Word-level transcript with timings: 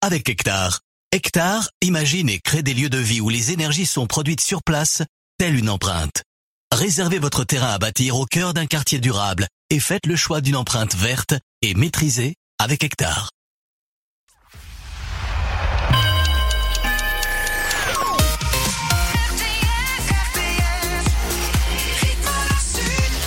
Avec 0.00 0.30
Hectare. 0.30 0.80
Hectare 1.12 1.68
imagine 1.82 2.30
et 2.30 2.38
crée 2.38 2.62
des 2.62 2.72
lieux 2.72 2.88
de 2.88 2.96
vie 2.96 3.20
où 3.20 3.28
les 3.28 3.52
énergies 3.52 3.84
sont 3.84 4.06
produites 4.06 4.40
sur 4.40 4.62
place, 4.62 5.02
telle 5.36 5.54
une 5.56 5.68
empreinte. 5.68 6.22
Réservez 6.72 7.18
votre 7.18 7.44
terrain 7.44 7.74
à 7.74 7.78
bâtir 7.78 8.16
au 8.16 8.24
cœur 8.24 8.54
d'un 8.54 8.64
quartier 8.64 8.98
durable 8.98 9.46
et 9.68 9.78
faites 9.78 10.06
le 10.06 10.16
choix 10.16 10.40
d'une 10.40 10.56
empreinte 10.56 10.94
verte 10.94 11.34
et 11.60 11.74
maîtrisée 11.74 12.34
avec 12.58 12.82
Hectare. 12.82 13.28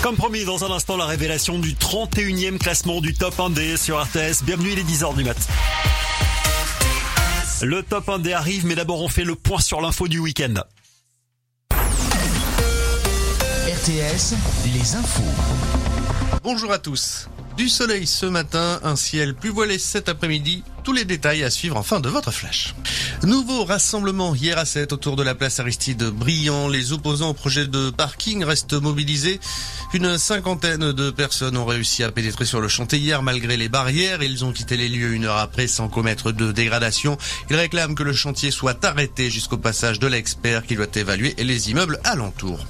Comme 0.02 0.16
promis, 0.16 0.44
dans 0.44 0.66
un 0.66 0.72
instant, 0.72 0.98
la 0.98 1.06
révélation 1.06 1.60
du 1.60 1.74
31e 1.76 2.58
classement 2.58 3.00
du 3.00 3.14
top 3.14 3.36
1D 3.38 3.78
sur 3.78 4.02
RTS. 4.02 4.44
Bienvenue, 4.44 4.72
il 4.72 4.80
est 4.80 4.84
10h 4.84 5.16
du 5.16 5.24
mat. 5.24 5.38
Le 7.62 7.84
top 7.84 8.08
1D 8.08 8.34
arrive, 8.34 8.66
mais 8.66 8.76
d'abord 8.76 9.02
on 9.02 9.08
fait 9.08 9.24
le 9.24 9.36
point 9.36 9.60
sur 9.60 9.80
l'info 9.80 10.10
du 10.10 10.20
week-end. 10.20 10.56
RTS, 13.68 14.36
les 14.74 14.96
infos. 14.96 15.24
Bonjour 16.44 16.72
à 16.74 16.80
tous. 16.80 17.30
Du 17.56 17.70
soleil 17.70 18.08
ce 18.08 18.26
matin, 18.26 18.80
un 18.84 18.98
ciel 18.98 19.34
plus 19.36 19.52
voilé 19.52 19.80
cet 19.80 20.10
après-midi. 20.10 20.64
Tous 20.86 20.94
les 20.94 21.04
détails 21.04 21.44
à 21.44 21.50
suivre 21.50 21.78
en 21.78 21.82
fin 21.82 22.00
de 22.00 22.10
votre 22.10 22.32
flash. 22.32 22.76
Nouveau 23.24 23.66
rassemblement 23.66 24.36
hier 24.36 24.60
à 24.60 24.66
7 24.66 24.94
autour 24.94 25.16
de 25.16 25.24
la 25.24 25.34
place 25.34 25.60
Aristide 25.60 26.04
Briand. 26.04 26.68
Les 26.68 26.94
opposants 26.94 27.30
au 27.30 27.34
projet 27.34 27.66
de 27.66 27.90
parking 27.90 28.44
restent 28.44 28.74
mobilisés. 28.74 29.40
Une 29.96 30.20
cinquantaine 30.20 30.92
de 30.92 31.10
personnes 31.10 31.58
ont 31.58 31.66
réussi 31.66 32.04
à 32.04 32.12
pénétrer 32.12 32.46
sur 32.46 32.62
le 32.62 32.68
chantier 32.68 33.00
hier 33.00 33.24
malgré 33.24 33.58
les 33.58 33.68
barrières. 33.68 34.22
Ils 34.22 34.46
ont 34.46 34.52
quitté 34.52 34.78
les 34.78 34.88
lieux 34.88 35.14
une 35.14 35.26
heure 35.26 35.38
après 35.38 35.66
sans 35.66 35.88
commettre 35.88 36.32
de 36.32 36.52
dégradation. 36.52 37.18
Ils 37.50 37.56
réclament 37.56 37.96
que 37.96 38.04
le 38.04 38.14
chantier 38.14 38.52
soit 38.52 38.86
arrêté 38.86 39.32
jusqu'au 39.32 39.58
passage 39.58 39.98
de 39.98 40.06
l'expert 40.06 40.68
qui 40.68 40.76
doit 40.76 40.86
évaluer 40.94 41.34
les 41.40 41.72
immeubles 41.72 42.00
alentours. 42.04 42.64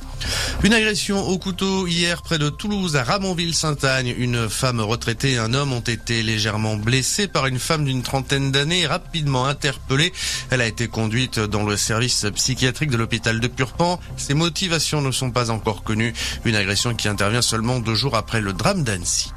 Une 0.63 0.73
agression 0.73 1.27
au 1.27 1.37
couteau 1.37 1.85
hier 1.85 2.21
près 2.21 2.39
de 2.39 2.49
Toulouse 2.49 2.95
à 2.95 3.03
Ramonville-Saint-Agne. 3.03 4.15
Une 4.17 4.49
femme 4.49 4.79
retraitée 4.79 5.33
et 5.33 5.37
un 5.37 5.53
homme 5.53 5.73
ont 5.73 5.81
été 5.81 6.23
légèrement 6.23 6.75
blessés 6.75 7.27
par 7.27 7.45
une 7.45 7.59
femme 7.59 7.85
d'une 7.85 8.01
trentaine 8.05 8.51
d'années 8.51 8.87
rapidement 8.87 9.45
interpellée. 9.47 10.13
Elle 10.51 10.61
a 10.61 10.67
été 10.67 10.87
conduite 10.87 11.39
dans 11.39 11.63
le 11.63 11.75
service 11.75 12.25
psychiatrique 12.33 12.91
de 12.91 12.97
l'hôpital 12.97 13.41
de 13.41 13.47
Purpan. 13.47 13.99
Ses 14.15 14.35
motivations 14.35 15.01
ne 15.01 15.11
sont 15.11 15.31
pas 15.31 15.49
encore 15.49 15.83
connues. 15.83 16.13
Une 16.45 16.55
agression 16.55 16.95
qui 16.95 17.09
intervient 17.09 17.41
seulement 17.41 17.79
deux 17.79 17.95
jours 17.95 18.15
après 18.15 18.39
le 18.39 18.53
drame 18.53 18.83
d'Annecy. 18.83 19.33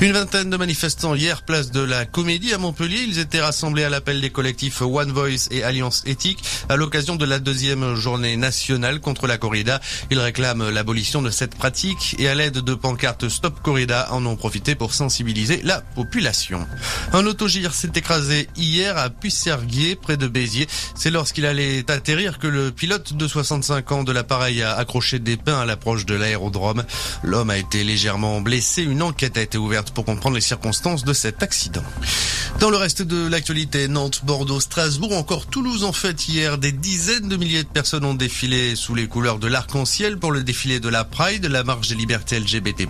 Une 0.00 0.12
vingtaine 0.12 0.50
de 0.50 0.56
manifestants 0.56 1.14
hier, 1.14 1.42
place 1.42 1.70
de 1.70 1.80
la 1.80 2.06
Comédie 2.06 2.54
à 2.54 2.58
Montpellier. 2.58 3.04
Ils 3.06 3.18
étaient 3.18 3.40
rassemblés 3.40 3.84
à 3.84 3.90
l'appel 3.90 4.20
des 4.20 4.30
collectifs 4.30 4.80
One 4.80 5.12
Voice 5.12 5.48
et 5.50 5.62
Alliance 5.62 6.02
Éthique 6.06 6.42
à 6.68 6.76
l'occasion 6.76 7.16
de 7.16 7.24
la 7.24 7.38
deuxième 7.38 7.94
journée 7.94 8.36
nationale 8.36 9.00
contre 9.00 9.26
la 9.26 9.38
corrida. 9.38 9.80
Ils 10.10 10.18
réclament 10.18 10.70
l'abolition 10.70 11.22
de 11.22 11.30
cette 11.30 11.54
pratique 11.54 12.16
et 12.18 12.28
à 12.28 12.34
l'aide 12.34 12.58
de 12.58 12.74
pancartes 12.74 13.28
Stop 13.28 13.60
Corrida 13.62 14.08
en 14.10 14.24
ont 14.24 14.36
profité 14.36 14.74
pour 14.74 14.94
sensibiliser 14.94 15.60
la 15.62 15.82
population. 15.82 16.66
Un 17.12 17.26
autogire 17.26 17.74
s'est 17.74 17.98
écrasé 18.06 18.48
hier 18.56 18.96
à 18.96 19.10
Puisserguier, 19.10 19.96
près 19.96 20.16
de 20.16 20.28
Béziers. 20.28 20.68
C'est 20.94 21.10
lorsqu'il 21.10 21.44
allait 21.44 21.90
atterrir 21.90 22.38
que 22.38 22.46
le 22.46 22.70
pilote 22.70 23.14
de 23.14 23.26
65 23.26 23.90
ans 23.90 24.04
de 24.04 24.12
l'appareil 24.12 24.62
a 24.62 24.76
accroché 24.76 25.18
des 25.18 25.36
pins 25.36 25.58
à 25.58 25.64
l'approche 25.64 26.06
de 26.06 26.14
l'aérodrome. 26.14 26.84
L'homme 27.24 27.50
a 27.50 27.58
été 27.58 27.82
légèrement 27.82 28.40
blessé. 28.40 28.84
Une 28.84 29.02
enquête 29.02 29.36
a 29.36 29.42
été 29.42 29.58
ouverte 29.58 29.90
pour 29.90 30.04
comprendre 30.04 30.36
les 30.36 30.40
circonstances 30.40 31.02
de 31.02 31.12
cet 31.12 31.42
accident. 31.42 31.82
Dans 32.60 32.70
le 32.70 32.76
reste 32.76 33.02
de 33.02 33.26
l'actualité, 33.26 33.88
Nantes, 33.88 34.20
Bordeaux, 34.24 34.60
Strasbourg, 34.60 35.16
encore 35.16 35.46
Toulouse 35.46 35.82
en 35.82 35.92
fête 35.92 36.28
hier. 36.28 36.58
Des 36.58 36.70
dizaines 36.70 37.28
de 37.28 37.36
milliers 37.36 37.64
de 37.64 37.68
personnes 37.68 38.04
ont 38.04 38.14
défilé 38.14 38.76
sous 38.76 38.94
les 38.94 39.08
couleurs 39.08 39.40
de 39.40 39.48
l'arc-en-ciel 39.48 40.16
pour 40.16 40.30
le 40.30 40.44
défilé 40.44 40.78
de 40.78 40.88
la 40.88 41.02
Pride, 41.02 41.46
la 41.46 41.64
marche 41.64 41.88
des 41.88 41.96
libertés 41.96 42.38
LGBT+. 42.38 42.86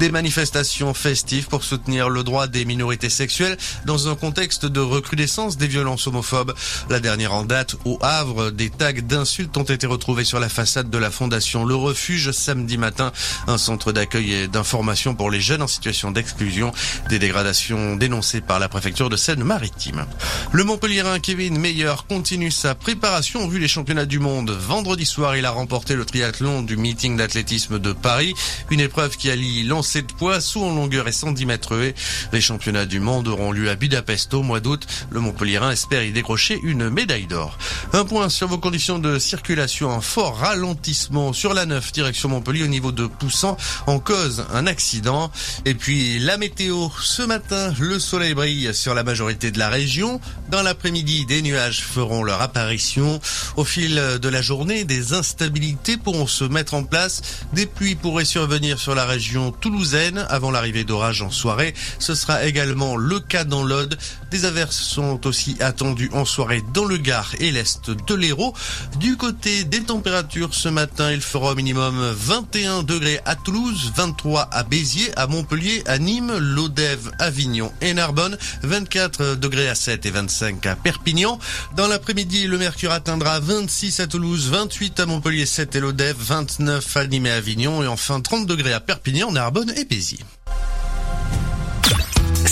Des 0.00 0.10
manifestations 0.10 0.94
festives 0.94 1.46
pour 1.46 1.62
soutenir 1.62 2.10
le 2.10 2.24
droit 2.24 2.48
des 2.48 2.64
minorités 2.64 3.08
sexuelles 3.08 3.56
dans 3.86 4.08
un 4.08 4.16
contexte 4.16 4.31
de 4.32 4.80
recrudescence 4.80 5.58
des 5.58 5.66
violences 5.66 6.06
homophobes. 6.06 6.54
La 6.88 7.00
dernière 7.00 7.34
en 7.34 7.44
date, 7.44 7.76
au 7.84 7.98
Havre, 8.00 8.50
des 8.50 8.70
tags 8.70 8.92
d'insultes 8.92 9.56
ont 9.58 9.62
été 9.62 9.86
retrouvés 9.86 10.24
sur 10.24 10.40
la 10.40 10.48
façade 10.48 10.88
de 10.88 10.98
la 10.98 11.10
fondation 11.10 11.64
Le 11.64 11.74
Refuge 11.74 12.30
samedi 12.30 12.78
matin, 12.78 13.12
un 13.46 13.58
centre 13.58 13.92
d'accueil 13.92 14.32
et 14.32 14.48
d'information 14.48 15.14
pour 15.14 15.30
les 15.30 15.40
jeunes 15.40 15.60
en 15.60 15.66
situation 15.66 16.10
d'exclusion. 16.10 16.72
Des 17.10 17.18
dégradations 17.18 17.96
dénoncées 17.96 18.40
par 18.40 18.58
la 18.58 18.70
préfecture 18.70 19.10
de 19.10 19.16
Seine-Maritime. 19.16 20.06
Le 20.52 20.64
Montpellierin 20.64 21.18
Kevin 21.18 21.58
Meyer 21.58 21.94
continue 22.08 22.50
sa 22.50 22.74
préparation 22.74 23.46
vu 23.46 23.58
les 23.58 23.68
championnats 23.68 24.06
du 24.06 24.18
monde. 24.18 24.50
Vendredi 24.50 25.04
soir, 25.04 25.36
il 25.36 25.44
a 25.44 25.50
remporté 25.50 25.94
le 25.94 26.06
triathlon 26.06 26.62
du 26.62 26.78
meeting 26.78 27.18
d'athlétisme 27.18 27.78
de 27.78 27.92
Paris, 27.92 28.32
une 28.70 28.80
épreuve 28.80 29.16
qui 29.16 29.30
allie 29.30 29.62
lancer 29.64 30.00
de 30.00 30.12
poids, 30.12 30.40
saut 30.40 30.64
en 30.64 30.74
longueur 30.74 31.06
et 31.06 31.12
110 31.12 31.46
mètres 31.46 31.78
haies. 31.78 31.94
Les 32.32 32.40
championnats 32.40 32.86
du 32.86 32.98
monde 32.98 33.28
auront 33.28 33.52
lieu 33.52 33.68
à 33.68 33.74
Budapest 33.74 34.11
au 34.32 34.42
mois 34.42 34.60
d'août. 34.60 34.86
Le 35.10 35.20
Montpellierin 35.20 35.70
espère 35.70 36.02
y 36.02 36.12
décrocher 36.12 36.60
une 36.62 36.90
médaille 36.90 37.26
d'or. 37.26 37.56
Un 37.92 38.04
point 38.04 38.28
sur 38.28 38.48
vos 38.48 38.58
conditions 38.58 38.98
de 38.98 39.18
circulation. 39.18 39.90
Un 39.90 40.00
fort 40.00 40.36
ralentissement 40.38 41.32
sur 41.32 41.54
la 41.54 41.66
9 41.66 41.92
direction 41.92 42.28
Montpellier 42.28 42.64
au 42.64 42.68
niveau 42.68 42.92
de 42.92 43.06
Poussan 43.06 43.56
en 43.86 43.98
cause 43.98 44.44
un 44.52 44.66
accident. 44.66 45.30
Et 45.64 45.74
puis 45.74 46.18
la 46.18 46.36
météo. 46.36 46.88
Ce 47.00 47.22
matin, 47.22 47.72
le 47.78 47.98
soleil 47.98 48.34
brille 48.34 48.74
sur 48.74 48.94
la 48.94 49.02
majorité 49.02 49.50
de 49.50 49.58
la 49.58 49.68
région. 49.68 50.20
Dans 50.50 50.62
l'après-midi, 50.62 51.26
des 51.26 51.42
nuages 51.42 51.82
feront 51.82 52.22
leur 52.22 52.42
apparition. 52.42 53.20
Au 53.56 53.64
fil 53.64 53.94
de 53.94 54.28
la 54.28 54.42
journée, 54.42 54.84
des 54.84 55.12
instabilités 55.12 55.96
pourront 55.96 56.26
se 56.26 56.44
mettre 56.44 56.74
en 56.74 56.84
place. 56.84 57.22
Des 57.52 57.66
pluies 57.66 57.94
pourraient 57.94 58.24
survenir 58.24 58.78
sur 58.78 58.94
la 58.94 59.06
région 59.06 59.52
toulousaine 59.52 60.26
avant 60.28 60.50
l'arrivée 60.50 60.84
d'orages 60.84 61.22
en 61.22 61.30
soirée. 61.30 61.74
Ce 61.98 62.14
sera 62.14 62.44
également 62.44 62.96
le 62.96 63.20
cas 63.20 63.44
dans 63.44 63.62
l'Aude. 63.62 63.98
Des 64.30 64.44
averses 64.44 64.80
sont 64.80 65.26
aussi 65.26 65.56
attendues 65.60 66.10
en 66.12 66.24
soirée 66.24 66.62
dans 66.72 66.84
le 66.84 66.96
Gard 66.96 67.34
et 67.38 67.50
l'Est 67.50 67.90
de 67.90 68.14
l'Hérault. 68.14 68.54
Du 68.98 69.16
côté 69.16 69.64
des 69.64 69.82
températures, 69.82 70.54
ce 70.54 70.68
matin, 70.68 71.12
il 71.12 71.20
fera 71.20 71.52
au 71.52 71.54
minimum 71.54 71.94
21 72.16 72.82
degrés 72.82 73.20
à 73.24 73.36
Toulouse, 73.36 73.92
23 73.94 74.48
à 74.50 74.62
Béziers, 74.62 75.12
à 75.16 75.26
Montpellier, 75.26 75.82
à 75.86 75.98
Nîmes, 75.98 76.36
Lodève, 76.38 77.10
Avignon 77.18 77.72
et 77.80 77.94
Narbonne, 77.94 78.36
24 78.62 79.34
degrés 79.34 79.68
à 79.68 79.74
7 79.74 80.06
et 80.06 80.10
25 80.10 80.66
à 80.66 80.76
Perpignan. 80.76 81.38
Dans 81.76 81.86
l'après-midi, 81.86 82.46
le 82.46 82.58
mercure 82.58 82.92
atteindra 82.92 83.40
26 83.40 84.00
à 84.00 84.06
Toulouse, 84.06 84.48
28 84.50 85.00
à 85.00 85.06
Montpellier, 85.06 85.46
7 85.46 85.76
et 85.76 85.80
Lodève, 85.80 86.16
29 86.18 86.96
à 86.96 87.06
Nîmes 87.06 87.26
et 87.26 87.30
Avignon 87.30 87.82
et 87.82 87.86
enfin 87.86 88.20
30 88.20 88.46
degrés 88.46 88.72
à 88.72 88.80
Perpignan, 88.80 89.32
Narbonne 89.32 89.72
et 89.76 89.84
Béziers. 89.84 90.20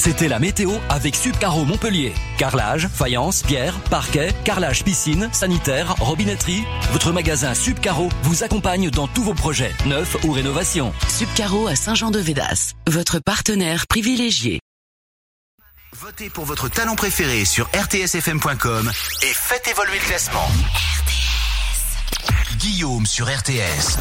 C'était 0.01 0.29
la 0.29 0.39
météo 0.39 0.71
avec 0.89 1.15
Subcaro 1.15 1.67
Montpellier. 1.67 2.15
Carrelage, 2.39 2.89
faïence, 2.89 3.43
pierre, 3.43 3.79
parquet, 3.91 4.31
carrelage 4.45 4.83
piscine, 4.83 5.29
sanitaire, 5.31 5.95
robinetterie. 6.01 6.65
Votre 6.93 7.13
magasin 7.13 7.53
Subcaro 7.53 8.09
vous 8.23 8.43
accompagne 8.43 8.89
dans 8.89 9.07
tous 9.09 9.23
vos 9.23 9.35
projets, 9.35 9.75
neufs 9.85 10.17
ou 10.25 10.33
rénovations. 10.33 10.95
Subcaro 11.07 11.67
à 11.67 11.77
Saint-Jean-de-Védas, 11.77 12.73
votre 12.89 13.19
partenaire 13.19 13.87
privilégié. 13.87 14.61
Votez 15.93 16.31
pour 16.31 16.47
votre 16.47 16.71
talent 16.71 16.97
préféré 16.97 17.45
sur 17.45 17.69
rtsfm.com 17.75 18.91
et 19.23 19.35
faites 19.35 19.69
évoluer 19.69 19.99
le 19.99 20.07
classement. 20.07 20.49
Guillaume 22.57 23.05
sur 23.05 23.27
RTS. 23.27 23.99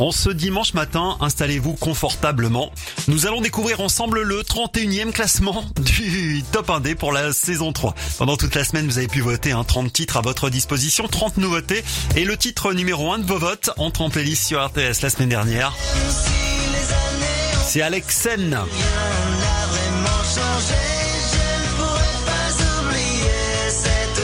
En 0.00 0.12
ce 0.12 0.30
dimanche 0.30 0.72
matin, 0.72 1.18
installez-vous 1.20 1.74
confortablement. 1.74 2.72
Nous 3.06 3.26
allons 3.26 3.42
découvrir 3.42 3.80
ensemble 3.80 4.22
le 4.22 4.40
31e 4.40 5.12
classement 5.12 5.62
du 5.76 6.42
Top 6.52 6.68
1D 6.68 6.94
pour 6.94 7.12
la 7.12 7.34
saison 7.34 7.74
3. 7.74 7.94
Pendant 8.16 8.38
toute 8.38 8.54
la 8.54 8.64
semaine, 8.64 8.86
vous 8.86 8.96
avez 8.96 9.08
pu 9.08 9.20
voter 9.20 9.52
un 9.52 9.62
30 9.62 9.92
titres 9.92 10.16
à 10.16 10.22
votre 10.22 10.48
disposition, 10.48 11.06
30 11.06 11.36
nouveautés. 11.36 11.84
Et 12.16 12.24
le 12.24 12.38
titre 12.38 12.72
numéro 12.72 13.12
1 13.12 13.18
de 13.18 13.26
vos 13.26 13.38
votes 13.38 13.72
entre 13.76 14.00
en 14.00 14.08
playlist 14.08 14.46
sur 14.46 14.64
RTS 14.64 15.02
la 15.02 15.10
semaine 15.10 15.28
dernière. 15.28 15.76
C'est 17.66 17.82
Alex 17.82 18.16
Sen. 18.16 18.58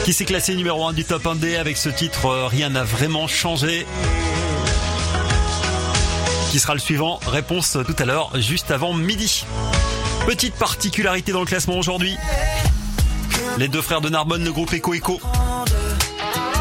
Qui 0.05 0.13
s'est 0.13 0.25
classé 0.25 0.55
numéro 0.55 0.87
1 0.87 0.93
du 0.93 1.05
Top 1.05 1.23
1D 1.23 1.55
avec 1.55 1.77
ce 1.77 1.89
titre 1.89 2.25
euh, 2.25 2.47
Rien 2.47 2.69
n'a 2.69 2.83
vraiment 2.83 3.27
changé 3.27 3.85
qui 6.49 6.59
sera 6.59 6.73
le 6.73 6.79
suivant 6.79 7.19
Réponse 7.27 7.77
tout 7.85 7.95
à 7.97 8.05
l'heure, 8.05 8.31
juste 8.39 8.71
avant 8.71 8.93
midi. 8.93 9.45
Petite 10.25 10.55
particularité 10.55 11.31
dans 11.31 11.41
le 11.41 11.45
classement 11.45 11.77
aujourd'hui. 11.77 12.15
Les 13.57 13.67
deux 13.67 13.81
frères 13.81 14.01
de 14.01 14.09
Narbonne, 14.09 14.43
le 14.43 14.51
groupe 14.51 14.73
Eco 14.73 14.93
Eco. 14.93 15.19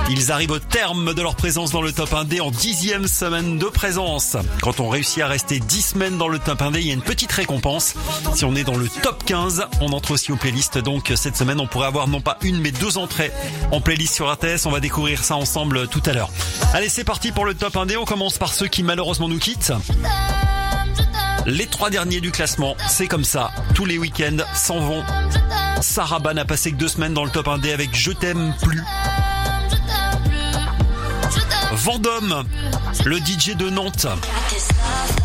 Ils 0.08 0.30
arrivent 0.30 0.52
au 0.52 0.60
terme 0.60 1.14
de 1.14 1.22
leur 1.22 1.34
présence 1.34 1.72
dans 1.72 1.82
le 1.82 1.90
top 1.90 2.12
1D 2.12 2.40
en 2.40 2.52
dixième 2.52 3.08
semaine 3.08 3.58
de 3.58 3.64
présence. 3.64 4.36
Quand 4.62 4.78
on 4.78 4.88
réussit 4.88 5.20
à 5.20 5.26
rester 5.26 5.58
10 5.58 5.82
semaines 5.82 6.16
dans 6.16 6.28
le 6.28 6.38
top 6.38 6.60
1D, 6.60 6.76
il 6.76 6.86
y 6.86 6.90
a 6.90 6.94
une 6.94 7.02
petite 7.02 7.32
récompense. 7.32 7.94
Si 8.34 8.44
on 8.44 8.54
est 8.54 8.62
dans 8.62 8.76
le 8.76 8.88
top 8.88 9.24
15, 9.24 9.66
on 9.80 9.92
entre 9.92 10.12
aussi 10.12 10.30
aux 10.30 10.36
playlists. 10.36 10.78
Donc 10.78 11.12
cette 11.16 11.36
semaine, 11.36 11.58
on 11.58 11.66
pourrait 11.66 11.88
avoir 11.88 12.06
non 12.06 12.20
pas 12.20 12.38
une 12.42 12.60
mais 12.60 12.70
deux 12.70 12.98
entrées 12.98 13.32
en 13.72 13.80
playlist 13.80 14.14
sur 14.14 14.32
RTS. 14.32 14.66
On 14.66 14.70
va 14.70 14.78
découvrir 14.78 15.24
ça 15.24 15.34
ensemble 15.34 15.88
tout 15.88 16.02
à 16.06 16.12
l'heure. 16.12 16.30
Allez, 16.72 16.88
c'est 16.88 17.04
parti 17.04 17.32
pour 17.32 17.44
le 17.44 17.54
top 17.54 17.74
1D. 17.74 17.96
On 17.96 18.04
commence 18.04 18.38
par 18.38 18.54
ceux 18.54 18.68
qui 18.68 18.84
malheureusement 18.84 19.28
nous 19.28 19.38
quittent. 19.38 19.72
Les 21.46 21.66
trois 21.66 21.90
derniers 21.90 22.20
du 22.20 22.30
classement, 22.30 22.76
c'est 22.88 23.08
comme 23.08 23.24
ça. 23.24 23.50
Tous 23.74 23.84
les 23.84 23.98
week-ends 23.98 24.38
s'en 24.54 24.78
vont. 24.78 25.02
Sarah 25.80 26.20
n'a 26.32 26.44
passé 26.44 26.70
que 26.70 26.76
deux 26.76 26.88
semaines 26.88 27.14
dans 27.14 27.24
le 27.24 27.30
top 27.30 27.48
1D 27.48 27.72
avec 27.72 27.96
Je 27.96 28.12
t'aime 28.12 28.54
plus. 28.62 28.82
Vendôme, 31.86 32.42
le 33.04 33.18
DJ 33.18 33.54
de 33.54 33.70
Nantes. 33.70 34.08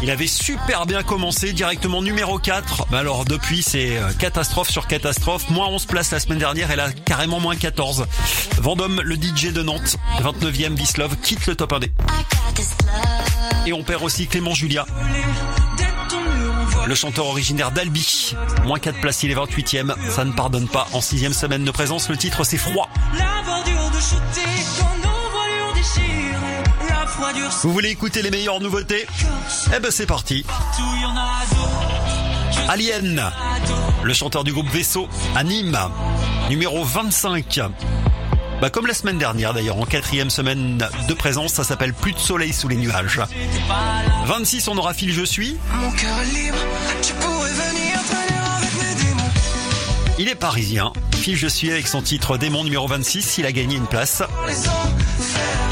Il 0.04 0.12
avait 0.12 0.28
super 0.28 0.86
bien 0.86 1.02
commencé, 1.02 1.54
directement 1.54 2.04
numéro 2.04 2.38
4. 2.38 2.86
Mais 2.92 2.98
alors 2.98 3.26
depuis, 3.26 3.64
c'est 3.64 3.98
euh, 3.98 4.14
catastrophe 4.14 4.70
sur 4.70 4.86
catastrophe. 4.86 5.50
Moins 5.50 5.66
11 5.70 5.86
places 5.88 6.12
la 6.12 6.20
semaine 6.20 6.38
dernière 6.38 6.70
et 6.70 6.76
là, 6.76 6.92
carrément 6.92 7.40
moins 7.40 7.56
14. 7.56 8.06
Vendôme, 8.60 9.02
le 9.02 9.16
DJ 9.16 9.52
de 9.54 9.64
Nantes, 9.64 9.98
29e 10.22 10.76
Bislove, 10.76 11.16
quitte 11.24 11.48
le 11.48 11.56
top 11.56 11.74
1D. 11.74 11.90
Et 13.66 13.74
on 13.74 13.82
perd 13.82 14.04
aussi 14.04 14.28
Clément 14.28 14.54
Julia. 14.54 14.86
Le 16.86 16.94
chanteur 16.94 17.26
originaire 17.26 17.72
d'Albi, 17.72 18.36
moins 18.66 18.78
4 18.78 19.02
places, 19.02 19.24
il 19.24 19.32
est 19.32 19.36
28ème, 19.36 19.96
ça 20.12 20.26
ne 20.26 20.32
pardonne 20.32 20.68
pas. 20.68 20.88
En 20.94 21.02
sixième 21.02 21.34
semaine 21.34 21.66
de 21.66 21.72
présence, 21.72 22.08
le 22.08 22.18
titre 22.18 22.44
c'est 22.44 22.60
Froid. 22.60 22.88
Vous 27.64 27.72
voulez 27.74 27.90
écouter 27.90 28.22
les 28.22 28.32
meilleures 28.32 28.60
nouveautés 28.60 29.06
Eh 29.76 29.80
ben 29.80 29.92
c'est 29.92 30.06
parti. 30.06 30.46
Alien, 32.68 33.24
le 34.04 34.14
chanteur 34.14 34.44
du 34.44 34.52
groupe 34.54 34.70
Vaisseau, 34.70 35.08
anime, 35.36 35.78
numéro 36.50 36.84
25. 36.84 37.60
Bah 38.62 38.70
comme 38.70 38.88
la 38.88 38.94
semaine 38.94 39.18
dernière 39.18 39.54
d'ailleurs, 39.54 39.78
en 39.78 39.86
quatrième 39.86 40.30
semaine 40.30 40.88
de 41.08 41.14
présence, 41.14 41.54
ça 41.54 41.64
s'appelle 41.64 41.94
Plus 41.94 42.14
de 42.14 42.20
soleil 42.20 42.54
sous 42.54 42.68
les 42.68 42.76
nuages. 42.78 43.20
26, 44.26 44.68
on 44.68 44.78
aura 44.78 44.94
fil 44.94 45.12
Je 45.12 45.24
suis. 45.24 45.58
Mon 45.76 45.92
cœur 45.92 46.20
est 46.22 46.34
libre, 46.34 46.58
tu 47.02 47.14
pourrais 47.14 47.50
venir. 47.52 48.21
Il 50.22 50.30
est 50.30 50.36
parisien. 50.36 50.94
Phil 51.16 51.36
Je 51.36 51.48
suis 51.48 51.72
avec 51.72 51.88
son 51.88 52.04
titre 52.04 52.38
Démon 52.38 52.64
numéro 52.64 52.88
26, 52.88 53.40
il 53.40 53.48
a 53.48 53.52
gagné 53.52 53.76
une 53.76 53.88
place. 53.88 54.22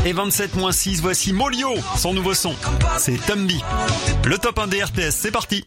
Et 0.08 0.12
27 0.12 0.56
moins 0.56 0.72
6, 0.72 1.02
voici 1.02 1.34
Molio, 1.34 1.76
son 1.96 2.16
nouveau 2.16 2.34
son. 2.34 2.56
C'est 2.98 3.24
Tumby. 3.28 3.62
Le 4.26 4.40
top 4.40 4.58
1 4.58 4.66
des 4.66 4.84
RTS, 4.84 5.12
c'est 5.12 5.30
parti. 5.30 5.66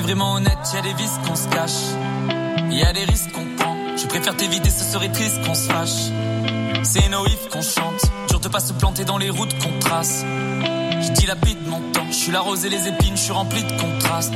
Jamais 0.00 0.14
vraiment 0.14 0.34
honnête, 0.34 0.58
y 0.72 0.78
a 0.78 0.80
des 0.80 0.94
vices 0.94 1.18
qu'on 1.26 1.36
se 1.36 1.46
cache. 1.48 2.70
Y 2.70 2.82
a 2.82 2.92
des 2.94 3.04
risques 3.04 3.32
qu'on 3.32 3.44
prend. 3.58 3.76
Je 3.98 4.06
préfère 4.06 4.34
t'éviter, 4.34 4.70
ce 4.70 4.82
serait 4.82 5.10
triste 5.10 5.44
qu'on 5.44 5.54
se 5.54 5.68
fâche. 5.68 6.84
C'est 6.84 7.06
Noïf 7.10 7.48
qu'on 7.50 7.60
chante. 7.60 8.00
Dur 8.28 8.40
de 8.40 8.48
pas 8.48 8.60
se 8.60 8.72
planter 8.72 9.04
dans 9.04 9.18
les 9.18 9.28
routes 9.28 9.52
qu'on 9.58 9.78
trace. 9.78 10.24
Je 10.24 11.12
dilapide 11.12 11.66
mon 11.66 11.80
temps. 11.92 12.06
Je 12.08 12.14
suis 12.14 12.32
la 12.32 12.40
rose 12.40 12.64
et 12.64 12.70
les 12.70 12.88
épines, 12.88 13.14
je 13.14 13.20
suis 13.20 13.32
rempli 13.32 13.62
de 13.62 13.72
contrastes. 13.78 14.32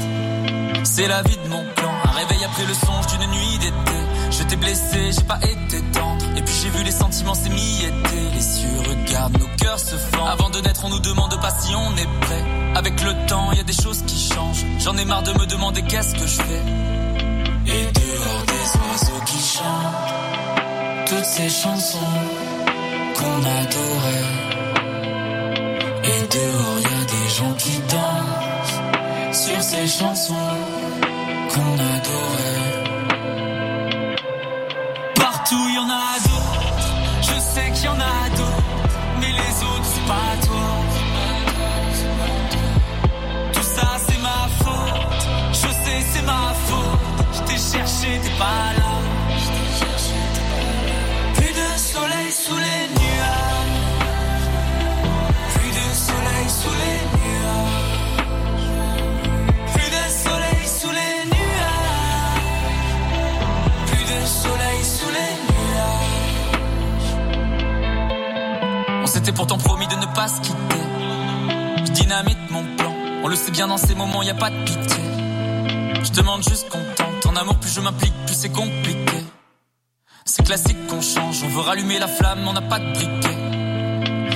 C'est 0.83 1.09
la 1.09 1.23
vie 1.23 1.39
de 1.43 1.49
mon 1.49 1.65
plan. 1.77 1.93
Un 2.05 2.11
réveil 2.11 2.45
après 2.45 2.67
le 2.67 2.75
songe 2.75 3.07
d'une 3.07 3.31
nuit 3.31 3.59
d'été. 3.59 3.99
Je 4.33 4.43
t'ai 4.43 4.57
blessé, 4.57 5.13
j'ai 5.13 5.25
pas 5.25 5.39
été 5.39 5.81
tendre. 5.93 6.27
Et 6.37 6.43
puis 6.43 6.55
j'ai 6.63 6.69
vu 6.69 6.85
les 6.85 6.93
sentiments 6.93 7.35
s'émietter. 7.35 8.31
Les 8.35 8.43
cieux 8.43 8.81
regardent, 8.87 9.39
nos 9.39 9.49
cœurs 9.57 9.79
se 9.79 9.97
fendent. 9.97 10.29
Avant 10.29 10.51
de 10.51 10.61
naître, 10.61 10.85
on 10.85 10.91
nous 10.91 11.01
demande 11.01 11.41
pas 11.41 11.51
si 11.59 11.75
on 11.75 11.97
est 11.97 12.21
prêt. 12.21 12.54
Avec 12.75 13.01
le 13.03 13.13
temps, 13.27 13.53
y 13.53 13.61
a 13.61 13.63
des 13.63 13.73
choses 13.73 14.03
qui 14.07 14.19
changent. 14.35 14.65
J'en 14.81 14.97
ai 14.97 15.05
marre 15.05 15.23
de 15.23 15.33
me 15.33 15.47
demander 15.47 15.83
qu'est-ce 15.83 16.15
que 16.15 16.27
je 16.27 16.43
fais. 16.43 16.63
Et 17.67 17.85
dehors 18.01 18.45
des 18.47 18.67
oiseaux 18.79 19.23
qui 19.27 19.39
chantent. 19.39 21.07
Toutes 21.07 21.25
ces 21.25 21.49
chansons 21.49 22.13
qu'on 23.17 23.39
adorait. 23.61 24.31
Et 26.05 26.27
dehors, 26.37 26.79
y 26.81 26.87
a 26.87 27.05
des 27.15 27.29
gens 27.37 27.55
qui 27.59 27.79
dansent 27.89 29.35
sur 29.35 29.63
ces 29.63 29.87
chansons 29.87 30.35
qu'on 31.53 31.75
adorait. 31.75 32.85
Partout 35.17 35.69
y 35.75 35.79
en 35.79 35.89
a 35.89 36.19
d'autres, 36.25 36.93
je 37.23 37.41
sais 37.41 37.71
qu'il 37.73 37.85
y 37.85 37.89
en 37.89 38.01
a 38.01 38.29
d'autres, 38.37 38.63
mais 39.21 39.33
les 39.33 39.65
autres 39.65 39.85
c'est 39.85 40.07
pas 40.07 40.47
toi. 40.47 40.74
C'est 46.15 46.23
ma 46.23 46.55
faute. 46.67 47.01
Je 47.33 47.41
t'ai 47.47 47.59
cherché, 47.73 48.21
t'es 48.23 48.35
pas 48.39 48.73
là. 48.79 48.91
Plus 51.35 51.53
de 51.61 51.69
soleil 51.93 52.31
sous 52.31 52.59
les 52.67 52.83
nuages, 53.01 53.81
plus 55.57 55.73
de 55.81 55.87
soleil 56.07 56.49
sous 56.61 56.77
les 56.83 56.99
nuages, 57.19 58.19
plus 59.75 59.91
de 59.97 60.05
soleil 60.25 60.65
sous 60.79 60.95
les 60.99 61.17
nuages, 61.35 62.55
plus 63.89 64.05
de 64.13 64.19
soleil 64.43 64.81
sous 64.97 65.13
les 65.19 65.33
nuages. 65.51 67.15
On 69.03 69.07
s'était 69.07 69.33
pourtant 69.33 69.59
promis 69.59 69.89
de 69.89 69.97
ne 69.97 70.07
pas 70.15 70.29
se 70.29 70.41
quitter. 70.41 70.85
Je 71.87 71.91
dynamite 71.93 72.51
mon 72.51 72.65
plan. 72.77 72.93
On 73.25 73.29
le 73.29 73.37
sait 73.37 73.51
bien 73.51 73.67
dans 73.67 73.79
ces 73.79 73.95
moments, 73.95 74.23
y 74.23 74.31
a 74.31 74.35
pas 74.35 74.51
de 74.51 74.65
pitié. 74.65 75.04
Demande 76.15 76.45
juste 76.45 76.69
qu'on 76.69 76.79
tente. 76.95 77.27
En 77.27 77.35
amour, 77.35 77.57
plus 77.57 77.75
je 77.75 77.81
m'implique, 77.81 78.15
plus 78.27 78.37
c'est 78.37 78.53
compliqué. 78.53 79.25
C'est 80.25 80.45
classique 80.45 80.87
qu'on 80.87 81.01
change. 81.01 81.43
On 81.43 81.49
veut 81.49 81.61
rallumer 81.61 81.99
la 81.99 82.07
flamme, 82.07 82.47
on 82.47 82.53
n'a 82.53 82.63
pas 82.63 82.79
de 82.79 82.93
briquet. 82.93 83.37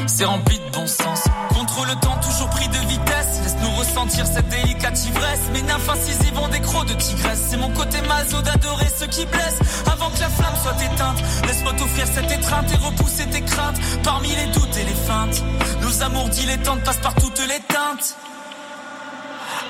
C'est 0.08 0.24
rempli 0.24 0.58
de 0.58 0.72
bon 0.72 0.88
sens. 0.88 1.22
Contre 1.50 1.86
le 1.86 1.94
temps, 2.00 2.18
toujours 2.20 2.50
pris 2.50 2.68
de 2.68 2.78
vitesse. 2.78 3.40
Laisse-nous 3.44 3.70
ressentir 3.76 4.26
cette 4.26 4.48
délicate 4.48 5.06
ivresse. 5.06 5.40
Mes 5.52 5.62
nymphes 5.62 5.88
incisives 5.88 6.38
ont 6.38 6.48
des 6.48 6.60
crocs 6.60 6.88
de 6.88 6.94
tigresse. 6.94 7.46
C'est 7.50 7.56
mon 7.56 7.70
côté 7.70 8.00
maso 8.02 8.42
d'adorer 8.42 8.86
ceux 8.98 9.06
qui 9.06 9.24
blessent. 9.26 9.60
Avant 9.86 10.10
que 10.10 10.20
la 10.20 10.30
flamme 10.30 10.56
soit 10.60 10.82
éteinte, 10.82 11.22
laisse-moi 11.46 11.74
t'offrir 11.74 12.06
cette 12.06 12.30
étreinte 12.30 12.72
et 12.72 12.76
repousser 12.76 13.26
tes 13.26 13.42
craintes. 13.42 13.78
Parmi 14.02 14.30
les 14.34 14.46
doutes 14.46 14.76
et 14.76 14.84
les 14.84 14.98
feintes, 15.06 15.44
nos 15.82 16.02
amours 16.02 16.28
dilettantes 16.28 16.82
passent 16.82 17.00
par 17.00 17.14
toutes 17.14 17.38
les 17.46 17.60
teintes. 17.68 18.16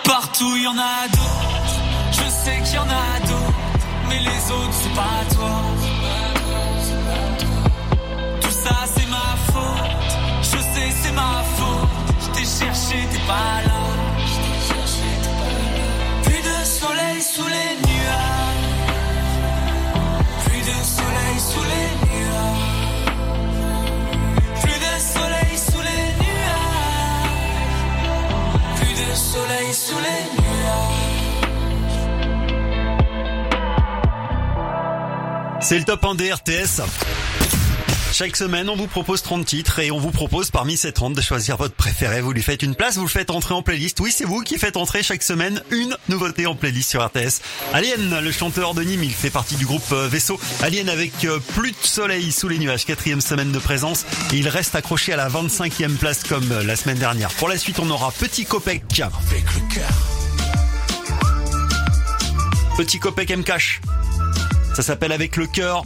Partout 0.05 0.57
y 0.57 0.67
en 0.67 0.79
a 0.79 1.09
d'autres, 1.09 1.88
je 2.13 2.29
sais 2.31 2.59
qu'il 2.65 2.75
y 2.75 2.79
en 2.79 2.83
a 2.83 3.21
d'autres, 3.27 3.55
mais 4.09 4.19
les 4.19 4.51
autres 4.53 4.73
c'est 4.73 4.95
pas 4.95 5.25
toi. 5.35 5.57
Tout 8.41 8.51
ça 8.51 8.77
c'est 8.95 9.09
ma 9.09 9.37
faute, 9.53 10.13
je 10.43 10.59
sais 10.59 10.91
c'est 11.03 11.13
ma 11.13 11.43
faute. 11.57 11.89
Je 12.21 12.29
t'ai 12.35 12.45
cherché, 12.45 12.97
t'es 13.13 13.23
pas 13.27 13.63
là. 13.67 13.81
Plus 16.25 16.43
de 16.43 16.65
soleil 16.65 17.21
sous 17.23 17.47
les 17.47 17.77
nuages, 17.89 18.69
plus 20.45 20.63
de 20.71 20.79
soleil 20.97 21.39
sous 21.51 21.67
les 21.73 21.91
nuages, 22.09 23.05
plus 24.63 24.79
de 24.87 24.95
soleil 25.15 25.55
sous 25.57 25.83
les 25.89 26.07
nuages, 26.23 27.39
plus 28.77 28.95
de 29.03 29.09
soleil 29.15 29.71
sous 29.73 29.99
les 29.99 30.03
nuages. 30.03 30.38
C'est 35.69 35.79
le 35.79 35.85
top 35.85 36.03
1 36.03 36.15
des 36.15 36.33
RTS. 36.33 36.81
Chaque 38.11 38.37
semaine, 38.37 38.71
on 38.71 38.75
vous 38.75 38.87
propose 38.87 39.21
30 39.21 39.45
titres 39.45 39.81
et 39.81 39.91
on 39.91 39.99
vous 39.99 40.13
propose 40.13 40.51
parmi 40.51 40.79
ces 40.79 40.93
30 40.93 41.13
de 41.13 41.21
choisir 41.21 41.59
votre 41.59 41.75
préféré. 41.75 42.23
Vous 42.23 42.33
lui 42.33 42.41
faites 42.41 42.63
une 42.63 42.75
place, 42.75 42.97
vous 42.97 43.03
le 43.03 43.09
faites 43.09 43.29
entrer 43.29 43.53
en 43.53 43.61
playlist. 43.61 44.01
Oui, 44.01 44.11
c'est 44.11 44.25
vous 44.25 44.41
qui 44.41 44.57
faites 44.57 44.79
entrer 44.79 45.03
chaque 45.03 45.23
semaine 45.23 45.63
une 45.71 45.95
nouveauté 46.09 46.47
en 46.47 46.55
playlist 46.55 46.89
sur 46.89 47.05
RTS. 47.05 47.43
Alien, 47.75 48.19
le 48.19 48.33
chanteur 48.33 48.73
de 48.73 48.83
Nîmes, 48.83 49.05
il 49.05 49.13
fait 49.13 49.29
partie 49.29 49.57
du 49.57 49.67
groupe 49.67 49.93
euh, 49.93 50.09
Vaisseau. 50.09 50.41
Alien 50.63 50.89
avec 50.89 51.13
euh, 51.27 51.39
plus 51.55 51.73
de 51.73 51.77
soleil 51.83 52.33
sous 52.33 52.49
les 52.49 52.59
nuages, 52.59 52.87
quatrième 52.87 53.21
semaine 53.21 53.53
de 53.53 53.59
présence. 53.59 54.07
Et 54.33 54.39
il 54.39 54.49
reste 54.49 54.75
accroché 54.75 55.13
à 55.13 55.17
la 55.17 55.29
25e 55.29 55.97
place 55.97 56.23
comme 56.23 56.51
euh, 56.51 56.65
la 56.65 56.77
semaine 56.77 56.97
dernière. 56.97 57.29
Pour 57.33 57.51
la 57.51 57.59
suite, 57.59 57.79
on 57.79 57.91
aura 57.91 58.11
Petit 58.13 58.47
Copec. 58.47 58.85
Petit 62.79 62.99
Copec 62.99 63.31
M 63.31 63.45
Cash. 63.45 63.83
Ça 64.79 64.85
s'appelle 64.85 65.11
Avec 65.11 65.35
le 65.35 65.49
cœur. 65.49 65.83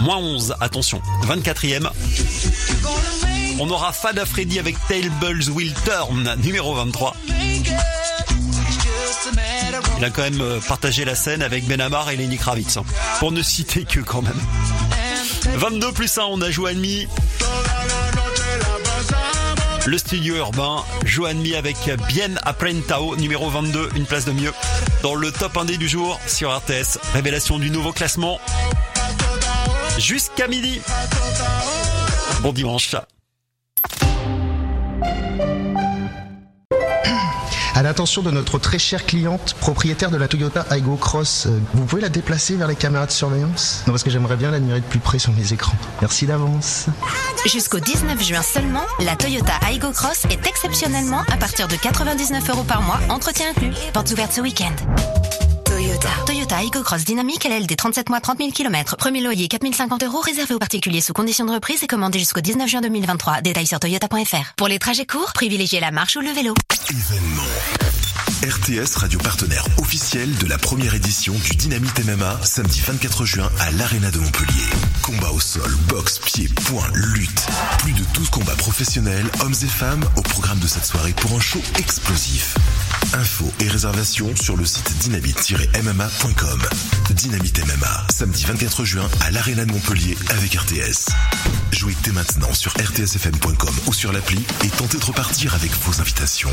Moins 0.00 0.16
11, 0.16 0.56
attention, 0.58 1.00
24e. 1.28 1.88
On 3.60 3.70
aura 3.70 3.92
Fada 3.92 4.26
Freddy 4.26 4.58
avec 4.58 4.74
Tailballs 4.88 5.48
Will 5.50 5.72
Turn, 5.84 6.34
numéro 6.42 6.74
23. 6.74 7.14
Il 9.98 10.04
a 10.04 10.10
quand 10.10 10.22
même 10.22 10.40
euh, 10.40 10.58
partagé 10.58 11.04
la 11.04 11.14
scène 11.14 11.42
avec 11.42 11.64
Benamar 11.68 12.10
et 12.10 12.16
Lenny 12.16 12.38
Kravitz, 12.38 12.76
hein, 12.76 12.82
pour 13.20 13.30
ne 13.30 13.40
citer 13.40 13.84
que 13.84 14.00
quand 14.00 14.22
même. 14.22 14.40
22 15.54 15.92
plus 15.92 16.18
1, 16.18 16.22
on 16.22 16.40
a 16.42 16.50
demi. 16.50 17.06
Le 19.86 19.96
studio 19.96 20.34
urbain, 20.34 20.82
Johan 21.04 21.34
Mi 21.34 21.54
avec 21.54 21.76
Bien 22.08 22.30
Aprentao, 22.42 23.14
numéro 23.14 23.48
22, 23.48 23.90
une 23.94 24.06
place 24.06 24.24
de 24.24 24.32
mieux. 24.32 24.52
Dans 25.02 25.14
le 25.14 25.32
top 25.32 25.54
1D 25.54 25.78
du 25.78 25.88
jour 25.88 26.20
sur 26.26 26.54
RTS, 26.54 26.98
révélation 27.14 27.58
du 27.58 27.70
nouveau 27.70 27.92
classement. 27.92 28.38
Jusqu'à 29.98 30.46
midi. 30.46 30.80
Bon 32.42 32.52
dimanche. 32.52 32.94
À 37.80 37.82
l'attention 37.82 38.20
de 38.20 38.30
notre 38.30 38.58
très 38.58 38.78
chère 38.78 39.06
cliente, 39.06 39.54
propriétaire 39.58 40.10
de 40.10 40.18
la 40.18 40.28
Toyota 40.28 40.66
Aygo 40.70 40.96
Cross, 40.96 41.46
euh, 41.46 41.58
vous 41.72 41.86
pouvez 41.86 42.02
la 42.02 42.10
déplacer 42.10 42.54
vers 42.56 42.68
les 42.68 42.76
caméras 42.76 43.06
de 43.06 43.10
surveillance? 43.10 43.84
Non, 43.86 43.94
parce 43.94 44.02
que 44.02 44.10
j'aimerais 44.10 44.36
bien 44.36 44.50
l'admirer 44.50 44.80
de 44.80 44.84
plus 44.84 44.98
près 44.98 45.18
sur 45.18 45.32
mes 45.32 45.54
écrans. 45.54 45.72
Merci 46.02 46.26
d'avance. 46.26 46.88
Jusqu'au 47.46 47.80
19 47.80 48.22
juin 48.22 48.42
seulement, 48.42 48.84
la 49.02 49.16
Toyota 49.16 49.54
Aygo 49.66 49.92
Cross 49.92 50.26
est 50.28 50.46
exceptionnellement 50.46 51.22
à 51.32 51.38
partir 51.38 51.68
de 51.68 51.76
99 51.76 52.50
euros 52.50 52.64
par 52.64 52.82
mois, 52.82 53.00
entretien 53.08 53.46
inclus. 53.48 53.72
Portes 53.94 54.10
ouvertes 54.10 54.34
ce 54.34 54.42
week-end. 54.42 55.29
Toyota. 55.80 56.10
Toyota 56.26 56.56
Aygo 56.58 56.82
Cross 56.82 57.04
Dynamique 57.04 57.46
LLD 57.46 57.74
37 57.74 58.10
mois 58.10 58.20
30 58.20 58.36
000 58.36 58.50
km. 58.50 58.98
Premier 58.98 59.22
loyer 59.22 59.48
4050 59.48 60.02
euros 60.02 60.20
réservé 60.20 60.54
aux 60.54 60.58
particuliers 60.58 61.00
sous 61.00 61.14
condition 61.14 61.46
de 61.46 61.52
reprise 61.52 61.82
et 61.82 61.86
commandé 61.86 62.18
jusqu'au 62.18 62.42
19 62.42 62.68
juin 62.68 62.82
2023. 62.82 63.40
Détails 63.40 63.66
sur 63.66 63.80
toyota.fr. 63.80 64.54
Pour 64.58 64.68
les 64.68 64.78
trajets 64.78 65.06
courts, 65.06 65.32
privilégiez 65.32 65.80
la 65.80 65.90
marche 65.90 66.16
ou 66.16 66.20
le 66.20 66.32
vélo. 66.32 66.52
Événement. 66.90 68.09
RTS, 68.42 68.96
radio 68.96 69.18
partenaire 69.18 69.66
officiel 69.76 70.34
de 70.38 70.46
la 70.46 70.56
première 70.56 70.94
édition 70.94 71.34
du 71.34 71.56
Dynamite 71.56 72.02
MMA, 72.06 72.40
samedi 72.42 72.80
24 72.80 73.26
juin 73.26 73.50
à 73.58 73.70
l'Arena 73.72 74.10
de 74.10 74.18
Montpellier. 74.18 74.64
Combat 75.02 75.30
au 75.30 75.40
sol, 75.40 75.70
boxe, 75.88 76.18
pied, 76.20 76.48
poing, 76.64 76.86
lutte. 76.94 77.46
Plus 77.80 77.92
de 77.92 78.02
12 78.14 78.30
combats 78.30 78.54
professionnels, 78.56 79.26
hommes 79.40 79.54
et 79.62 79.66
femmes, 79.66 80.04
au 80.16 80.22
programme 80.22 80.58
de 80.58 80.66
cette 80.66 80.86
soirée 80.86 81.12
pour 81.12 81.36
un 81.36 81.40
show 81.40 81.60
explosif. 81.78 82.54
Infos 83.12 83.52
et 83.60 83.68
réservations 83.68 84.34
sur 84.36 84.56
le 84.56 84.64
site 84.64 84.90
dynamite-mma.com. 85.00 86.62
Dynamite 87.10 87.60
MMA, 87.66 88.06
samedi 88.10 88.44
24 88.46 88.84
juin 88.86 89.08
à 89.20 89.30
l'Arena 89.32 89.66
de 89.66 89.72
Montpellier 89.72 90.16
avec 90.30 90.54
RTS. 90.54 91.10
Jouez 91.72 91.94
dès 92.04 92.12
maintenant 92.12 92.54
sur 92.54 92.72
rtsfm.com 92.72 93.74
ou 93.86 93.92
sur 93.92 94.12
l'appli 94.12 94.42
et 94.64 94.68
tentez 94.68 94.96
de 94.98 95.04
repartir 95.04 95.54
avec 95.54 95.72
vos 95.84 96.00
invitations. 96.00 96.50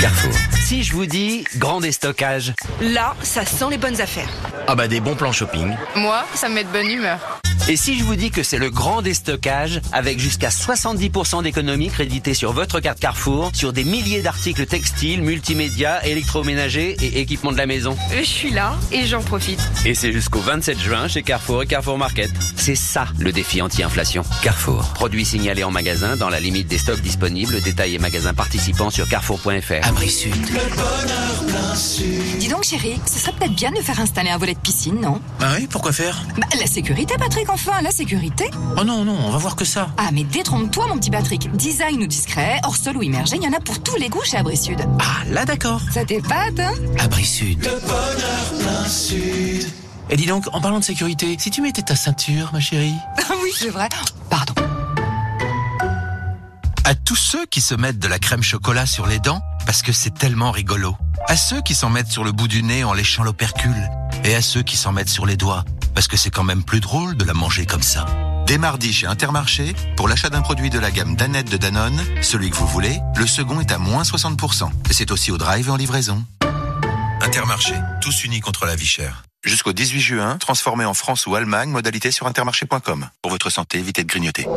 Carrefour. 0.00 0.32
Si 0.64 0.82
je 0.82 0.92
vous 0.92 1.06
dis 1.06 1.44
grand 1.56 1.80
déstockage. 1.80 2.54
Là, 2.80 3.14
ça 3.22 3.44
sent 3.44 3.66
les 3.70 3.78
bonnes 3.78 4.00
affaires. 4.00 4.28
Ah 4.66 4.74
bah 4.74 4.88
des 4.88 5.00
bons 5.00 5.14
plans 5.14 5.32
shopping. 5.32 5.74
Moi, 5.96 6.24
ça 6.34 6.48
me 6.48 6.54
met 6.54 6.64
de 6.64 6.70
bonne 6.70 6.88
humeur. 6.90 7.18
Et 7.68 7.76
si 7.76 7.96
je 7.96 8.02
vous 8.02 8.16
dis 8.16 8.32
que 8.32 8.42
c'est 8.42 8.58
le 8.58 8.70
grand 8.70 9.02
déstockage 9.02 9.80
avec 9.92 10.18
jusqu'à 10.18 10.48
70% 10.48 11.44
d'économie 11.44 11.90
créditée 11.90 12.34
sur 12.34 12.52
votre 12.52 12.80
carte 12.80 12.98
Carrefour 12.98 13.52
sur 13.54 13.72
des 13.72 13.84
milliers 13.84 14.20
d'articles 14.20 14.66
textiles, 14.66 15.22
multimédia, 15.22 16.04
électroménagers 16.04 16.96
et 17.00 17.20
équipements 17.20 17.52
de 17.52 17.58
la 17.58 17.66
maison. 17.66 17.96
Je 18.18 18.24
suis 18.24 18.50
là 18.50 18.74
et 18.90 19.06
j'en 19.06 19.22
profite. 19.22 19.60
Et 19.84 19.94
c'est 19.94 20.12
jusqu'au 20.12 20.40
27 20.40 20.80
juin 20.80 21.06
chez 21.06 21.22
Carrefour 21.22 21.62
et 21.62 21.66
Carrefour 21.66 21.98
Market. 21.98 22.32
C'est 22.56 22.74
ça 22.74 23.06
le 23.20 23.30
défi 23.30 23.62
anti-inflation. 23.62 24.24
Carrefour. 24.42 24.92
Produits 24.94 25.24
signalés 25.24 25.62
en 25.62 25.70
magasin 25.70 26.16
dans 26.16 26.30
la 26.30 26.40
limite 26.40 26.66
des 26.66 26.78
stocks 26.78 27.00
disponibles. 27.00 27.60
Détails 27.60 27.94
et 27.94 27.98
magasins 28.00 28.34
participants 28.34 28.90
sur 28.90 29.08
carrefour.fr. 29.08 29.81
Abri 29.82 30.08
Sud. 30.08 30.32
Dis 32.38 32.48
donc 32.48 32.64
chérie, 32.64 33.00
ce 33.06 33.18
serait 33.18 33.32
peut-être 33.32 33.54
bien 33.54 33.70
de 33.70 33.80
faire 33.80 33.98
installer 34.00 34.30
un 34.30 34.38
volet 34.38 34.54
de 34.54 34.58
piscine, 34.58 35.00
non? 35.00 35.20
Ah 35.40 35.54
oui, 35.56 35.66
pourquoi 35.68 35.92
faire? 35.92 36.22
Bah 36.38 36.46
la 36.58 36.66
sécurité 36.66 37.14
Patrick, 37.18 37.48
enfin, 37.50 37.80
la 37.82 37.90
sécurité 37.90 38.50
Oh 38.78 38.84
non, 38.84 39.04
non, 39.04 39.16
on 39.26 39.30
va 39.30 39.38
voir 39.38 39.56
que 39.56 39.64
ça. 39.64 39.88
Ah 39.96 40.10
mais 40.12 40.24
détrompe-toi 40.24 40.86
mon 40.88 40.96
petit 40.98 41.10
Patrick, 41.10 41.50
design 41.56 42.02
ou 42.02 42.06
discret, 42.06 42.60
hors 42.64 42.76
sol 42.76 42.96
ou 42.96 43.02
immergé, 43.02 43.36
il 43.36 43.42
y 43.42 43.48
en 43.48 43.52
a 43.52 43.60
pour 43.60 43.82
tous 43.82 43.96
les 43.96 44.08
goûts 44.08 44.24
chez 44.24 44.36
Abri 44.36 44.56
Sud. 44.56 44.78
Ah 45.00 45.24
là 45.28 45.44
d'accord. 45.44 45.80
Ça 45.92 46.04
t'épate, 46.04 46.58
hein 46.60 46.72
Abri 46.98 47.24
Sud. 47.24 47.62
Le 47.64 47.80
bonheur 47.80 48.52
plein 48.60 48.88
sud. 48.88 49.66
Et 50.10 50.16
dis 50.16 50.26
donc, 50.26 50.44
en 50.52 50.60
parlant 50.60 50.78
de 50.78 50.84
sécurité, 50.84 51.36
si 51.38 51.50
tu 51.50 51.62
mettais 51.62 51.82
ta 51.82 51.96
ceinture, 51.96 52.50
ma 52.52 52.60
chérie? 52.60 52.94
Ah 53.18 53.32
oui, 53.42 53.50
c'est 53.56 53.70
vrai. 53.70 53.88
Pardon. 54.28 54.52
À 56.84 56.96
tous 56.96 57.14
ceux 57.14 57.46
qui 57.46 57.60
se 57.60 57.76
mettent 57.76 58.00
de 58.00 58.08
la 58.08 58.18
crème 58.18 58.42
chocolat 58.42 58.86
sur 58.86 59.06
les 59.06 59.20
dents, 59.20 59.40
parce 59.66 59.82
que 59.82 59.92
c'est 59.92 60.12
tellement 60.12 60.50
rigolo. 60.50 60.96
À 61.28 61.36
ceux 61.36 61.62
qui 61.62 61.76
s'en 61.76 61.90
mettent 61.90 62.10
sur 62.10 62.24
le 62.24 62.32
bout 62.32 62.48
du 62.48 62.64
nez 62.64 62.82
en 62.82 62.92
léchant 62.92 63.22
l'opercule. 63.22 63.88
Et 64.24 64.34
à 64.34 64.42
ceux 64.42 64.62
qui 64.62 64.76
s'en 64.76 64.90
mettent 64.90 65.08
sur 65.08 65.24
les 65.24 65.36
doigts, 65.36 65.64
parce 65.94 66.08
que 66.08 66.16
c'est 66.16 66.30
quand 66.30 66.42
même 66.42 66.64
plus 66.64 66.80
drôle 66.80 67.16
de 67.16 67.24
la 67.24 67.34
manger 67.34 67.66
comme 67.66 67.82
ça. 67.82 68.06
Dès 68.46 68.58
mardi 68.58 68.92
chez 68.92 69.06
Intermarché, 69.06 69.74
pour 69.96 70.08
l'achat 70.08 70.28
d'un 70.28 70.42
produit 70.42 70.70
de 70.70 70.80
la 70.80 70.90
gamme 70.90 71.14
Danette 71.14 71.48
de 71.48 71.56
Danone, 71.56 72.02
celui 72.20 72.50
que 72.50 72.56
vous 72.56 72.66
voulez, 72.66 72.98
le 73.16 73.28
second 73.28 73.60
est 73.60 73.70
à 73.70 73.78
moins 73.78 74.02
60%. 74.02 74.68
Et 74.90 74.92
c'est 74.92 75.12
aussi 75.12 75.30
au 75.30 75.38
drive 75.38 75.68
et 75.68 75.70
en 75.70 75.76
livraison. 75.76 76.24
Intermarché, 77.20 77.74
tous 78.00 78.24
unis 78.24 78.40
contre 78.40 78.66
la 78.66 78.74
vie 78.74 78.86
chère. 78.86 79.22
Jusqu'au 79.44 79.72
18 79.72 80.00
juin, 80.00 80.36
transformé 80.38 80.84
en 80.84 80.94
France 80.94 81.28
ou 81.28 81.36
Allemagne, 81.36 81.70
modalité 81.70 82.10
sur 82.10 82.26
intermarché.com. 82.26 83.08
Pour 83.22 83.30
votre 83.30 83.50
santé, 83.50 83.78
évitez 83.78 84.02
de 84.02 84.08
grignoter. 84.08 84.48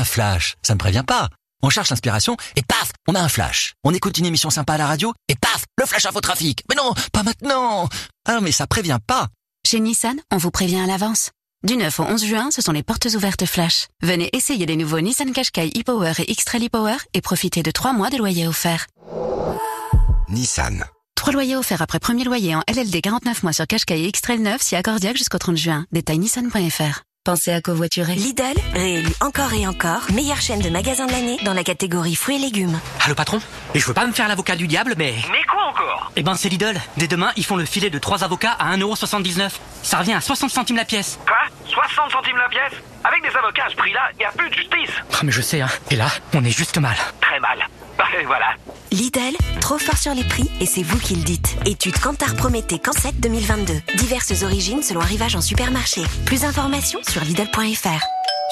Un 0.00 0.04
flash, 0.04 0.56
ça 0.62 0.72
ne 0.72 0.78
prévient 0.78 1.04
pas. 1.06 1.28
On 1.62 1.68
cherche 1.68 1.90
l'inspiration 1.90 2.38
et 2.56 2.62
paf, 2.62 2.90
on 3.06 3.14
a 3.14 3.20
un 3.20 3.28
flash. 3.28 3.74
On 3.84 3.92
écoute 3.92 4.16
une 4.16 4.24
émission 4.24 4.48
sympa 4.48 4.72
à 4.72 4.78
la 4.78 4.86
radio 4.86 5.12
et 5.28 5.34
paf, 5.34 5.66
le 5.76 5.84
flash 5.84 6.06
info 6.06 6.22
trafic. 6.22 6.64
Mais 6.70 6.74
non, 6.74 6.94
pas 7.12 7.22
maintenant. 7.22 7.86
Ah 8.26 8.40
mais 8.40 8.50
ça 8.50 8.66
prévient 8.66 8.98
pas. 9.06 9.28
Chez 9.68 9.78
Nissan, 9.78 10.18
on 10.30 10.38
vous 10.38 10.50
prévient 10.50 10.80
à 10.80 10.86
l'avance. 10.86 11.32
Du 11.66 11.76
9 11.76 12.00
au 12.00 12.04
11 12.04 12.24
juin, 12.24 12.48
ce 12.50 12.62
sont 12.62 12.72
les 12.72 12.82
portes 12.82 13.08
ouvertes 13.14 13.44
flash. 13.44 13.88
Venez 14.02 14.30
essayer 14.34 14.64
les 14.64 14.76
nouveaux 14.76 15.02
Nissan 15.02 15.32
Qashqai 15.34 15.70
e-Power 15.76 16.14
et 16.16 16.32
X-Trail 16.32 16.64
e-Power 16.64 16.96
et 17.12 17.20
profitez 17.20 17.62
de 17.62 17.70
3 17.70 17.92
mois 17.92 18.08
de 18.08 18.16
loyer 18.16 18.48
offert. 18.48 18.86
Nissan. 20.30 20.86
3 21.16 21.34
loyers 21.34 21.56
offerts 21.56 21.82
après 21.82 22.00
premier 22.00 22.24
loyer 22.24 22.54
en 22.54 22.62
LLD 22.74 23.02
49 23.02 23.42
mois 23.42 23.52
sur 23.52 23.66
Qashqai 23.66 24.00
et 24.00 24.08
X-Trail 24.08 24.38
9 24.38 24.62
si 24.62 24.76
accordiaque 24.76 25.18
jusqu'au 25.18 25.36
30 25.36 25.58
juin. 25.58 25.84
Détail 25.92 26.20
nissan.fr. 26.20 27.02
Pensez 27.30 27.52
à 27.52 27.60
covoiturer. 27.60 28.16
Lidl, 28.16 28.58
réélu 28.74 29.12
encore 29.20 29.52
et 29.52 29.64
encore, 29.64 30.00
meilleure 30.12 30.40
chaîne 30.40 30.58
de 30.58 30.68
magasins 30.68 31.06
de 31.06 31.12
l'année 31.12 31.38
dans 31.44 31.54
la 31.54 31.62
catégorie 31.62 32.16
fruits 32.16 32.34
et 32.34 32.38
légumes. 32.40 32.80
Allô 33.04 33.14
patron? 33.14 33.38
Et 33.72 33.78
je 33.78 33.86
veux 33.86 33.94
pas 33.94 34.04
me 34.04 34.12
faire 34.12 34.26
l'avocat 34.26 34.56
du 34.56 34.66
diable, 34.66 34.94
mais... 34.98 35.14
Mais 35.30 35.44
quoi 35.44 35.62
encore? 35.66 36.10
Eh 36.16 36.24
ben 36.24 36.34
c'est 36.34 36.48
Lidl. 36.48 36.76
Dès 36.96 37.06
demain, 37.06 37.30
ils 37.36 37.44
font 37.44 37.54
le 37.54 37.66
filet 37.66 37.88
de 37.88 38.00
3 38.00 38.24
avocats 38.24 38.56
à 38.58 38.76
1,79€. 38.76 39.48
Ça 39.84 39.98
revient 39.98 40.14
à 40.14 40.20
60 40.20 40.50
centimes 40.50 40.74
la 40.74 40.84
pièce. 40.84 41.20
Quoi? 41.24 41.36
60 41.72 42.10
centimes 42.10 42.36
la 42.36 42.48
pièce? 42.48 42.72
Avec 43.04 43.22
des 43.22 43.38
avocats 43.38 43.66
à 43.66 43.70
ce 43.70 43.76
prix-là, 43.76 44.10
y 44.18 44.24
a 44.24 44.32
plus 44.32 44.50
de 44.50 44.54
justice. 44.56 44.90
Ah 45.12 45.18
mais 45.22 45.30
je 45.30 45.40
sais, 45.40 45.60
hein. 45.60 45.68
Et 45.92 45.94
là, 45.94 46.08
on 46.34 46.44
est 46.44 46.50
juste 46.50 46.78
mal. 46.78 46.96
Très 47.20 47.38
mal. 47.38 47.64
Voilà. 48.26 48.46
Lidl, 48.92 49.36
trop 49.60 49.78
fort 49.78 49.96
sur 49.96 50.14
les 50.14 50.24
prix 50.24 50.50
et 50.60 50.66
c'est 50.66 50.82
vous 50.82 50.98
qui 50.98 51.14
le 51.16 51.22
dites. 51.22 51.56
Étude 51.66 51.98
Kantar 51.98 52.34
Prométhée 52.34 52.78
Cansec 52.78 53.18
2022. 53.20 53.74
Diverses 53.96 54.42
origines 54.42 54.82
selon 54.82 55.00
arrivage 55.00 55.36
en 55.36 55.40
supermarché. 55.40 56.02
Plus 56.26 56.42
d'informations 56.42 57.00
sur 57.08 57.22
Lidl.fr. 57.22 58.00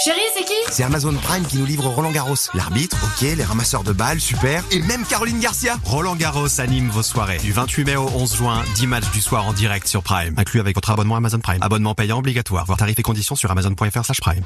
Chérie, 0.05 0.21
c'est 0.37 0.45
qui? 0.45 0.55
C'est 0.71 0.85
Amazon 0.85 1.13
Prime 1.15 1.45
qui 1.45 1.57
nous 1.57 1.67
livre 1.67 1.89
Roland 1.89 2.13
Garros. 2.13 2.37
L'arbitre, 2.55 2.97
ok, 3.03 3.23
les 3.37 3.43
ramasseurs 3.43 3.83
de 3.83 3.93
balles, 3.93 4.21
super. 4.21 4.63
Et 4.71 4.81
même 4.81 5.05
Caroline 5.05 5.41
Garcia. 5.41 5.77
Roland 5.85 6.15
Garros 6.15 6.61
anime 6.61 6.89
vos 6.89 7.03
soirées. 7.03 7.39
Du 7.39 7.51
28 7.51 7.85
mai 7.85 7.97
au 7.97 8.09
11 8.15 8.37
juin, 8.37 8.63
10 8.77 8.87
matchs 8.87 9.11
du 9.11 9.21
soir 9.21 9.47
en 9.49 9.53
direct 9.53 9.89
sur 9.89 10.05
Prime. 10.05 10.35
Inclus 10.37 10.61
avec 10.61 10.77
votre 10.77 10.91
abonnement 10.91 11.17
Amazon 11.17 11.41
Prime. 11.41 11.63
Abonnement 11.63 11.97
payant 11.97 12.19
obligatoire. 12.19 12.65
Voir 12.67 12.79
tarifs 12.79 12.99
et 12.99 13.03
conditions 13.03 13.35
sur 13.35 13.51
amazon.fr 13.51 14.05
slash 14.05 14.21
prime. 14.21 14.45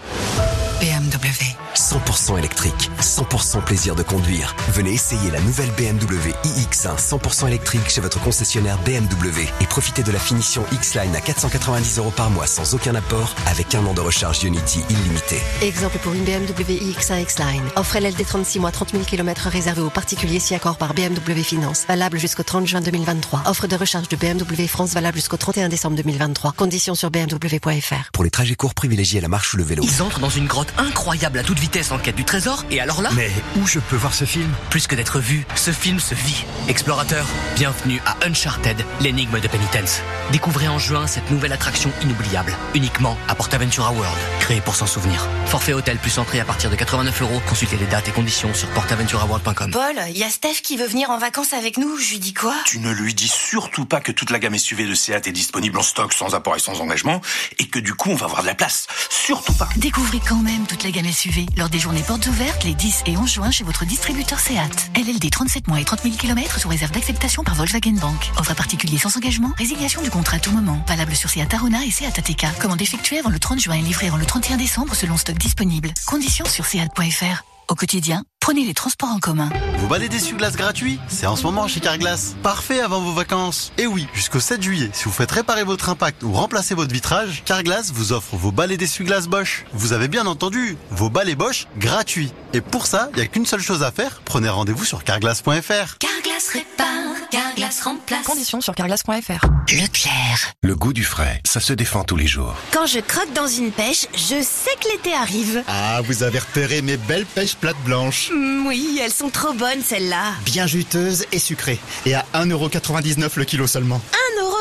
BMW. 0.83 1.55
100% 1.77 2.39
électrique. 2.39 2.91
100% 3.01 3.63
plaisir 3.63 3.95
de 3.95 4.03
conduire. 4.03 4.57
Venez 4.73 4.93
essayer 4.93 5.31
la 5.31 5.41
nouvelle 5.41 5.71
BMW 5.77 6.33
iX1 6.45 6.99
100% 6.99 7.47
électrique 7.47 7.89
chez 7.89 8.01
votre 8.01 8.21
concessionnaire 8.21 8.79
BMW 8.79 9.47
et 9.61 9.67
profitez 9.67 10.03
de 10.03 10.11
la 10.11 10.19
finition 10.19 10.65
X-Line 10.73 11.15
à 11.15 11.21
490 11.21 11.99
euros 11.99 12.11
par 12.11 12.31
mois 12.31 12.49
sans 12.49 12.75
aucun 12.75 12.97
apport 12.97 13.33
avec 13.47 13.77
un 13.77 13.87
an 13.87 13.95
de 13.95 14.01
recharge 14.01 14.43
Unity 14.43 14.81
illimité. 14.91 15.37
Exemple 15.63 15.99
pour 15.99 16.15
une 16.15 16.25
BMW 16.25 16.73
iX1 16.73 17.23
X-Line. 17.23 17.63
Offre 17.77 17.99
LLD 17.99 18.27
36 18.27 18.59
mois 18.59 18.73
30 18.73 18.91
000 18.91 19.05
km 19.05 19.51
réservé 19.51 19.83
aux 19.83 19.91
particuliers 19.91 20.41
si 20.41 20.57
accord 20.57 20.79
par 20.79 20.95
BMW 20.95 21.45
Finance. 21.45 21.85
Valable 21.87 22.19
jusqu'au 22.19 22.43
30 22.43 22.67
juin 22.67 22.81
2023. 22.81 23.45
Offre 23.47 23.69
de 23.69 23.77
recharge 23.77 24.09
de 24.09 24.17
BMW 24.17 24.67
France 24.67 24.95
valable 24.95 25.19
jusqu'au 25.19 25.37
31 25.37 25.69
décembre 25.69 25.97
2023. 25.97 26.55
Conditions 26.57 26.97
sur 26.97 27.13
bmw.fr. 27.13 28.11
Pour 28.13 28.25
les 28.25 28.31
trajets 28.31 28.57
courts, 28.57 28.75
privilégiez 28.75 29.21
la 29.21 29.29
marche 29.29 29.55
ou 29.55 29.59
le 29.59 29.63
vélo. 29.63 29.85
Ils 29.85 30.03
entrent 30.03 30.19
dans 30.19 30.29
une 30.29 30.49
grotte 30.49 30.72
incroyable 30.79 31.39
à 31.39 31.43
toute 31.43 31.59
vitesse 31.59 31.93
en 31.93 31.99
quête 31.99 32.17
du 32.17 32.25
trésor, 32.25 32.65
et 32.71 32.81
alors 32.81 33.03
là 33.03 33.11
Mais 33.15 33.31
où 33.57 33.67
je 33.67 33.79
peux 33.79 33.97
voir 33.97 34.15
ce 34.15 34.25
film? 34.25 34.51
Plus 34.71 34.87
que 34.87 34.95
d'être 34.95 35.19
vu, 35.19 35.45
ce 35.55 35.71
film 35.71 36.01
se 36.01 36.15
vit. 36.15 36.45
Explorateur, 36.69 37.27
bienvenue 37.57 38.01
à 38.07 38.17
Uncharted, 38.27 38.85
l'énigme 39.01 39.41
de 39.41 39.49
Penitence. 39.49 40.01
Découvrez 40.31 40.69
en 40.69 40.79
juin 40.79 41.07
cette 41.07 41.31
nouvelle 41.31 41.53
attraction 41.53 41.91
inoubliable, 42.03 42.57
uniquement 42.75 43.17
à 43.29 43.35
PortAventura 43.35 43.93
World, 43.93 44.19
créée 44.41 44.61
pour 44.61 44.75
s'en 44.77 44.87
souvenir. 44.87 45.27
Forfait 45.47 45.73
hôtel 45.73 45.99
plus 45.99 46.19
entrée 46.19 46.41
à 46.41 46.45
partir 46.45 46.71
de 46.71 46.77
89 46.77 47.23
euros. 47.23 47.43
Consultez 47.49 47.77
les 47.77 47.87
dates 47.87 48.09
et 48.09 48.13
conditions 48.13 48.55
sur 48.55 48.69
portaventuraworld.com. 48.69 49.71
Paul, 49.73 49.97
il 50.09 50.19
y 50.19 50.25
a 50.25 50.31
Steph 50.31 50.61
qui 50.63 50.77
veut 50.77 50.87
venir 50.87 51.11
en 51.11 51.19
vacances 51.19 51.53
avec 51.53 51.77
nous. 51.77 51.97
Je 51.99 52.13
lui 52.13 52.19
dis 52.19 52.35
quoi? 52.35 52.55
Tu 52.65 52.79
ne 52.79 52.91
lui 52.91 53.15
dis 53.15 53.29
surtout 53.29 53.85
pas 53.85 54.01
que 54.01 54.13
toute 54.13 54.31
la 54.31 54.39
gamme 54.39 54.57
SUV 54.57 54.87
de 54.87 54.95
Seat 54.95 55.27
est 55.27 55.33
disponible 55.33 55.79
en 55.79 55.83
stock 55.83 56.13
sans 56.13 56.35
apport 56.35 56.57
et 56.57 56.61
sans 56.61 56.81
engagement 56.81 57.21
et 57.59 57.67
que 57.67 57.79
du 57.79 57.95
coup 57.95 58.11
on 58.11 58.15
va 58.15 58.27
avoir 58.27 58.43
de 58.43 58.47
la 58.47 58.55
place. 58.55 58.87
Surtout 59.11 59.55
pas. 59.55 59.69
Découvrez 59.77 60.21
quand 60.27 60.37
même 60.43 60.52
même 60.53 60.67
toute 60.67 60.85
la 60.85 60.91
gamme 60.91 61.11
SUV 61.11 61.47
lors 61.57 61.71
des 61.71 61.79
journées 61.79 62.03
portes 62.03 62.27
ouvertes 62.27 62.65
les 62.65 62.75
10 62.75 63.05
et 63.07 63.17
11 63.17 63.33
juin 63.33 63.51
chez 63.51 63.65
votre 63.65 63.87
distributeur 63.87 64.39
SEAT. 64.39 64.91
LLD 64.95 65.31
37 65.31 65.67
mois 65.67 65.81
et 65.81 65.85
30 65.85 66.03
000 66.03 66.17
km 66.17 66.61
sous 66.61 66.69
réserve 66.69 66.93
d'acceptation 66.93 67.43
par 67.43 67.55
Volkswagen 67.55 67.95
Bank. 67.95 68.31
Offre 68.39 68.51
à 68.51 68.55
particulier 68.55 68.99
sans 68.99 69.17
engagement, 69.17 69.53
résiliation 69.57 70.03
du 70.03 70.11
contrat 70.11 70.37
à 70.37 70.41
tout 70.41 70.53
moment. 70.53 70.85
Valable 70.87 71.15
sur 71.15 71.31
SEAT 71.31 71.55
Arona 71.55 71.85
et 71.85 71.91
SEAT 71.91 72.19
ATK. 72.19 72.59
Commande 72.61 72.83
effectuée 72.83 73.19
avant 73.19 73.31
le 73.31 73.39
30 73.39 73.61
juin 73.61 73.77
et 73.77 73.83
livrée 73.83 74.09
avant 74.09 74.19
le 74.19 74.27
31 74.27 74.59
décembre 74.59 74.95
selon 74.95 75.17
stock 75.17 75.39
disponible. 75.39 75.93
Conditions 76.07 76.45
sur 76.45 76.67
SEAT.fr. 76.67 77.52
Au 77.69 77.75
quotidien, 77.75 78.25
prenez 78.41 78.65
les 78.65 78.75
transports 78.75 79.09
en 79.11 79.19
commun. 79.19 79.49
Vous 79.79 79.89
balais 79.89 80.09
d'essuie-glace 80.09 80.57
gratuit? 80.57 80.99
C'est 81.09 81.27
en 81.27 81.37
ce 81.37 81.45
moment 81.45 81.69
chez 81.69 81.81
Carglass. 81.81 82.35
Parfait 82.43 82.81
avant 82.81 83.01
vos 83.01 83.13
vacances. 83.13 83.73
Et 83.79 83.87
oui, 83.87 84.07
jusqu'au 84.13 84.41
7 84.41 84.63
juillet, 84.63 84.91
si 84.93 85.05
vous 85.05 85.13
faites 85.13 85.31
réparer 85.31 85.65
votre 85.65 85.89
impact 85.89 86.23
ou 86.23 86.33
remplacer 86.33 86.75
votre 86.75 86.93
vitrage, 86.93 87.43
Carglass 87.45 87.93
vous 87.93 88.13
offre 88.13 88.37
vos 88.37 88.53
balais 88.53 88.77
d'essuie-glace 88.77 89.29
Bosch. 89.29 89.65
Vous 89.73 89.93
avez 89.93 90.09
bien 90.09 90.27
entendu, 90.27 90.77
vos 90.91 91.09
balais 91.09 91.35
Bosch 91.37 91.67
gratuits. 91.79 92.33
Et 92.53 92.61
pour 92.61 92.87
ça, 92.87 93.09
il 93.13 93.17
n'y 93.17 93.23
a 93.23 93.27
qu'une 93.27 93.47
seule 93.47 93.61
chose 93.63 93.83
à 93.83 93.91
faire. 93.91 94.21
Prenez 94.25 94.49
rendez-vous 94.49 94.85
sur 94.85 95.05
carglass.fr. 95.05 95.99
Carglass 95.99 96.49
répare, 96.53 97.29
Carglass 97.31 97.81
remplace. 97.81 98.27
Conditions 98.27 98.61
sur 98.61 98.75
carglass.fr. 98.75 99.47
Leclerc. 99.71 100.53
Le 100.63 100.77
goût 100.77 100.93
du 100.93 101.05
frais, 101.05 101.41
ça 101.47 101.61
se 101.61 101.73
défend 101.73 102.05
tous 102.05 102.17
les 102.17 102.27
jours. 102.27 102.55
Quand 102.73 102.87
je 102.87 102.99
croque 103.01 103.33
dans 103.35 103.47
une 103.47 103.71
pêche, 103.73 104.07
je 104.15 104.43
sais 104.43 104.71
que 104.81 104.89
l'été 104.93 105.15
arrive. 105.15 105.63
Ah, 105.69 106.01
vous 106.05 106.23
avez 106.25 106.41
repéré 106.41 106.83
mes 106.83 106.97
belles 106.97 107.25
pêches 107.25 107.52
plates 107.55 107.83
blanches. 107.85 108.31
Mm, 108.33 108.67
oui, 108.67 109.01
elles 109.03 109.13
sont 109.13 109.31
trop 109.31 109.53
bonnes 109.53 109.83
celles-là. 109.83 110.35
Bien 110.45 110.67
juteuses 110.67 111.27
et 111.33 111.39
sucrées. 111.39 111.79
Et 112.07 112.15
à 112.15 112.25
1,99€ 112.35 113.31
le 113.37 113.45
kilo 113.45 113.67
seulement. 113.67 114.01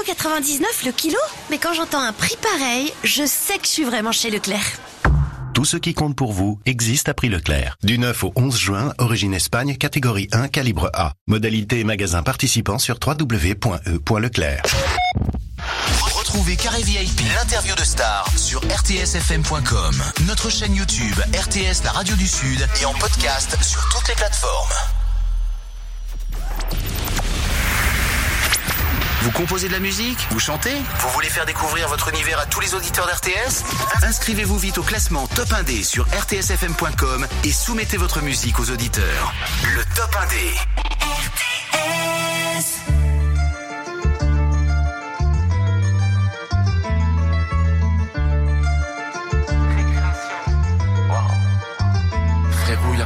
1,99€ 0.07 0.85
le 0.85 0.91
kilo 0.91 1.17
Mais 1.49 1.57
quand 1.57 1.73
j'entends 1.73 2.01
un 2.01 2.13
prix 2.13 2.35
pareil, 2.41 2.91
je 3.03 3.25
sais 3.25 3.57
que 3.57 3.65
je 3.65 3.71
suis 3.71 3.83
vraiment 3.83 4.11
chez 4.11 4.29
Leclerc. 4.29 4.79
Tout 5.53 5.65
ce 5.65 5.77
qui 5.77 5.93
compte 5.93 6.15
pour 6.15 6.31
vous 6.31 6.59
existe 6.65 7.09
à 7.09 7.13
prix 7.13 7.29
Leclerc. 7.29 7.77
Du 7.83 7.99
9 7.99 8.23
au 8.23 8.31
11 8.35 8.57
juin, 8.57 8.93
origine 8.99 9.33
Espagne, 9.33 9.75
catégorie 9.75 10.29
1, 10.31 10.47
calibre 10.47 10.89
A. 10.93 11.13
Modalité 11.27 11.81
et 11.81 11.83
magasin 11.83 12.23
participant 12.23 12.79
sur 12.79 12.97
www.e.leclerc. 13.05 14.63
Retrouvez 16.31 16.55
Carré 16.55 16.81
VIP, 16.81 17.23
l'interview 17.35 17.75
de 17.75 17.83
star 17.83 18.25
sur 18.37 18.61
rtsfm.com, 18.61 20.01
notre 20.27 20.49
chaîne 20.49 20.73
YouTube 20.73 21.19
RTS 21.35 21.83
La 21.83 21.91
Radio 21.91 22.15
du 22.15 22.25
Sud 22.25 22.65
et 22.81 22.85
en 22.85 22.93
podcast 22.93 23.61
sur 23.61 23.83
toutes 23.89 24.07
les 24.07 24.15
plateformes. 24.15 24.69
Vous 29.23 29.31
composez 29.31 29.67
de 29.67 29.73
la 29.73 29.81
musique? 29.81 30.25
Vous 30.29 30.39
chantez? 30.39 30.73
Vous 30.99 31.09
voulez 31.09 31.27
faire 31.27 31.45
découvrir 31.45 31.89
votre 31.89 32.07
univers 32.07 32.39
à 32.39 32.45
tous 32.45 32.61
les 32.61 32.75
auditeurs 32.75 33.07
d'RTS 33.07 33.65
Inscrivez-vous 34.03 34.57
vite 34.57 34.77
au 34.77 34.83
classement 34.83 35.27
Top 35.27 35.49
1D 35.49 35.83
sur 35.83 36.05
rtsfm.com 36.13 37.27
et 37.43 37.51
soumettez 37.51 37.97
votre 37.97 38.21
musique 38.21 38.57
aux 38.57 38.69
auditeurs. 38.71 39.33
Le 39.75 39.83
Top 39.95 40.15
1D. 40.15 40.55
RTS. 41.73 43.10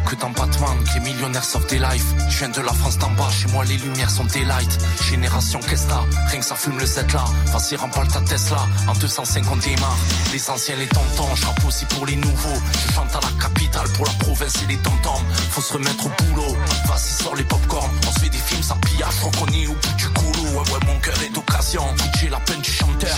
Que 0.05 0.15
dans 0.15 0.29
Batman 0.29 0.77
que 0.83 0.93
les 0.99 1.11
millionnaires 1.11 1.43
sortent 1.43 1.69
des 1.69 1.79
lives. 1.79 2.05
Je 2.29 2.37
viens 2.37 2.49
de 2.49 2.61
la 2.61 2.73
France 2.73 2.97
d'en 2.97 3.11
bas, 3.11 3.29
chez 3.31 3.47
moi 3.51 3.63
les 3.65 3.77
lumières 3.77 4.09
sont 4.09 4.25
des 4.25 4.43
lights. 4.45 4.77
Génération 5.01 5.59
Kesta, 5.59 6.03
rien 6.27 6.39
que 6.39 6.45
ça 6.45 6.55
fume 6.55 6.77
le 6.77 6.85
Z 6.85 6.97
là. 7.13 7.25
Vas-y, 7.47 7.75
remballe 7.75 8.07
ta 8.07 8.21
Tesla, 8.21 8.65
en 8.87 8.93
250 8.93 9.59
démarre. 9.59 9.97
Les 10.33 10.49
anciens, 10.49 10.75
les 10.75 10.87
tontons, 10.87 11.35
je 11.35 11.45
rappe 11.45 11.65
aussi 11.65 11.85
pour 11.85 12.05
les 12.05 12.15
nouveaux. 12.15 12.59
Je 12.87 12.93
chante 12.93 13.15
à 13.15 13.19
la 13.21 13.41
capitale 13.41 13.87
pour 13.95 14.05
la 14.05 14.13
province 14.13 14.55
et 14.63 14.67
les 14.67 14.77
tontons. 14.77 15.21
Faut 15.51 15.61
se 15.61 15.73
remettre 15.73 16.05
au 16.05 16.23
boulot. 16.23 16.55
Vas-y, 16.87 17.23
sors 17.23 17.35
les 17.35 17.43
popcorn, 17.43 17.89
on 18.07 18.11
se 18.11 18.19
fait 18.19 18.29
des 18.29 18.37
films 18.37 18.63
sans 18.63 18.77
pillage. 18.77 19.13
Je 19.21 19.25
au 19.25 19.73
bout 19.73 19.93
du 19.97 20.09
couloir. 20.09 20.35
Ouais, 20.55 20.71
ouais, 20.71 20.79
mon 20.85 20.99
cœur 20.99 21.15
est 21.23 21.33
d'occasion. 21.33 21.83
J'ai 22.19 22.29
la 22.29 22.39
peine 22.39 22.61
du 22.61 22.71
chanteur. 22.71 23.09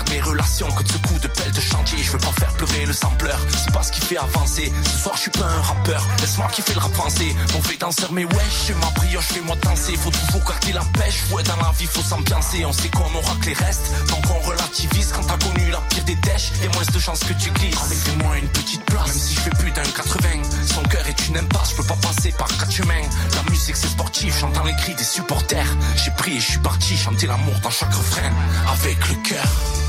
De 0.00 0.10
mes 0.10 0.20
relations 0.20 0.70
que 0.70 0.82
de 0.82 0.88
ce 0.88 0.98
coup 0.98 1.18
de 1.20 1.28
pelle 1.28 1.52
de 1.52 1.60
chantier. 1.60 1.98
Je 2.02 2.12
veux 2.12 2.18
pas 2.18 2.32
faire 2.32 2.52
pleurer 2.54 2.86
le 2.86 2.92
sampleur. 2.92 3.38
C'est 3.50 3.72
pas 3.72 3.82
ce 3.82 3.92
qui 3.92 4.00
fait 4.00 4.16
avancer. 4.16 4.72
Ce 4.84 4.98
soir, 4.98 5.14
je 5.16 5.22
suis 5.22 5.30
pas 5.30 5.44
un 5.44 5.60
rappeur. 5.60 6.06
Laisse-moi 6.20 6.48
kiffer 6.52 6.74
le 6.74 6.80
rap 6.80 6.94
français. 6.94 7.34
Mauvais 7.52 7.76
danseur, 7.76 8.10
mais 8.12 8.24
ouais, 8.24 8.48
je 8.66 8.72
ma 8.74 8.90
brioche, 8.90 9.26
fais-moi 9.26 9.56
danser. 9.62 9.96
Faut 9.96 10.10
toujours 10.10 10.48
garder 10.48 10.72
la 10.72 10.84
pêche. 10.98 11.22
Ouais, 11.30 11.42
dans 11.42 11.56
la 11.56 11.72
vie, 11.78 11.86
faut 11.86 12.02
s'ambiancer. 12.02 12.64
On 12.64 12.72
sait 12.72 12.88
qu'on 12.88 13.14
aura 13.14 13.34
que 13.40 13.46
les 13.46 13.52
restes. 13.54 13.90
Donc 14.08 14.24
on 14.30 14.40
relativise 14.48 15.12
quand 15.12 15.24
t'as 15.24 15.38
connu 15.38 15.70
la 15.70 15.80
pire 15.90 16.04
des 16.04 16.16
dèches. 16.16 16.52
Y'a 16.62 16.70
moins 16.70 16.84
de 16.92 16.98
chances 16.98 17.20
que 17.20 17.34
tu 17.34 17.50
glisses. 17.50 17.76
Avec 17.84 18.24
moi 18.24 18.38
une 18.38 18.48
petite 18.48 18.84
place. 18.86 19.08
Même 19.08 19.18
si 19.18 19.34
je 19.34 19.40
fais 19.40 19.50
plus 19.50 19.70
d'un 19.72 19.82
80. 19.82 20.28
Son 20.74 20.82
cœur 20.84 21.06
est 21.06 21.28
une 21.28 21.36
impasse. 21.36 21.70
Je 21.72 21.76
peux 21.76 21.88
pas 21.88 21.98
passer 22.00 22.32
par 22.32 22.48
quatre 22.48 22.72
chemins. 22.72 23.08
La 23.36 23.50
musique, 23.50 23.76
c'est 23.76 23.88
sportif. 23.88 24.38
J'entends 24.40 24.64
les 24.64 24.76
cris 24.76 24.94
des 24.94 25.04
supporters. 25.04 25.76
J'ai 25.96 26.10
pris 26.12 26.36
et 26.36 26.40
je 26.40 26.50
suis 26.52 26.58
parti 26.58 26.96
chanter 26.96 27.26
l'amour 27.26 27.54
dans 27.62 27.70
chaque 27.70 27.92
refrain. 27.92 28.30
Avec 28.72 29.08
le 29.08 29.14
cœur. 29.28 29.81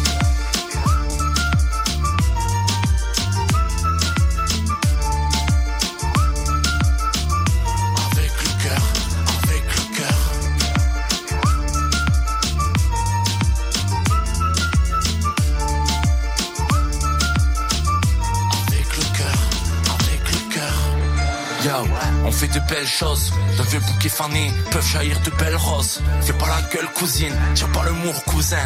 De 22.47 22.59
belles 22.69 22.87
choses. 22.87 23.31
D'un 23.57 23.63
vieux 23.63 23.79
bouquet 23.79 24.09
fané 24.09 24.51
peuvent 24.71 24.87
jaillir 24.87 25.19
de 25.21 25.29
belles 25.31 25.55
roses. 25.55 26.01
Fais 26.21 26.33
pas 26.33 26.47
la 26.47 26.61
gueule, 26.73 26.87
cousine. 26.93 27.33
Tire 27.55 27.71
pas 27.71 27.83
le 27.83 27.93
mur, 27.93 28.23
cousin. 28.25 28.57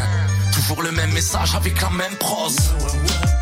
Toujours 0.52 0.82
le 0.82 0.90
même 0.92 1.12
message 1.12 1.54
avec 1.54 1.80
la 1.80 1.90
même 1.90 2.14
prose. 2.16 2.56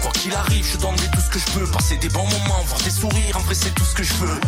Quoi 0.03 0.11
qu'il 0.13 0.35
arrive, 0.35 0.67
je 0.71 0.77
donnerai 0.79 1.07
tout 1.13 1.21
ce 1.21 1.31
que 1.31 1.39
je 1.39 1.59
peux. 1.59 1.67
Passer 1.71 1.97
des 1.97 2.09
bons 2.09 2.27
moments, 2.27 2.63
voir 2.67 2.81
des 2.83 2.91
sourires, 2.91 3.37
en 3.37 3.41
vrai, 3.41 3.55
c'est 3.55 3.75
tout 3.75 3.85
ce 3.85 3.95
que 3.95 4.03
je 4.03 4.15
veux. 4.15 4.41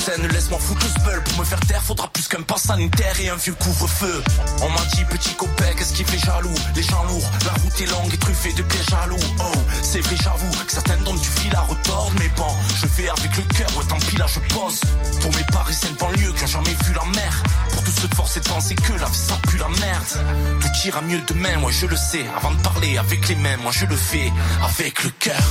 Scène, 0.00 0.26
laisse-moi 0.28 0.58
foutre 0.58 0.86
le 0.86 1.00
spell. 1.00 1.22
Pour 1.24 1.40
me 1.40 1.44
faire 1.44 1.60
taire, 1.60 1.82
faudra 1.82 2.08
plus 2.08 2.26
qu'un 2.26 2.40
pass 2.40 2.62
sanitaire 2.62 3.20
et 3.20 3.28
un 3.28 3.36
vieux 3.36 3.52
couvre-feu. 3.52 4.22
On 4.62 4.70
m'a 4.70 4.80
dit, 4.94 5.04
petit 5.04 5.34
copain, 5.34 5.74
qu'est-ce 5.76 5.92
qui 5.92 6.04
fait 6.04 6.18
jaloux? 6.18 6.54
Les 6.74 6.82
gens 6.82 7.04
lourds, 7.04 7.30
la 7.44 7.52
route 7.60 7.80
est 7.80 7.86
longue 7.86 8.14
et 8.14 8.16
truffée 8.16 8.52
de 8.54 8.62
pièges 8.62 8.86
jaloux. 8.88 9.18
Oh, 9.40 9.58
c'est 9.82 10.00
vrai, 10.00 10.16
j'avoue, 10.22 10.50
que 10.64 10.72
certaines 10.72 11.04
donnent 11.04 11.18
du 11.18 11.28
fil 11.28 11.54
à 11.54 11.60
retordre. 11.60 12.12
Mais 12.18 12.30
bon, 12.34 12.48
je 12.80 12.86
fais 12.86 13.10
avec 13.10 13.36
le 13.36 13.42
cœur, 13.54 13.68
ouais, 13.76 13.84
tant 13.88 13.98
pis, 13.98 14.16
là, 14.16 14.26
je 14.26 14.40
pose. 14.54 14.80
Pour 15.20 15.34
mes 15.36 15.44
parisiennes 15.52 15.96
banlieues 16.00 16.32
qui 16.32 16.44
ont 16.44 16.46
jamais 16.46 16.76
vu 16.84 16.94
la 16.94 17.04
mer. 17.14 17.42
Pour 17.70 17.84
tous 17.84 18.00
ceux 18.00 18.08
de 18.08 18.14
force 18.14 18.36
et 18.38 18.40
de 18.40 18.48
penser 18.48 18.74
que 18.76 18.92
la 18.94 19.06
vie, 19.06 19.18
ça 19.28 19.38
pue 19.48 19.58
la 19.58 19.68
merde. 19.68 20.60
Tout 20.62 20.88
ira 20.88 21.02
mieux 21.02 21.20
demain, 21.28 21.58
moi, 21.58 21.70
je 21.70 21.84
le 21.84 21.96
sais. 21.96 22.24
Avant 22.38 22.52
de 22.52 22.62
parler 22.62 22.96
avec 22.96 23.28
les 23.28 23.34
mains, 23.34 23.58
moi, 23.58 23.72
je 23.72 23.84
le 23.84 23.96
fais 23.96 24.32
avec 24.64 25.04
le 25.04 25.10
cœur. 25.10 25.42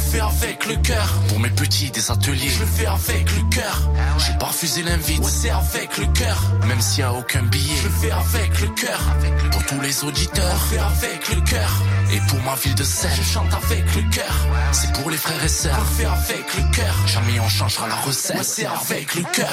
Fait 0.00 0.20
avec 0.20 0.66
le 0.66 0.76
cœur. 0.76 1.20
Pour 1.28 1.38
mes 1.40 1.50
petits 1.50 1.90
des 1.90 2.10
ateliers, 2.10 2.48
je 2.48 2.60
le 2.60 2.66
fais 2.66 2.86
avec 2.86 3.36
le 3.36 3.42
cœur. 3.50 3.90
J'ai 4.18 4.38
pas 4.38 4.46
refusé 4.46 4.82
l'invite, 4.82 5.20
ouais, 5.20 5.30
c'est 5.30 5.50
avec 5.50 5.98
le 5.98 6.06
cœur. 6.06 6.42
Même 6.66 6.80
s'il 6.80 7.00
y 7.00 7.02
a 7.02 7.12
aucun 7.12 7.42
billet, 7.42 7.76
je 7.76 7.88
le 7.88 7.94
fais 7.94 8.10
avec 8.10 8.60
le 8.60 8.68
cœur. 8.68 9.00
Pour 9.52 9.64
tous 9.66 9.80
les 9.80 10.04
auditeurs, 10.04 10.54
on 10.54 11.00
fait 11.00 11.06
avec 11.06 11.28
le 11.34 11.40
cœur. 11.42 11.82
Et 12.12 12.20
pour 12.28 12.42
ma 12.42 12.54
ville 12.56 12.74
de 12.74 12.84
Seine, 12.84 13.10
je 13.14 13.22
chante 13.22 13.52
avec 13.52 13.94
le 13.94 14.02
cœur. 14.10 14.46
C'est 14.72 14.92
pour 14.94 15.10
les 15.10 15.16
frères 15.16 15.44
et 15.44 15.48
sœurs, 15.48 15.78
on 15.80 15.94
fait 15.94 16.06
avec 16.06 16.56
le 16.56 16.62
cœur. 16.74 16.94
Jamais 17.06 17.40
on 17.40 17.48
changera 17.48 17.88
la 17.88 17.96
recette, 17.96 18.36
ouais, 18.36 18.44
c'est 18.44 18.66
avec 18.66 19.14
le 19.14 19.22
cœur. 19.22 19.52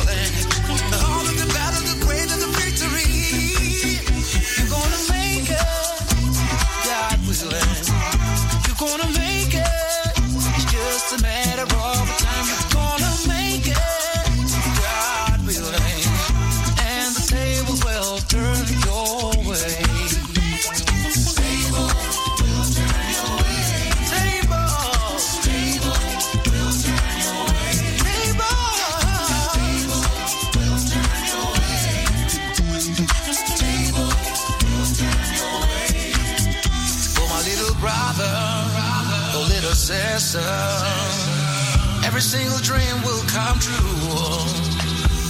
little 40.21 42.05
every 42.05 42.21
single 42.21 42.59
dream 42.59 43.01
will 43.03 43.23
come 43.25 43.57
true. 43.57 43.73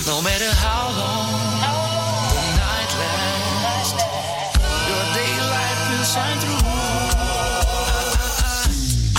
No 0.06 0.22
matter 0.22 0.52
how 0.60 0.92
long 1.00 1.32
the 2.36 2.44
night 2.60 2.92
lasts, 3.00 4.04
your 4.90 5.04
daylight 5.16 5.78
will 5.88 6.04
shine 6.04 6.40
through. 6.44 6.60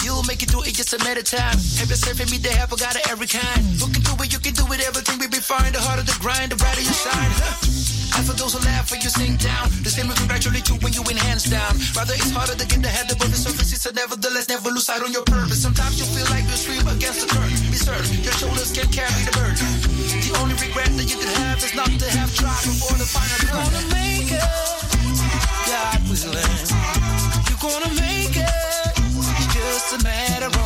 You'll 0.05 0.25
make 0.25 0.43
it 0.43 0.51
through 0.51 0.65
it 0.65 0.75
just 0.75 0.93
a 0.93 0.99
matter 0.99 1.21
of 1.21 1.27
time. 1.27 1.57
Have 1.81 1.89
yourself 1.89 2.21
and 2.21 2.31
me 2.31 2.37
the 2.39 2.51
help, 2.51 2.73
I 2.75 2.77
got 2.77 2.97
it 2.97 3.09
every 3.11 3.27
kind. 3.27 3.65
Can 3.81 4.03
do 4.03 4.13
it, 4.23 4.33
you 4.33 4.41
can 4.41 4.53
do 4.53 4.71
it, 4.73 4.81
everything 4.87 5.19
will 5.19 5.31
be 5.31 5.41
fine. 5.41 5.73
The 5.73 5.81
harder 5.81 6.03
the 6.03 6.17
grind, 6.21 6.53
the 6.53 6.57
brighter 6.57 6.83
you 6.83 6.93
shine. 6.93 7.82
And 8.17 8.27
for 8.27 8.37
those 8.37 8.53
who 8.53 8.61
laugh 8.65 8.91
when 8.91 9.01
you 9.01 9.09
sink 9.09 9.41
down, 9.41 9.69
the 9.83 9.91
same 9.91 10.09
will 10.09 10.17
congratulate 10.17 10.69
you 10.69 10.77
when 10.85 10.93
you 10.93 11.03
win 11.03 11.17
hands 11.17 11.45
down. 11.49 11.73
Rather, 11.97 12.15
it's 12.15 12.31
harder 12.31 12.55
to 12.55 12.67
get 12.67 12.83
the 12.83 12.89
head 12.89 13.11
above 13.11 13.31
the 13.31 13.41
surface. 13.41 13.73
It's 13.73 13.87
a 13.87 13.93
nevertheless, 13.93 14.49
never 14.49 14.69
lose 14.69 14.87
sight 14.87 15.03
on 15.03 15.13
your 15.13 15.25
purpose. 15.25 15.63
Sometimes 15.63 15.99
you 15.99 16.07
feel 16.13 16.29
like 16.29 16.45
you 16.45 16.57
swim 16.57 16.87
against 16.89 17.25
the 17.25 17.29
current. 17.33 17.57
Be 17.73 17.79
certain 17.81 18.21
your 18.21 18.37
shoulders 18.37 18.71
can 18.73 18.89
carry 18.93 19.23
the 19.25 19.33
burden. 19.33 19.69
The 20.23 20.33
only 20.41 20.57
regret 20.61 20.93
that 20.99 21.09
you 21.09 21.19
can 21.19 21.33
have 21.41 21.59
is 21.65 21.75
not 21.75 21.89
to 21.89 22.09
have 22.19 22.31
tried 22.37 22.65
before 22.69 22.97
the 23.01 23.09
final 23.09 23.37
You're 23.41 23.57
gonna 23.57 23.85
make 23.97 24.31
it. 24.31 24.93
God 25.67 26.01
willing. 26.11 26.57
You're 27.49 27.63
gonna 27.65 27.93
make 27.97 28.37
it. 28.37 28.93
It's 29.41 29.49
just 29.55 29.97
a 29.97 30.05
matter 30.05 30.47
of 30.47 30.62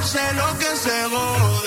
por 0.00 0.08
ser 0.08 0.34
lo 0.34 0.58
que 0.58 0.76
se 0.76 1.04
jodan. 1.10 1.59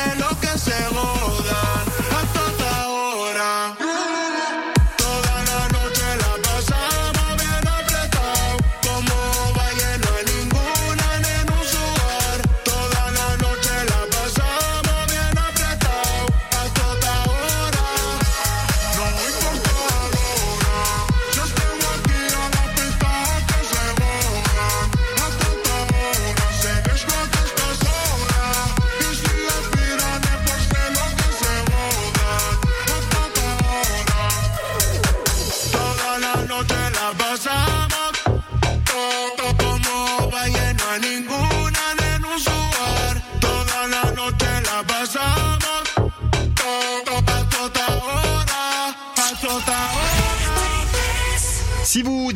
Es 0.00 0.14
por 0.14 0.14
ser 0.14 0.18
lo 0.18 0.40
que 0.40 0.58
se 0.58 0.84
jodan. 0.94 1.39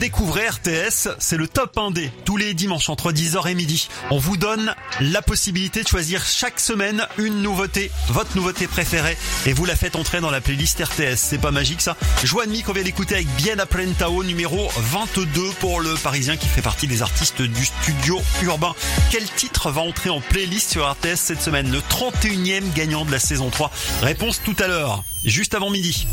Découvrez 0.05 0.47
RTS, 0.47 1.09
c'est 1.19 1.39
le 1.39 1.49
top 1.49 1.77
1D. 1.77 2.11
Tous 2.27 2.37
les 2.37 2.53
dimanches 2.53 2.91
entre 2.91 3.11
10h 3.11 3.49
et 3.49 3.55
midi. 3.55 3.89
On 4.11 4.19
vous 4.19 4.37
donne 4.37 4.75
la 5.01 5.23
possibilité 5.23 5.83
de 5.83 5.89
choisir 5.89 6.23
chaque 6.27 6.61
semaine 6.61 7.07
une 7.17 7.41
nouveauté, 7.41 7.91
votre 8.09 8.37
nouveauté 8.37 8.67
préférée, 8.67 9.17
et 9.47 9.55
vous 9.55 9.65
la 9.65 9.77
faites 9.77 9.97
entrer 9.97 10.21
dans 10.21 10.31
la 10.31 10.43
playlist 10.43 10.79
RTS. 10.79 11.17
C'est 11.17 11.39
pas 11.39 11.53
magique 11.53 11.81
ça? 11.81 11.97
Joanne 12.23 12.53
qu'on 12.63 12.75
vient 12.75 12.83
d'écouter 12.83 13.15
avec 13.15 13.29
Bien 13.37 13.59
Aprentao, 13.59 14.23
numéro 14.25 14.69
22 14.77 15.41
pour 15.61 15.81
le 15.81 15.95
Parisien 15.95 16.37
qui 16.37 16.49
fait 16.49 16.61
partie 16.61 16.87
des 16.87 17.01
artistes 17.01 17.41
du 17.41 17.65
studio 17.65 18.21
urbain. 18.43 18.75
Quel 19.11 19.25
titre 19.25 19.71
va 19.71 19.81
entrer 19.81 20.11
en 20.11 20.21
playlist 20.21 20.71
sur 20.71 20.87
RTS 20.87 21.17
cette 21.17 21.41
semaine? 21.41 21.73
Le 21.73 21.79
31e 21.79 22.75
gagnant 22.75 23.07
de 23.07 23.11
la 23.11 23.19
saison 23.19 23.49
3. 23.49 23.71
Réponse 24.03 24.43
tout 24.45 24.57
à 24.59 24.67
l'heure, 24.67 25.03
juste 25.31 25.55
avant 25.55 25.71
midi. 25.71 26.07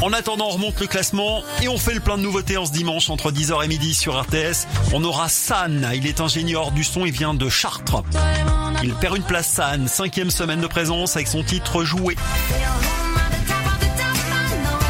En 0.00 0.12
attendant, 0.12 0.46
on 0.48 0.54
remonte 0.54 0.80
le 0.80 0.86
classement 0.86 1.42
et 1.62 1.68
on 1.68 1.78
fait 1.78 1.94
le 1.94 2.00
plein 2.00 2.18
de 2.18 2.22
nouveautés 2.22 2.56
en 2.56 2.66
ce 2.66 2.72
dimanche 2.72 3.08
entre 3.08 3.30
10h 3.30 3.64
et 3.64 3.68
midi 3.68 3.94
sur 3.94 4.20
RTS. 4.20 4.66
On 4.92 5.04
aura 5.04 5.28
San, 5.28 5.88
il 5.94 6.06
est 6.06 6.20
ingénieur 6.20 6.72
du 6.72 6.82
son, 6.82 7.06
il 7.06 7.12
vient 7.12 7.34
de 7.34 7.48
Chartres. 7.48 8.02
Il 8.82 8.94
perd 8.94 9.16
une 9.16 9.22
place 9.22 9.48
San, 9.48 9.86
cinquième 9.86 10.30
semaine 10.30 10.60
de 10.60 10.66
présence 10.66 11.14
avec 11.16 11.28
son 11.28 11.44
titre 11.44 11.84
Joué. 11.84 12.16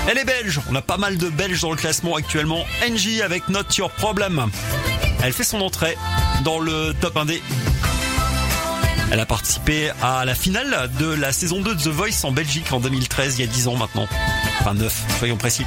Elle 0.09 0.19
est 0.19 0.25
belge, 0.25 0.61
on 0.71 0.75
a 0.75 0.83
pas 0.83 0.97
mal 0.97 1.17
de 1.17 1.29
belges 1.29 1.61
dans 1.61 1.71
le 1.71 1.77
classement 1.77 2.17
actuellement. 2.17 2.65
NJ 2.89 3.21
avec 3.21 3.49
Not 3.49 3.65
Your 3.77 3.91
Problem. 3.91 4.51
Elle 5.23 5.33
fait 5.33 5.45
son 5.45 5.61
entrée 5.61 5.97
dans 6.43 6.59
le 6.59 6.95
top 7.01 7.17
1D 7.17 7.41
elle 9.13 9.21
a 9.21 9.27
participé 9.27 9.91
à 10.01 10.25
la 10.25 10.35
finale 10.35 10.91
de 10.99 11.07
la 11.07 11.33
saison 11.33 11.61
2 11.61 11.75
de 11.75 11.81
The 11.83 11.89
Voice 11.89 12.25
en 12.25 12.33
Belgique 12.33 12.73
en 12.73 12.81
2013, 12.81 13.39
il 13.39 13.43
y 13.43 13.45
a 13.45 13.47
10 13.47 13.69
ans 13.69 13.77
maintenant. 13.77 14.09
Enfin 14.61 14.73
9, 14.73 15.05
soyons 15.19 15.37
précis. 15.37 15.67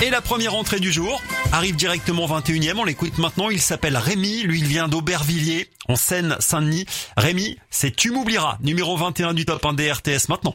Et 0.00 0.10
la 0.10 0.20
première 0.20 0.54
entrée 0.54 0.78
du 0.78 0.92
jour 0.92 1.20
arrive 1.50 1.74
directement 1.74 2.26
21e. 2.26 2.76
On 2.78 2.84
l'écoute 2.84 3.18
maintenant. 3.18 3.50
Il 3.50 3.60
s'appelle 3.60 3.96
Rémi. 3.96 4.44
Lui, 4.44 4.60
il 4.60 4.66
vient 4.66 4.86
d'Aubervilliers, 4.86 5.68
en 5.88 5.96
Seine-Saint-Denis. 5.96 6.86
Rémi, 7.16 7.58
c'est 7.68 7.90
Tu 7.94 8.12
m'oublieras. 8.12 8.56
Numéro 8.62 8.96
21 8.96 9.34
du 9.34 9.44
top 9.44 9.66
1 9.66 9.74
des 9.74 9.90
RTS 9.90 10.28
maintenant. 10.28 10.54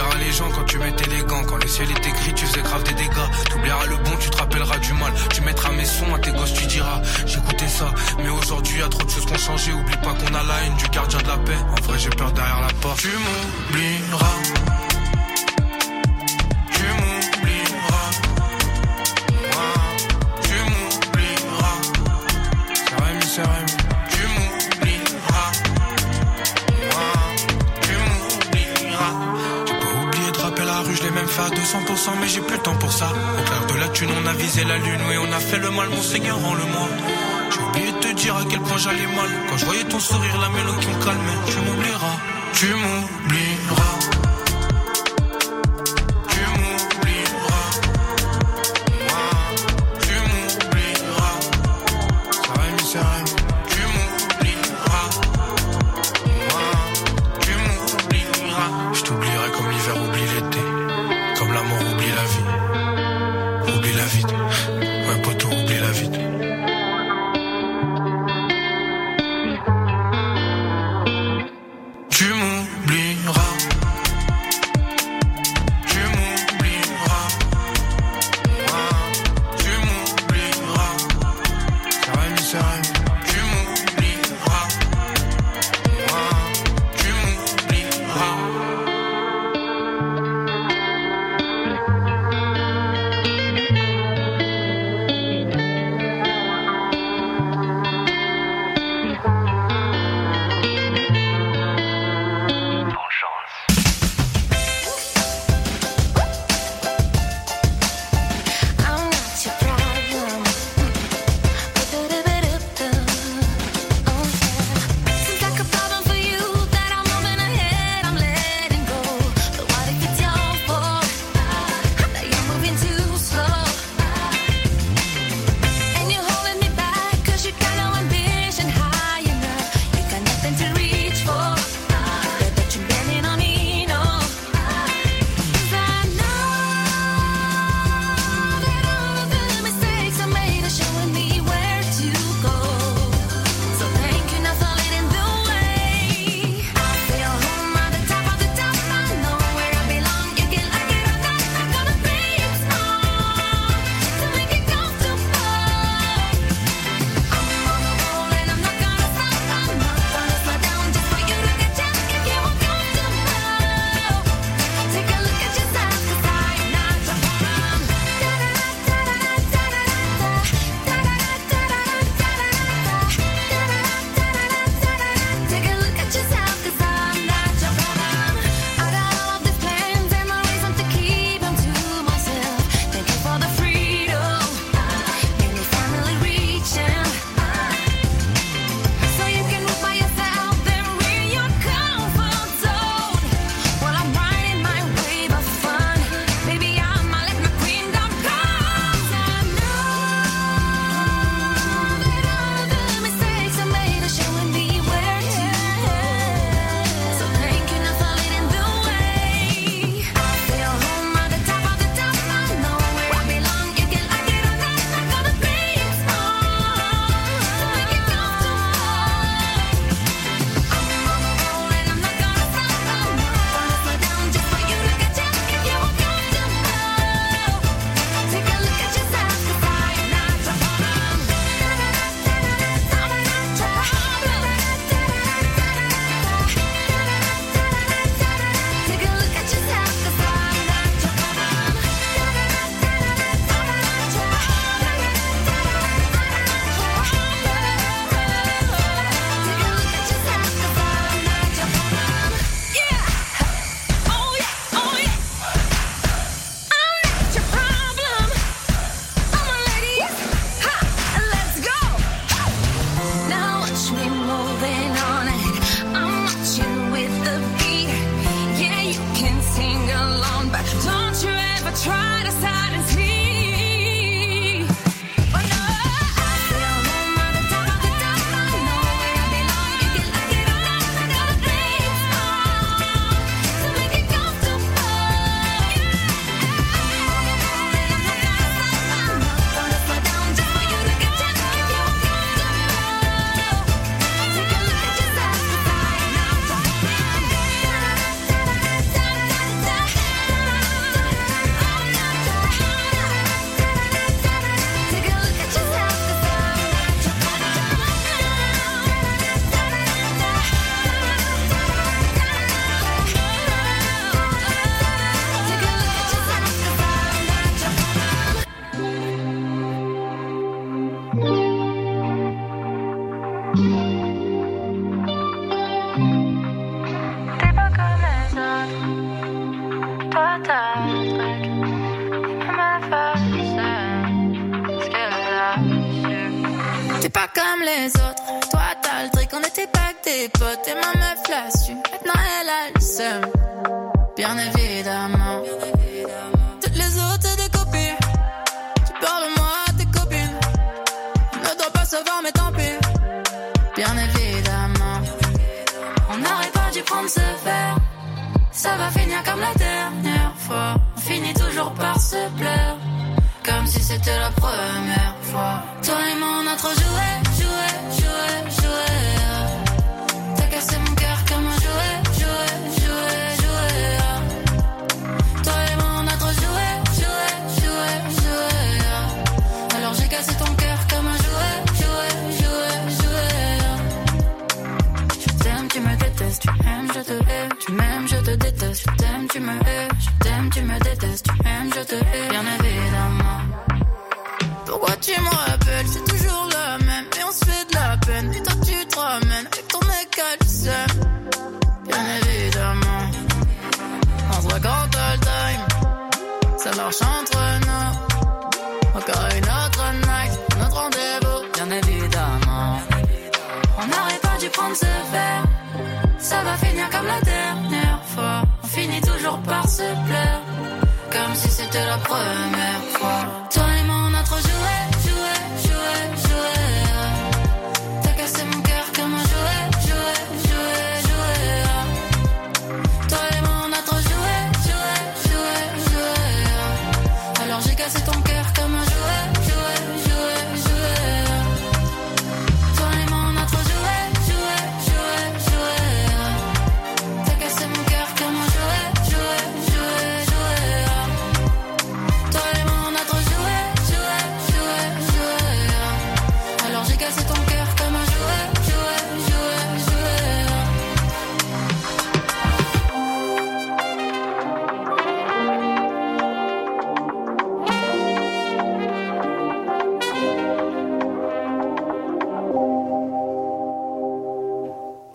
T'oublieras 0.00 0.24
les 0.24 0.32
gens 0.32 0.50
quand 0.50 0.64
tu 0.64 0.78
mettais 0.78 1.10
les 1.10 1.22
gants, 1.24 1.44
quand 1.44 1.56
le 1.56 1.68
ciel 1.68 1.90
était 1.90 2.10
gris, 2.10 2.32
tu 2.34 2.46
faisais 2.46 2.62
grave 2.62 2.82
des 2.84 2.94
dégâts. 2.94 3.30
T'oublieras 3.50 3.84
le 3.86 3.96
bon, 3.96 4.16
tu 4.18 4.30
te 4.30 4.36
rappelleras 4.38 4.78
du 4.78 4.94
mal. 4.94 5.12
Tu 5.30 5.42
mettras 5.42 5.72
mes 5.72 5.84
sons 5.84 6.14
à 6.14 6.18
tes 6.18 6.32
gosses, 6.32 6.54
tu 6.54 6.66
diras, 6.66 7.02
j'écoutais 7.26 7.68
ça. 7.68 7.92
Mais 8.16 8.30
aujourd'hui, 8.30 8.78
y 8.78 8.88
trop 8.88 9.04
de 9.04 9.10
choses 9.10 9.26
qui 9.26 9.32
ont 9.34 9.38
changé. 9.38 9.72
Oublie 9.72 9.96
pas 9.98 10.14
qu'on 10.14 10.34
a 10.34 10.42
la 10.42 10.64
haine 10.64 10.76
du 10.76 10.88
gardien 10.88 11.20
de 11.20 11.28
la 11.28 11.36
paix. 11.36 11.58
En 11.70 11.82
vrai, 11.82 11.98
j'ai 11.98 12.10
peur 12.10 12.32
derrière 12.32 12.60
la 12.62 12.72
porte. 12.80 13.00
Tu 13.00 13.08
m'oublieras. 13.08 14.79
Mais 32.20 32.28
j'ai 32.28 32.40
plus 32.40 32.56
le 32.56 32.62
temps 32.62 32.76
pour 32.76 32.92
ça. 32.92 33.08
Au 33.08 33.42
clair 33.42 33.66
de 33.66 33.80
la 33.80 33.88
thune, 33.88 34.10
on 34.22 34.26
a 34.26 34.32
visé 34.32 34.64
la 34.64 34.76
lune, 34.76 35.00
oui, 35.08 35.16
on 35.18 35.32
a 35.32 35.40
fait 35.40 35.58
le 35.58 35.70
mal, 35.70 35.88
mon 35.88 36.02
Seigneur, 36.02 36.38
rend-le-moi. 36.38 36.88
J'ai 37.50 37.60
oublié 37.60 37.92
de 37.92 37.98
te 37.98 38.12
dire 38.14 38.36
à 38.36 38.44
quel 38.48 38.60
point 38.60 38.76
j'allais 38.76 39.06
mal. 39.06 39.30
Quand 39.48 39.56
je 39.56 39.64
voyais 39.64 39.84
ton 39.84 39.98
sourire, 39.98 40.38
la 40.40 40.48
mélodie 40.50 40.86
me 40.86 41.04
calmait. 41.04 41.40
Tu 41.46 41.56
m'oublieras, 41.56 42.16
tu 42.52 42.66
m'oublieras. 42.66 43.19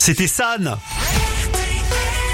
C'était 0.05 0.27
San 0.27 0.77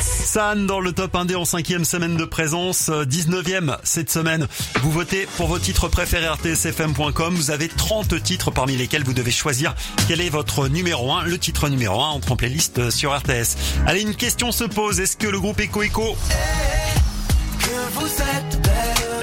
San 0.02 0.68
dans 0.68 0.82
le 0.82 0.92
top 0.92 1.14
1D 1.14 1.38
en 1.38 1.46
cinquième 1.46 1.86
semaine 1.86 2.18
de 2.18 2.26
présence, 2.26 2.90
euh, 2.90 3.06
19e 3.06 3.78
cette 3.86 4.12
semaine. 4.12 4.50
Vous 4.82 4.92
votez 4.92 5.26
pour 5.38 5.48
vos 5.48 5.58
titres 5.58 5.88
préférés 5.88 6.28
rtsfm.com. 6.28 7.34
Vous 7.34 7.50
avez 7.50 7.70
30 7.70 8.22
titres 8.22 8.52
parmi 8.52 8.76
lesquels 8.76 9.06
vous 9.06 9.14
devez 9.14 9.32
choisir 9.32 9.74
quel 10.10 10.20
est 10.20 10.28
votre 10.28 10.68
numéro 10.68 11.14
1, 11.14 11.24
le 11.24 11.38
titre 11.38 11.70
numéro 11.70 12.02
1 12.02 12.10
entre 12.10 12.34
en 12.34 12.36
playlist 12.36 12.80
euh, 12.80 12.92
sur 12.92 13.18
RTS. 13.18 13.56
Allez, 13.88 14.02
une 14.02 14.16
question 14.16 14.52
se 14.52 14.66
pose. 14.66 15.00
Est-ce 15.00 15.16
que 15.16 15.28
le 15.28 15.40
groupe 15.40 15.62
Eco 15.62 15.82
Eco... 15.82 16.18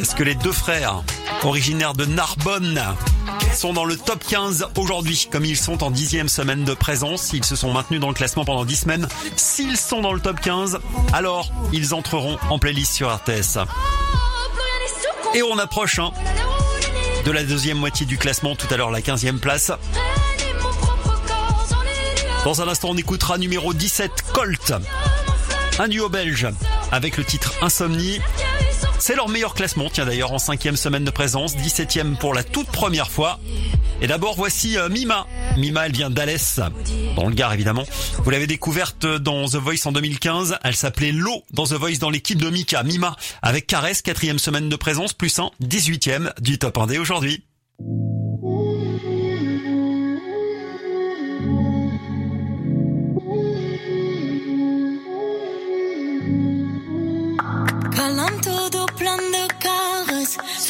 Est-ce 0.00 0.14
que 0.14 0.22
les 0.22 0.36
deux 0.36 0.52
frères, 0.52 1.02
originaires 1.42 1.92
de 1.92 2.06
Narbonne, 2.06 2.82
sont 3.54 3.72
dans 3.72 3.84
le 3.84 3.96
top 3.96 4.24
15 4.26 4.68
aujourd'hui. 4.76 5.28
Comme 5.30 5.44
ils 5.44 5.56
sont 5.56 5.82
en 5.82 5.90
dixième 5.90 6.28
semaine 6.28 6.64
de 6.64 6.74
présence, 6.74 7.32
ils 7.32 7.44
se 7.44 7.56
sont 7.56 7.72
maintenus 7.72 8.00
dans 8.00 8.08
le 8.08 8.14
classement 8.14 8.44
pendant 8.44 8.64
10 8.64 8.76
semaines. 8.76 9.08
S'ils 9.36 9.76
sont 9.76 10.00
dans 10.00 10.12
le 10.12 10.20
top 10.20 10.40
15, 10.40 10.78
alors 11.12 11.50
ils 11.72 11.94
entreront 11.94 12.38
en 12.50 12.58
playlist 12.58 12.92
sur 12.92 13.14
RTS. 13.14 13.58
Et 15.34 15.42
on 15.42 15.58
approche 15.58 15.98
hein, 15.98 16.10
de 17.24 17.30
la 17.30 17.44
deuxième 17.44 17.78
moitié 17.78 18.06
du 18.06 18.18
classement, 18.18 18.56
tout 18.56 18.66
à 18.72 18.76
l'heure 18.76 18.90
la 18.90 19.00
15e 19.00 19.38
place. 19.38 19.72
Dans 22.44 22.62
un 22.62 22.68
instant, 22.68 22.90
on 22.90 22.96
écoutera 22.96 23.38
numéro 23.38 23.74
17, 23.74 24.10
Colt, 24.32 24.72
un 25.78 25.88
duo 25.88 26.08
belge, 26.08 26.48
avec 26.92 27.16
le 27.16 27.24
titre 27.24 27.52
Insomnie. 27.60 28.20
C'est 29.08 29.16
leur 29.16 29.30
meilleur 29.30 29.54
classement, 29.54 29.88
tiens 29.90 30.04
d'ailleurs 30.04 30.32
en 30.32 30.38
cinquième 30.38 30.76
semaine 30.76 31.02
de 31.02 31.10
présence, 31.10 31.56
17ème 31.56 32.18
pour 32.18 32.34
la 32.34 32.44
toute 32.44 32.66
première 32.66 33.10
fois. 33.10 33.40
Et 34.02 34.06
d'abord 34.06 34.34
voici 34.36 34.76
euh, 34.76 34.90
Mima. 34.90 35.26
Mima, 35.56 35.86
elle 35.86 35.92
vient 35.92 36.10
d'Alès, 36.10 36.60
dans 37.16 37.26
le 37.26 37.34
Gard 37.34 37.54
évidemment. 37.54 37.84
Vous 38.22 38.28
l'avez 38.28 38.46
découverte 38.46 39.06
dans 39.06 39.48
The 39.48 39.54
Voice 39.54 39.86
en 39.86 39.92
2015. 39.92 40.58
Elle 40.62 40.76
s'appelait 40.76 41.12
Lo 41.12 41.42
dans 41.54 41.64
The 41.64 41.72
Voice 41.72 41.96
dans 41.98 42.10
l'équipe 42.10 42.36
de 42.36 42.50
Mika. 42.50 42.82
Mima 42.82 43.16
avec 43.40 43.66
Caresse, 43.66 44.02
quatrième 44.02 44.38
semaine 44.38 44.68
de 44.68 44.76
présence, 44.76 45.14
plus 45.14 45.38
un 45.38 45.52
18ème 45.62 46.30
du 46.42 46.58
top 46.58 46.76
1D 46.76 46.98
aujourd'hui. 46.98 47.42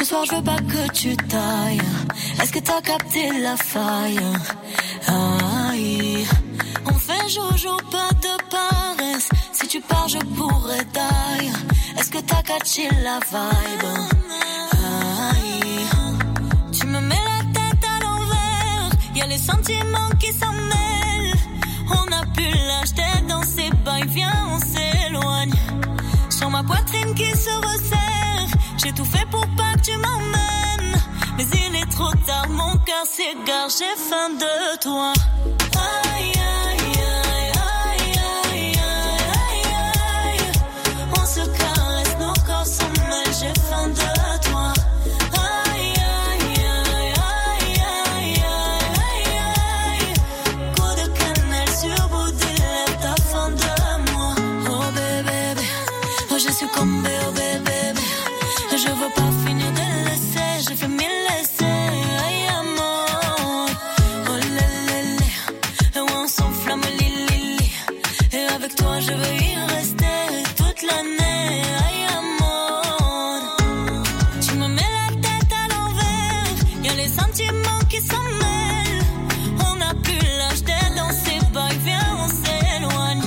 soir, 0.08 0.24
je 0.24 0.36
veux 0.36 0.42
pas 0.42 0.56
que 0.56 0.90
tu 0.92 1.16
tailles. 1.16 1.82
Est-ce 2.40 2.52
que 2.52 2.60
t'as 2.60 2.80
capté 2.80 3.24
la 3.40 3.56
faille? 3.56 4.20
Aïe. 5.06 6.26
On 6.86 6.94
fait 6.94 7.28
jojo, 7.28 7.76
pas 7.90 8.12
de 8.26 8.34
paresse. 8.54 9.28
Si 9.52 9.68
tu 9.68 9.80
pars, 9.80 10.08
je 10.08 10.18
pourrais 10.36 10.86
taille. 10.98 11.52
Est-ce 11.98 12.10
que 12.10 12.20
t'as 12.28 12.42
catché 12.42 12.88
la 13.06 13.18
vibe? 13.32 13.88
Aïe. 15.28 15.86
Tu 16.72 16.86
me 16.86 17.00
mets 17.00 17.24
la 17.32 17.40
tête 17.56 17.84
à 17.94 17.96
l'envers. 18.04 18.90
Y 19.14 19.20
a 19.20 19.26
les 19.26 19.42
sentiments 19.50 20.12
qui 20.18 20.32
s'en 20.40 20.54
mêlent. 20.72 21.38
On 22.00 22.06
a 22.20 22.24
pu 22.36 22.48
l'acheter 22.68 23.14
dans 23.28 23.42
ses 23.42 23.70
bails. 23.84 24.08
Viens, 24.08 24.40
on 24.54 24.58
s'éloigne. 24.58 25.54
Sur 26.30 26.48
ma 26.48 26.62
poitrine 26.62 27.14
qui 27.14 27.30
se 27.46 27.54
resserre 27.68 28.08
j'ai 28.82 28.92
tout 28.92 29.04
fait 29.04 29.26
pour 29.30 29.46
pas 29.56 29.74
que 29.76 29.82
tu 29.82 29.96
m'emmènes. 29.96 31.00
Mais 31.36 31.44
il 31.44 31.76
est 31.76 31.90
trop 31.90 32.12
tard, 32.26 32.48
mon 32.50 32.76
cœur 32.78 33.04
s'égare, 33.06 33.68
j'ai 33.68 33.96
faim 33.96 34.30
de 34.30 34.78
toi. 34.80 35.12
Aïe, 36.14 36.32
aïe, 36.34 36.77
je 69.00 69.12
veux 69.12 69.36
y 69.36 69.54
rester 69.76 70.16
toute 70.56 70.82
l'année. 70.82 71.62
Aïe, 71.84 72.04
amour. 72.18 73.56
Tu 74.40 74.54
me 74.54 74.66
mets 74.66 74.92
la 75.00 75.14
tête 75.24 75.52
à 75.52 75.68
l'envers. 75.72 76.48
Y 76.82 76.88
a 76.88 76.94
les 76.94 77.08
sentiments 77.08 77.84
qui 77.88 78.00
s'en 78.00 78.22
mêlent. 78.42 79.04
On 79.60 79.80
a 79.80 79.94
pu 80.02 80.16
l'acheter 80.38 80.84
dans 80.96 81.10
ses 81.10 81.38
bails. 81.52 81.78
Viens, 81.84 82.08
on 82.24 82.28
s'éloigne. 82.28 83.22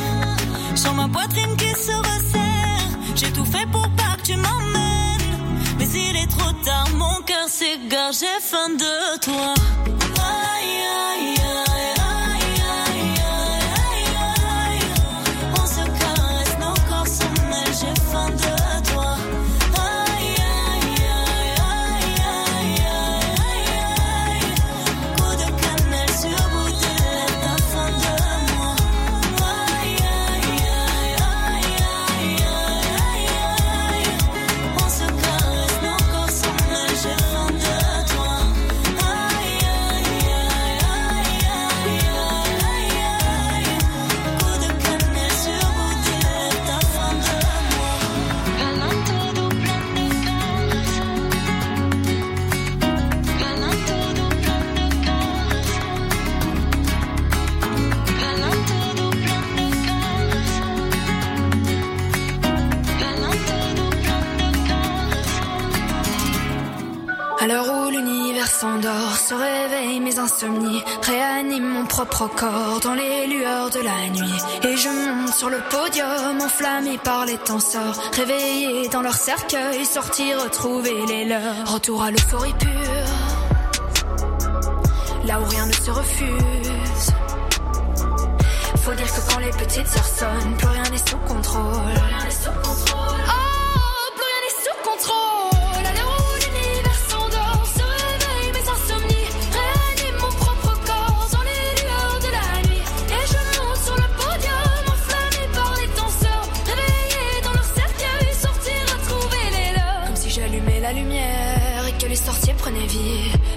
Sur 0.75 0.93
ma 0.93 1.07
poitrine 1.07 1.55
qui 1.55 1.69
se 1.69 1.95
resserre. 2.09 2.89
J'ai 3.15 3.31
tout 3.31 3.45
fait 3.45 3.67
pour 3.71 3.87
pas 3.91 4.17
que 4.17 4.23
tu 4.23 4.35
m'emmènes. 4.35 5.31
Mais 5.77 5.87
il 5.87 6.15
est 6.17 6.31
trop 6.37 6.51
tard, 6.65 6.89
mon 6.95 7.21
cœur 7.25 7.47
s'égare. 7.47 8.11
J'ai 8.11 8.39
faim 8.41 8.69
de 8.77 9.19
toi. 9.19 9.53
Aïe, 10.19 10.81
aïe, 11.07 11.35
aïe, 11.39 12.00
s'endort, 68.61 69.17
se 69.17 69.33
réveillent 69.33 69.99
mes 69.99 70.19
insomnies, 70.19 70.83
réanime 71.01 71.67
mon 71.67 71.85
propre 71.85 72.27
corps 72.27 72.79
dans 72.83 72.93
les 72.93 73.25
lueurs 73.25 73.71
de 73.71 73.79
la 73.79 74.07
nuit. 74.09 74.39
Et 74.69 74.77
je 74.77 74.89
monte 74.89 75.33
sur 75.33 75.49
le 75.49 75.57
podium, 75.71 76.39
enflammé 76.39 76.99
par 76.99 77.25
les 77.25 77.39
tenseurs, 77.39 77.99
réveillé 78.13 78.87
dans 78.89 79.01
leur 79.01 79.15
cercueil, 79.15 79.83
sortir 79.83 80.43
retrouver 80.43 80.93
les 81.07 81.25
leurs. 81.25 81.73
Retour 81.73 82.03
à 82.03 82.11
l'euphorie 82.11 82.53
pure, 82.59 83.11
là 85.25 85.41
où 85.41 85.45
rien 85.45 85.65
ne 85.65 85.73
se 85.73 85.89
refuse. 85.89 87.07
Faut 88.83 88.93
dire 88.93 89.11
que 89.15 89.33
quand 89.33 89.39
les 89.39 89.51
petites 89.51 89.87
sœurs 89.87 90.11
sonnent, 90.19 90.55
plus 90.57 90.67
rien 90.67 90.83
n'est 90.91 91.09
sous 91.09 91.17
contrôle. 91.27 93.10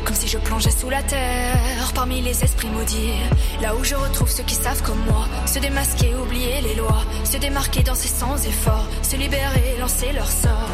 Comme 0.05 0.14
si 0.14 0.28
je 0.28 0.39
plongeais 0.39 0.70
sous 0.70 0.91
la 0.91 1.03
terre, 1.03 1.93
parmi 1.95 2.20
les 2.20 2.45
esprits 2.45 2.68
maudits. 2.68 3.18
Là 3.61 3.74
où 3.74 3.82
je 3.82 3.95
retrouve 3.95 4.30
ceux 4.30 4.45
qui 4.45 4.55
savent 4.55 4.82
comme 4.82 5.03
moi, 5.07 5.26
se 5.47 5.59
démasquer, 5.59 6.14
oublier 6.14 6.61
les 6.61 6.74
lois, 6.74 7.03
se 7.24 7.39
démarquer, 7.39 7.82
danser 7.82 8.09
sans 8.09 8.37
effort, 8.47 8.87
se 9.03 9.16
libérer, 9.16 9.76
lancer 9.80 10.12
leur 10.12 10.30
sort. 10.30 10.70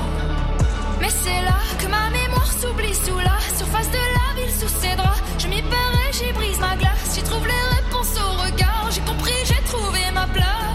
Mais 1.00 1.08
c'est 1.08 1.42
là 1.42 1.58
que 1.78 1.86
ma 1.86 2.10
mémoire 2.10 2.52
s'oublie 2.52 2.94
sous 2.94 3.18
la 3.18 3.38
surface 3.56 3.90
de 3.90 4.02
la 4.18 4.40
ville, 4.40 4.52
sous 4.52 4.68
ses 4.68 4.94
draps. 4.96 5.22
Je 5.38 5.46
m'y 5.46 5.62
perds 5.62 6.00
et 6.08 6.12
j'y 6.12 6.32
brise 6.32 6.58
ma 6.58 6.76
glace. 6.76 7.14
J'y 7.14 7.22
trouve 7.22 7.46
les 7.46 7.76
réponses 7.76 8.14
au 8.20 8.42
regard. 8.42 8.88
J'ai 8.90 9.00
compris, 9.00 9.32
j'ai 9.46 9.62
trouvé 9.64 10.00
ma 10.12 10.26
place. 10.26 10.69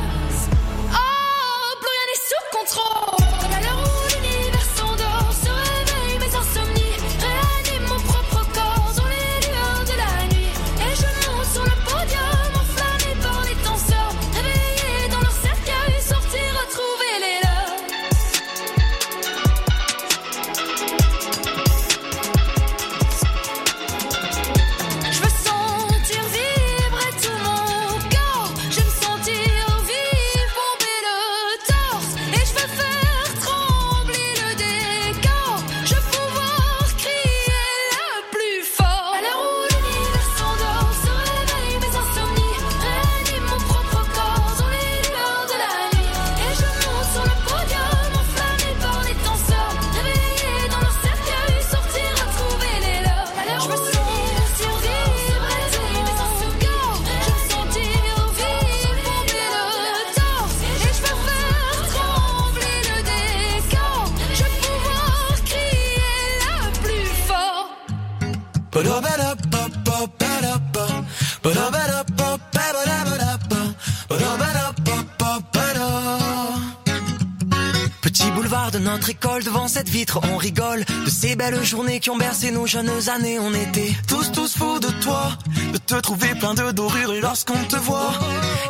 Devant 79.13 79.67
cette 79.67 79.89
vitre, 79.89 80.19
on 80.33 80.37
rigole 80.37 80.83
de 80.83 81.09
ces 81.09 81.35
belles 81.35 81.63
journées 81.63 81.99
qui 81.99 82.09
ont 82.09 82.17
bercé 82.17 82.49
nos 82.49 82.65
jeunes 82.65 83.09
années. 83.09 83.37
On 83.39 83.53
était 83.53 83.93
tous, 84.07 84.31
tous 84.31 84.57
fous 84.57 84.79
de 84.79 84.89
toi, 85.01 85.37
de 85.73 85.77
te 85.77 85.95
trouver 85.95 86.33
plein 86.35 86.55
de 86.55 86.71
dorures 86.71 87.13
lorsqu'on 87.21 87.63
te 87.65 87.75
voit 87.75 88.13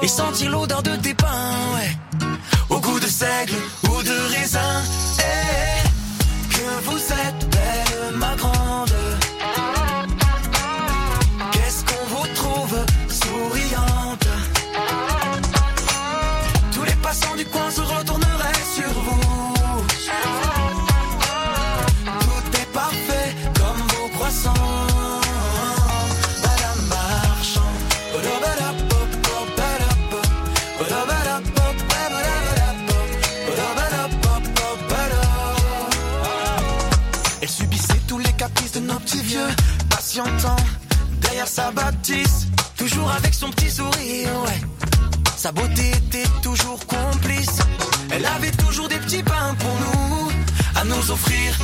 et 0.01 0.07
sentir 0.07 0.51
l'odeur 0.51 0.83
de 0.83 0.95
tes 0.97 1.13
pains, 1.13 1.53
ouais. 1.75 2.27
Au 2.69 2.79
goût 2.79 2.99
de 2.99 3.07
seigle 3.07 3.53
Sa 45.45 45.51
beauté 45.51 45.91
était 45.91 46.27
toujours 46.41 46.79
complice. 46.87 47.59
Elle 48.09 48.25
avait 48.25 48.49
toujours 48.49 48.87
des 48.87 48.95
petits 48.95 49.21
pains 49.21 49.55
pour 49.59 49.75
nous, 49.79 50.31
à 50.73 50.83
nous 50.85 51.11
offrir 51.11 51.55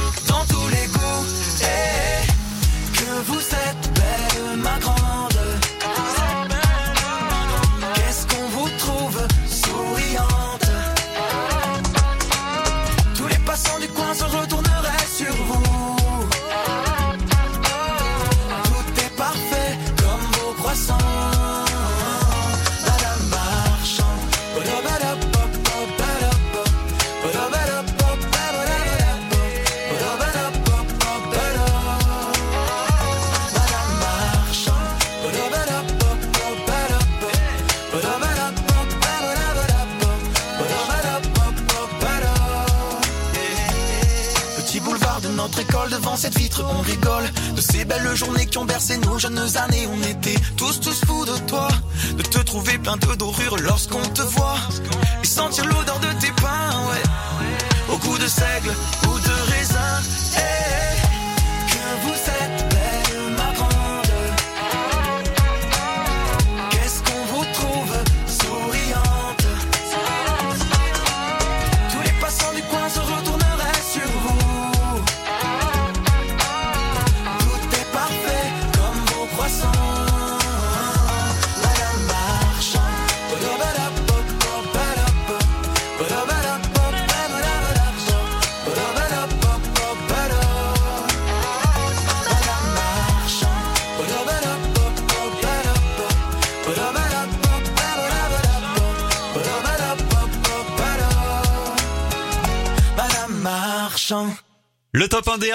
années, 49.41 49.87
on 49.87 50.01
était 50.03 50.39
tous, 50.55 50.79
tous 50.79 51.01
fous 51.05 51.25
de 51.25 51.37
toi. 51.47 51.67
De 52.17 52.23
te 52.23 52.39
trouver 52.39 52.77
plein 52.77 52.97
de 52.97 53.15
dorures 53.15 53.57
lorsqu'on 53.57 54.01
te 54.09 54.21
voit. 54.21 54.57
Et 55.23 55.25
sentir 55.25 55.65
l'odeur 55.65 55.99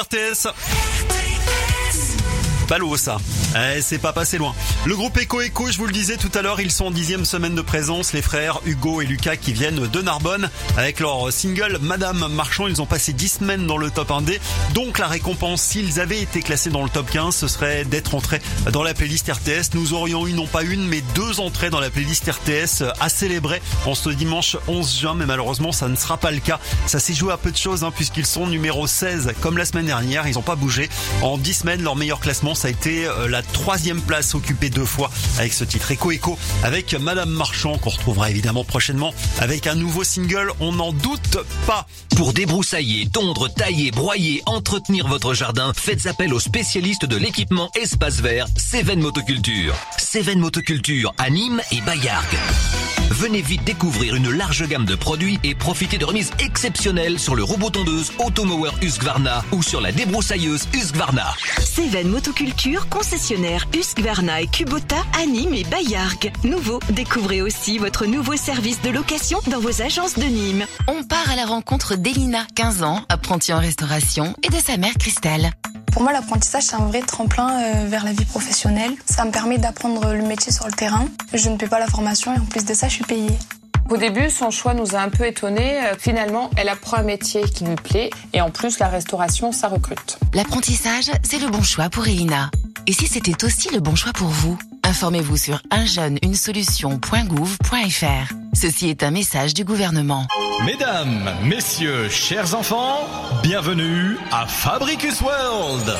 RTS. 0.06 0.48
Ça. 2.96 3.18
Eh, 3.56 3.80
c'est 3.80 3.98
pas 3.98 4.12
passé 4.12 4.38
loin. 4.38 4.54
Le 4.84 4.96
groupe 4.96 5.16
Echo 5.18 5.40
Echo, 5.40 5.70
je 5.70 5.78
vous 5.78 5.86
le 5.86 5.92
disais 5.92 6.16
tout 6.16 6.30
à 6.34 6.42
l'heure, 6.42 6.60
ils 6.60 6.70
sont 6.72 6.86
en 6.86 6.90
dixième 6.90 7.24
semaine 7.24 7.54
de 7.54 7.62
présence. 7.62 8.12
Les 8.12 8.22
frères 8.22 8.60
Hugo 8.64 9.00
et 9.00 9.06
Lucas 9.06 9.36
qui 9.36 9.52
viennent 9.52 9.86
de 9.86 10.02
Narbonne 10.02 10.50
avec 10.76 11.00
leur 11.00 11.32
single 11.32 11.78
Madame 11.80 12.26
Marchand. 12.32 12.66
Ils 12.66 12.82
ont 12.82 12.86
passé 12.86 13.12
10 13.12 13.28
semaines 13.28 13.66
dans 13.66 13.78
le 13.78 13.90
top 13.90 14.10
1D. 14.10 14.38
Donc 14.74 14.98
la 14.98 15.06
récompense, 15.06 15.62
s'ils 15.62 16.00
avaient 16.00 16.20
été 16.20 16.42
classés 16.42 16.70
dans 16.70 16.82
le 16.82 16.90
top 16.90 17.10
15, 17.10 17.34
ce 17.34 17.48
serait 17.48 17.84
d'être 17.84 18.14
entrés 18.14 18.40
dans 18.72 18.82
la 18.82 18.94
playlist 18.94 19.30
RTS. 19.30 19.74
Nous 19.74 19.94
aurions 19.94 20.26
eu 20.26 20.32
non 20.32 20.46
pas 20.46 20.62
une, 20.62 20.86
mais 20.86 21.02
deux 21.14 21.40
entrées 21.40 21.70
dans 21.70 21.80
la 21.80 21.90
playlist 21.90 22.30
RTS 22.30 22.84
à 23.00 23.08
célébrer 23.08 23.62
en 23.86 23.94
ce 23.94 24.10
dimanche 24.10 24.56
11 24.68 24.98
juin. 25.00 25.14
Mais 25.14 25.26
malheureusement, 25.26 25.72
ça 25.72 25.88
ne 25.88 25.96
sera 25.96 26.16
pas 26.16 26.30
le 26.30 26.40
cas. 26.40 26.60
Ça 26.86 27.00
s'est 27.00 27.14
joué 27.14 27.32
à 27.32 27.36
peu 27.36 27.50
de 27.50 27.56
choses 27.56 27.84
hein, 27.84 27.92
puisqu'ils 27.94 28.26
sont 28.26 28.46
numéro 28.46 28.86
16 28.86 29.32
comme 29.40 29.58
la 29.58 29.64
semaine 29.64 29.86
dernière. 29.86 30.26
Ils 30.26 30.34
n'ont 30.34 30.42
pas 30.42 30.56
bougé. 30.56 30.88
En 31.22 31.38
10 31.38 31.54
semaines, 31.54 31.82
leur 31.82 31.96
meilleur 31.96 32.20
classement, 32.20 32.54
ça 32.54 32.68
a 32.68 32.70
été 32.70 33.06
euh, 33.06 33.28
la 33.28 33.42
troisième 33.42 34.00
place 34.00 34.34
occupée 34.34 34.70
deux 34.70 34.84
fois 34.84 35.10
avec 35.38 35.52
ce 35.52 35.64
titre 35.64 35.90
Echo 35.90 36.10
Echo 36.10 36.38
avec 36.62 36.94
Madame 36.94 37.30
Marchand 37.30 37.78
qu'on 37.78 37.90
retrouvera 37.90 38.30
évidemment 38.30 38.64
prochainement 38.64 39.14
avec 39.40 39.66
un 39.66 39.74
nouveau 39.74 40.04
single. 40.04 40.52
On 40.60 40.72
n'en 40.72 40.92
doute 40.92 41.38
pas. 41.66 41.86
Pour 42.16 42.32
débroussailler, 42.32 43.08
tondre, 43.12 43.52
tailler, 43.52 43.90
broyer, 43.90 44.42
entretenir 44.46 45.06
votre 45.06 45.34
jardin, 45.34 45.72
faites 45.76 46.06
appel 46.06 46.32
aux 46.32 46.40
spécialistes 46.40 47.04
de 47.04 47.16
l'équipement 47.16 47.70
espace 47.74 48.20
vert, 48.20 48.46
Céven 48.56 49.00
Motoculture. 49.00 49.74
Céven 49.98 50.38
Motoculture 50.38 51.14
à 51.18 51.30
Nîmes 51.30 51.60
et 51.72 51.80
Bayargues. 51.82 52.38
Venez 53.10 53.40
vite 53.40 53.64
découvrir 53.64 54.14
une 54.16 54.30
large 54.30 54.66
gamme 54.66 54.84
de 54.84 54.94
produits 54.94 55.38
et 55.44 55.54
profitez 55.54 55.96
de 55.96 56.04
remises 56.04 56.32
exceptionnelles 56.38 57.18
sur 57.18 57.34
le 57.34 57.44
robot 57.44 57.70
tondeuse 57.70 58.12
Automower 58.18 58.70
Husqvarna 58.82 59.44
ou 59.52 59.62
sur 59.62 59.80
la 59.80 59.92
débroussailleuse 59.92 60.68
Husqvarna. 60.74 61.34
Céven 61.58 62.08
Motoculture, 62.08 62.88
concessionnaire 62.88 63.66
Husqvarna 63.74 64.42
et 64.42 64.48
Kubota 64.48 64.96
à 65.20 65.26
Nîmes 65.26 65.54
et 65.54 65.64
Bayargues. 65.64 66.32
Nouveau, 66.44 66.80
découvrez 66.90 67.42
aussi 67.42 67.78
votre 67.78 68.06
nouveau 68.06 68.36
service 68.36 68.82
de 68.82 68.90
location 68.90 69.38
dans 69.46 69.60
vos 69.60 69.82
agences 69.82 70.18
de 70.18 70.24
Nîmes. 70.24 70.66
On 70.88 71.04
part 71.04 71.30
à 71.30 71.36
la 71.36 71.46
rencontre 71.46 71.96
d'Elina, 71.96 72.46
15 72.54 72.82
ans, 72.82 73.04
apprentie 73.08 73.52
en 73.52 73.60
restauration, 73.60 74.34
et 74.42 74.48
de 74.48 74.56
sa 74.56 74.76
mère 74.76 74.94
Christelle. 74.98 75.52
Pour 75.96 76.02
moi, 76.02 76.12
l'apprentissage, 76.12 76.64
c'est 76.64 76.74
un 76.76 76.84
vrai 76.84 77.00
tremplin 77.00 77.58
euh, 77.58 77.86
vers 77.86 78.04
la 78.04 78.12
vie 78.12 78.26
professionnelle. 78.26 78.92
Ça 79.06 79.24
me 79.24 79.30
permet 79.30 79.56
d'apprendre 79.56 80.12
le 80.12 80.20
métier 80.20 80.52
sur 80.52 80.66
le 80.66 80.72
terrain. 80.72 81.06
Je 81.32 81.48
ne 81.48 81.56
paie 81.56 81.68
pas 81.68 81.78
la 81.78 81.86
formation 81.86 82.34
et 82.34 82.38
en 82.38 82.44
plus 82.44 82.66
de 82.66 82.74
ça, 82.74 82.86
je 82.86 82.96
suis 82.96 83.04
payée. 83.04 83.38
Au 83.88 83.96
début, 83.96 84.30
son 84.30 84.50
choix 84.50 84.74
nous 84.74 84.94
a 84.96 85.00
un 85.00 85.08
peu 85.08 85.26
étonnés. 85.26 85.78
Euh, 85.78 85.94
Finalement, 85.98 86.50
elle 86.56 86.68
apprend 86.68 86.98
un 86.98 87.02
métier 87.02 87.42
qui 87.42 87.64
lui 87.64 87.76
plaît 87.76 88.10
et 88.32 88.40
en 88.40 88.50
plus, 88.50 88.78
la 88.78 88.88
restauration, 88.88 89.52
ça 89.52 89.68
recrute. 89.68 90.18
L'apprentissage, 90.34 91.10
c'est 91.22 91.38
le 91.38 91.48
bon 91.48 91.62
choix 91.62 91.88
pour 91.88 92.06
Elina. 92.06 92.50
Et 92.86 92.92
si 92.92 93.06
c'était 93.06 93.44
aussi 93.44 93.72
le 93.72 93.80
bon 93.80 93.94
choix 93.94 94.12
pour 94.12 94.28
vous? 94.28 94.58
Informez-vous 94.84 95.36
sur 95.36 95.60
unjeune-une-solution.gouv.fr. 95.70 98.32
Ceci 98.54 98.88
est 98.88 99.02
un 99.02 99.10
message 99.10 99.54
du 99.54 99.64
gouvernement. 99.64 100.26
Mesdames, 100.64 101.30
messieurs, 101.44 102.08
chers 102.08 102.54
enfants, 102.54 103.00
bienvenue 103.42 104.16
à 104.32 104.46
Fabricus 104.46 105.20
World. 105.20 105.94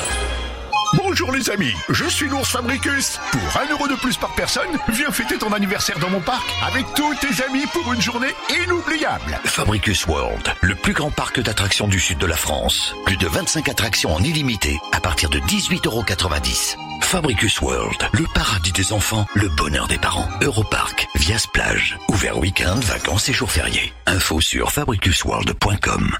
Bonjour 0.93 1.31
les 1.31 1.49
amis, 1.49 1.73
je 1.89 2.05
suis 2.05 2.29
l'ours 2.29 2.49
Fabricus. 2.49 3.19
Pour 3.31 3.61
un 3.61 3.69
euro 3.71 3.87
de 3.87 3.95
plus 3.95 4.15
par 4.15 4.33
personne, 4.35 4.69
viens 4.89 5.11
fêter 5.11 5.37
ton 5.37 5.51
anniversaire 5.51 5.99
dans 5.99 6.09
mon 6.09 6.21
parc 6.21 6.45
avec 6.65 6.85
tous 6.93 7.13
tes 7.15 7.43
amis 7.43 7.65
pour 7.73 7.91
une 7.91 8.01
journée 8.01 8.33
inoubliable. 8.63 9.37
Fabricus 9.43 10.05
World, 10.07 10.49
le 10.61 10.75
plus 10.75 10.93
grand 10.93 11.11
parc 11.11 11.41
d'attractions 11.41 11.87
du 11.87 11.99
sud 11.99 12.17
de 12.19 12.25
la 12.25 12.37
France. 12.37 12.95
Plus 13.05 13.17
de 13.17 13.27
25 13.27 13.67
attractions 13.67 14.13
en 14.13 14.23
illimité 14.23 14.79
à 14.93 15.01
partir 15.01 15.29
de 15.29 15.39
18,90€. 15.39 16.77
Fabricus 17.01 17.59
World, 17.61 18.07
le 18.13 18.25
paradis 18.33 18.71
des 18.71 18.93
enfants, 18.93 19.25
le 19.33 19.49
bonheur 19.49 19.87
des 19.87 19.97
parents. 19.97 20.29
Europarc, 20.41 21.07
Vias 21.15 21.47
Plage, 21.51 21.97
ouvert 22.09 22.37
week-end, 22.37 22.79
vacances 22.81 23.27
et 23.27 23.33
jours 23.33 23.51
fériés. 23.51 23.93
Info 24.05 24.39
sur 24.39 24.71
fabricusworld.com. 24.71 26.15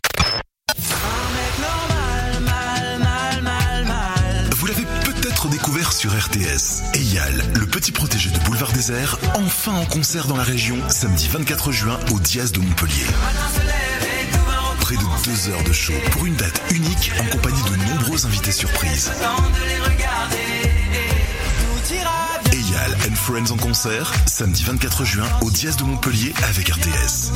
sur 5.97 6.11
RTS. 6.11 6.83
Eyal, 6.93 7.43
le 7.55 7.65
petit 7.65 7.91
protégé 7.91 8.29
de 8.29 8.37
Boulevard 8.41 8.71
Désert, 8.71 9.17
enfin 9.33 9.71
en 9.73 9.85
concert 9.85 10.27
dans 10.27 10.37
la 10.37 10.43
région, 10.43 10.77
samedi 10.89 11.27
24 11.27 11.71
juin 11.71 11.99
au 12.13 12.19
Diaz 12.19 12.51
de 12.51 12.59
Montpellier. 12.59 13.07
Près 14.79 14.95
de 14.95 15.25
deux 15.25 15.49
heures 15.49 15.63
de 15.63 15.73
show 15.73 15.93
pour 16.11 16.27
une 16.27 16.35
date 16.35 16.61
unique 16.69 17.11
en 17.19 17.25
compagnie 17.35 17.63
de 17.63 17.75
nombreux 17.93 18.27
invités 18.27 18.51
surprises. 18.51 19.11
Friends 23.27 23.51
en 23.51 23.57
concert, 23.57 24.13
samedi 24.25 24.63
24 24.63 25.03
juin 25.03 25.25
au 25.41 25.51
Diaz 25.51 25.75
de 25.75 25.83
Montpellier 25.83 26.33
avec 26.47 26.69
RTS. 26.69 27.33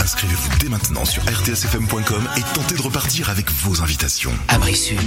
Inscrivez-vous 0.00 0.58
dès 0.60 0.68
maintenant 0.68 1.04
sur 1.04 1.24
rtsfm.com 1.24 2.28
et 2.36 2.42
tentez 2.54 2.76
de 2.76 2.82
repartir 2.82 3.28
avec 3.28 3.50
vos 3.50 3.82
invitations. 3.82 4.30
Abri 4.46 4.76
Sud. 4.76 5.00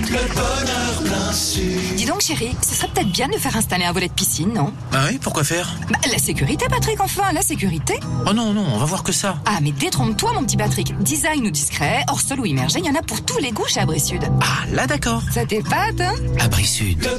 Dis 1.96 2.04
donc 2.04 2.20
chérie, 2.20 2.54
ce 2.62 2.76
serait 2.76 2.90
peut-être 2.90 3.10
bien 3.10 3.30
de 3.30 3.38
faire 3.38 3.56
installer 3.56 3.86
un 3.86 3.94
volet 3.94 4.10
de 4.10 4.14
piscine, 4.14 4.52
non? 4.54 4.74
Ah 4.92 5.06
oui, 5.10 5.18
pourquoi 5.18 5.46
faire? 5.46 5.74
Bah 5.90 6.00
la 6.12 6.18
sécurité 6.20 6.66
Patrick, 6.70 7.00
enfin, 7.00 7.32
la 7.32 7.42
sécurité 7.42 7.98
Oh 8.28 8.34
non, 8.34 8.52
non, 8.52 8.66
on 8.74 8.80
va 8.80 8.86
voir 8.86 9.04
que 9.04 9.14
ça. 9.14 9.38
Ah 9.46 9.60
mais 9.62 9.72
détrompe-toi 9.72 10.34
mon 10.34 10.44
petit 10.44 10.58
Patrick, 10.58 10.94
design 11.02 11.48
ou 11.48 11.52
discret, 11.52 12.04
hors 12.10 12.20
sol 12.20 12.42
ou 12.42 12.46
immergé, 12.46 12.80
il 12.80 12.86
y 12.86 12.90
en 12.90 12.96
a 12.96 13.02
pour 13.02 13.24
tous 13.24 13.38
les 13.38 13.54
goûts 13.54 13.68
chez 13.70 13.80
Abri 13.80 14.02
Sud. 14.02 14.26
Ah, 14.42 14.66
là 14.74 14.88
d'accord. 14.88 15.24
Ça 15.34 15.46
t'épate, 15.46 16.02
hein? 16.02 16.16
Abri 16.42 16.68
Sud. 16.68 17.10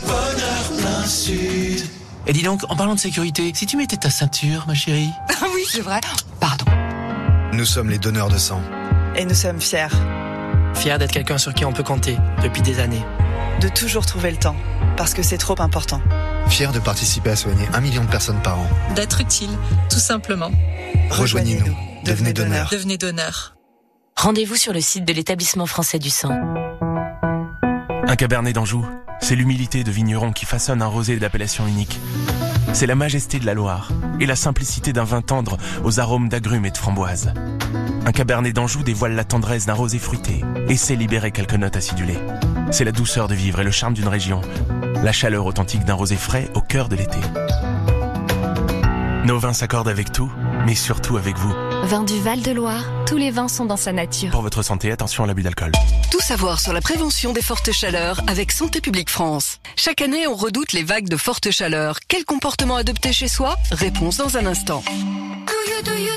Et 2.27 2.33
dis 2.33 2.43
donc, 2.43 2.63
en 2.71 2.77
parlant 2.77 2.95
de 2.95 3.01
sécurité, 3.01 3.51
si 3.55 3.67
tu 3.67 3.77
mettais 3.77 3.97
ta 3.97 4.11
ceinture, 4.11 4.65
ma 4.67 4.75
chérie. 4.75 5.11
Ah 5.41 5.47
oui, 5.55 5.63
c'est 5.69 5.81
vrai. 5.81 6.01
Nous 7.53 7.65
sommes 7.65 7.91
les 7.91 7.99
donneurs 7.99 8.29
de 8.29 8.39
sang. 8.39 8.61
Et 9.17 9.25
nous 9.25 9.35
sommes 9.35 9.61
fiers 9.61 9.89
Fier 10.75 10.99
d'être 10.99 11.11
quelqu'un 11.13 11.37
sur 11.37 11.53
qui 11.53 11.65
on 11.65 11.73
peut 11.73 11.83
compter 11.83 12.17
depuis 12.43 12.63
des 12.63 12.81
années. 12.81 13.03
de 13.61 13.69
toujours 13.69 14.07
trouver 14.07 14.31
le 14.31 14.37
temps, 14.39 14.57
parce 14.97 15.13
que 15.15 15.23
c'est 15.23 15.37
trop 15.37 15.61
important. 15.61 16.01
Fiers 16.49 16.69
de 16.73 16.79
participer 16.79 17.31
à 17.31 17.37
soigner 17.37 17.67
un 17.75 17.81
million 17.81 18.03
de 18.05 18.09
personnes 18.09 18.41
par 18.43 18.59
an. 18.59 18.67
D'être 18.95 19.21
utile, 19.21 19.51
tout 19.91 19.99
simplement. 19.99 20.51
Rejoignez-nous. 21.11 21.77
Devenez 22.05 22.33
donneur. 22.33 22.69
Devenez 22.73 22.99
donneur. 22.99 23.55
Rendez-vous 24.17 24.57
sur 24.57 24.73
le 24.73 24.81
site 24.81 25.05
de 25.05 25.13
l'établissement 25.13 25.67
français 25.67 25.99
du 25.99 26.11
sang. 26.11 26.33
Un 28.07 28.17
cabernet 28.17 28.55
d'Anjou, 28.55 28.85
c'est 29.23 29.37
l'humilité 29.37 29.85
de 29.85 29.91
vigneron 29.91 30.33
qui 30.33 30.45
façonne 30.45 30.83
un 30.83 30.87
rosé 30.87 31.17
d'appellation 31.17 31.67
unique. 31.67 31.99
C'est 32.73 32.87
la 32.87 32.97
majesté 32.97 33.39
de 33.39 33.47
la 33.47 33.55
Loire 33.55 33.89
et 34.21 34.27
la 34.27 34.37
simplicité 34.37 34.93
d'un 34.93 35.05
vin 35.05 35.23
tendre 35.23 35.57
aux 35.85 36.01
arômes 36.01 36.29
d'agrumes 36.29 36.67
et 36.67 36.71
de 36.71 36.77
framboises. 36.77 37.33
Un 38.05 38.13
cabernet 38.13 38.53
d'Anjou 38.53 38.83
dévoile 38.83 39.15
la 39.15 39.25
tendresse 39.25 39.65
d'un 39.65 39.75
rosé 39.75 39.99
fruité 39.99 40.43
et 40.69 40.77
sait 40.77 40.97
libérer 40.97 41.31
quelques 41.31 41.55
notes 41.55 41.77
acidulées. 41.77 42.19
C'est 42.73 42.85
la 42.85 42.93
douceur 42.93 43.29
de 43.29 43.35
vivre 43.35 43.61
et 43.61 43.65
le 43.65 43.71
charme 43.71 43.95
d'une 43.95 44.09
région, 44.09 44.41
la 45.03 45.13
chaleur 45.13 45.47
authentique 45.47 45.85
d'un 45.85 45.95
rosé 45.95 46.17
frais 46.17 46.51
au 46.55 46.61
cœur 46.61 46.89
de 46.89 46.97
l'été. 46.97 47.19
Nos 49.25 49.39
vins 49.39 49.53
s'accordent 49.53 49.89
avec 49.89 50.11
tout, 50.11 50.33
mais 50.67 50.75
surtout 50.75 51.17
avec 51.17 51.39
vous. 51.39 51.55
Vin 51.83 52.05
du 52.05 52.21
Val-de-Loire, 52.21 52.85
tous 53.09 53.17
les 53.17 53.33
vins 53.33 53.49
sont 53.49 53.65
dans 53.65 53.77
sa 53.77 53.93
nature. 53.93 54.31
Pour 54.31 54.43
votre 54.43 54.63
santé, 54.63 54.93
attention 54.93 55.25
à 55.25 55.27
l'abus 55.27 55.43
d'alcool. 55.43 55.73
Tout 56.13 56.21
savoir 56.21 56.61
sur 56.61 56.73
la 56.73 56.81
prévention 56.81 57.33
des 57.33 57.43
fortes 57.43 57.73
chaleurs 57.73 58.21
avec 58.29 58.53
Santé 58.53 58.81
publique 58.81 59.11
France. 59.11 59.59
Chaque 59.75 60.01
année, 60.01 60.29
on 60.29 60.37
redoute 60.37 60.73
les 60.73 60.85
vagues 60.85 61.09
de 61.09 61.17
forte 61.17 61.51
chaleur. 61.51 61.99
Quel 62.07 62.25
comportement 62.25 62.77
adopter 62.77 63.13
chez 63.13 63.27
soi? 63.27 63.57
Réponse 63.73 64.17
dans 64.17 64.37
un 64.37 64.47
instant. 64.47 64.85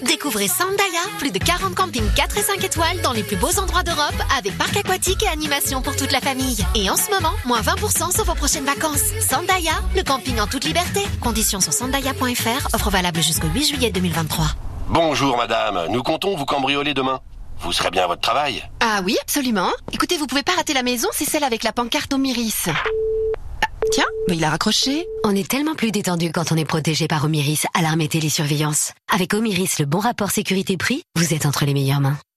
Découvrez 0.05 0.47
Sandaya, 0.47 1.01
plus 1.17 1.31
de 1.31 1.39
40 1.39 1.73
campings 1.73 2.13
4 2.15 2.37
et 2.37 2.43
5 2.43 2.63
étoiles 2.63 3.01
dans 3.01 3.13
les 3.13 3.23
plus 3.23 3.35
beaux 3.35 3.57
endroits 3.59 3.81
d'Europe 3.81 4.15
avec 4.37 4.55
parc 4.59 4.77
aquatique 4.77 5.23
et 5.23 5.27
animation 5.27 5.81
pour 5.81 5.95
toute 5.95 6.11
la 6.11 6.21
famille. 6.21 6.63
Et 6.75 6.91
en 6.91 6.95
ce 6.95 7.09
moment, 7.09 7.33
moins 7.45 7.61
20% 7.61 8.13
sur 8.13 8.23
vos 8.23 8.35
prochaines 8.35 8.65
vacances. 8.65 9.01
Sandaya, 9.27 9.73
le 9.95 10.03
camping 10.03 10.39
en 10.39 10.45
toute 10.45 10.65
liberté. 10.65 11.01
Conditions 11.21 11.59
sur 11.59 11.73
sandaya.fr, 11.73 12.75
offre 12.75 12.89
valable 12.91 13.23
jusqu'au 13.23 13.47
8 13.47 13.65
juillet 13.65 13.89
2023. 13.89 14.45
Bonjour 14.87 15.35
madame, 15.37 15.87
nous 15.89 16.03
comptons 16.03 16.35
vous 16.35 16.45
cambrioler 16.45 16.93
demain. 16.93 17.19
Vous 17.59 17.71
serez 17.71 17.89
bien 17.89 18.03
à 18.03 18.07
votre 18.07 18.21
travail 18.21 18.63
Ah 18.79 19.01
oui, 19.03 19.17
absolument. 19.21 19.69
Écoutez, 19.91 20.17
vous 20.17 20.27
pouvez 20.27 20.43
pas 20.43 20.51
rater 20.53 20.73
la 20.73 20.83
maison, 20.83 21.07
c'est 21.11 21.25
celle 21.25 21.43
avec 21.43 21.63
la 21.63 21.71
pancarte 21.71 22.13
Omiris. 22.13 22.65
Ah, 22.67 23.67
tiens, 23.91 24.05
mais 24.29 24.35
il 24.37 24.43
a 24.43 24.49
raccroché. 24.51 25.07
On 25.23 25.35
est 25.35 25.49
tellement 25.49 25.73
plus 25.75 25.91
détendu 25.91 26.31
quand 26.31 26.51
on 26.51 26.57
est 26.57 26.65
protégé 26.65 27.07
par 27.07 27.25
Omiris, 27.25 27.63
alarme 27.73 28.01
et 28.01 28.07
télésurveillance. 28.07 28.91
Avec 29.11 29.33
Omiris, 29.33 29.79
le 29.79 29.85
bon 29.85 29.99
rapport 29.99 30.29
sécurité-prix, 30.29 31.01
vous 31.15 31.33
êtes 31.33 31.45
entre 31.45 31.65
les 31.65 31.73
meilleures 31.73 32.01
mains. 32.01 32.17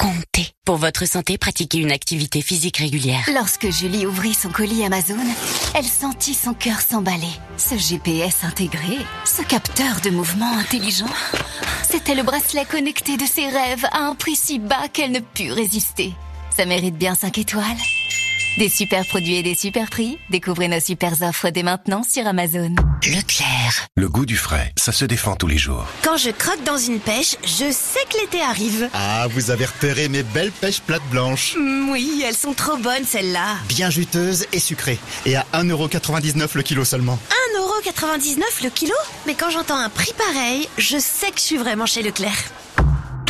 comté. 0.00 0.54
Pour 0.64 0.78
votre 0.78 1.06
santé, 1.06 1.36
pratiquez 1.36 1.76
une 1.76 1.92
activité 1.92 2.40
physique 2.40 2.78
régulière. 2.78 3.28
Lorsque 3.34 3.70
Julie 3.70 4.06
ouvrit 4.06 4.32
son 4.32 4.48
colis 4.48 4.82
Amazon, 4.82 5.18
elle 5.74 5.84
sentit 5.84 6.32
son 6.32 6.54
cœur 6.54 6.80
s'emballer. 6.80 7.34
Ce 7.58 7.76
GPS 7.76 8.42
intégré, 8.44 8.96
ce 9.26 9.42
capteur 9.42 10.00
de 10.02 10.08
mouvement 10.08 10.56
intelligent, 10.56 11.10
c'était 11.82 12.14
le 12.14 12.22
bracelet 12.22 12.64
connecté 12.64 13.18
de 13.18 13.26
ses 13.26 13.46
rêves 13.46 13.84
à 13.92 13.98
un 13.98 14.14
prix 14.14 14.36
si 14.36 14.58
bas 14.58 14.88
qu'elle 14.90 15.12
ne 15.12 15.20
put 15.20 15.52
résister. 15.52 16.14
Ça 16.56 16.64
mérite 16.64 16.96
bien 16.96 17.14
5 17.14 17.36
étoiles. 17.36 17.76
Des 18.58 18.68
super 18.68 19.06
produits 19.06 19.36
et 19.36 19.42
des 19.44 19.54
super 19.54 19.88
prix, 19.88 20.18
découvrez 20.28 20.66
nos 20.66 20.80
super 20.80 21.12
offres 21.22 21.50
dès 21.50 21.62
maintenant 21.62 22.02
sur 22.02 22.26
Amazon. 22.26 22.74
Leclerc. 23.06 23.86
Le 23.96 24.08
goût 24.08 24.26
du 24.26 24.36
frais, 24.36 24.72
ça 24.76 24.90
se 24.90 25.04
défend 25.04 25.36
tous 25.36 25.46
les 25.46 25.56
jours. 25.56 25.86
Quand 26.02 26.16
je 26.16 26.30
croque 26.30 26.62
dans 26.64 26.76
une 26.76 26.98
pêche, 26.98 27.36
je 27.44 27.70
sais 27.70 28.00
que 28.10 28.18
l'été 28.20 28.42
arrive. 28.42 28.88
Ah, 28.92 29.28
vous 29.30 29.52
avez 29.52 29.66
repéré 29.66 30.08
mes 30.08 30.24
belles 30.24 30.50
pêches 30.50 30.80
plates 30.80 31.08
blanches. 31.12 31.54
Mm, 31.56 31.90
oui, 31.90 32.24
elles 32.26 32.36
sont 32.36 32.52
trop 32.52 32.76
bonnes 32.76 33.04
celles-là. 33.04 33.56
Bien 33.68 33.88
juteuses 33.88 34.46
et 34.52 34.58
sucrées. 34.58 34.98
Et 35.26 35.36
à 35.36 35.46
1,99€ 35.54 36.48
le 36.54 36.62
kilo 36.62 36.84
seulement. 36.84 37.18
1,99€ 37.56 38.64
le 38.64 38.70
kilo? 38.70 38.94
Mais 39.26 39.34
quand 39.34 39.50
j'entends 39.50 39.78
un 39.78 39.88
prix 39.88 40.12
pareil, 40.18 40.68
je 40.76 40.98
sais 40.98 41.30
que 41.30 41.38
je 41.38 41.44
suis 41.44 41.56
vraiment 41.56 41.86
chez 41.86 42.02
Leclerc. 42.02 42.50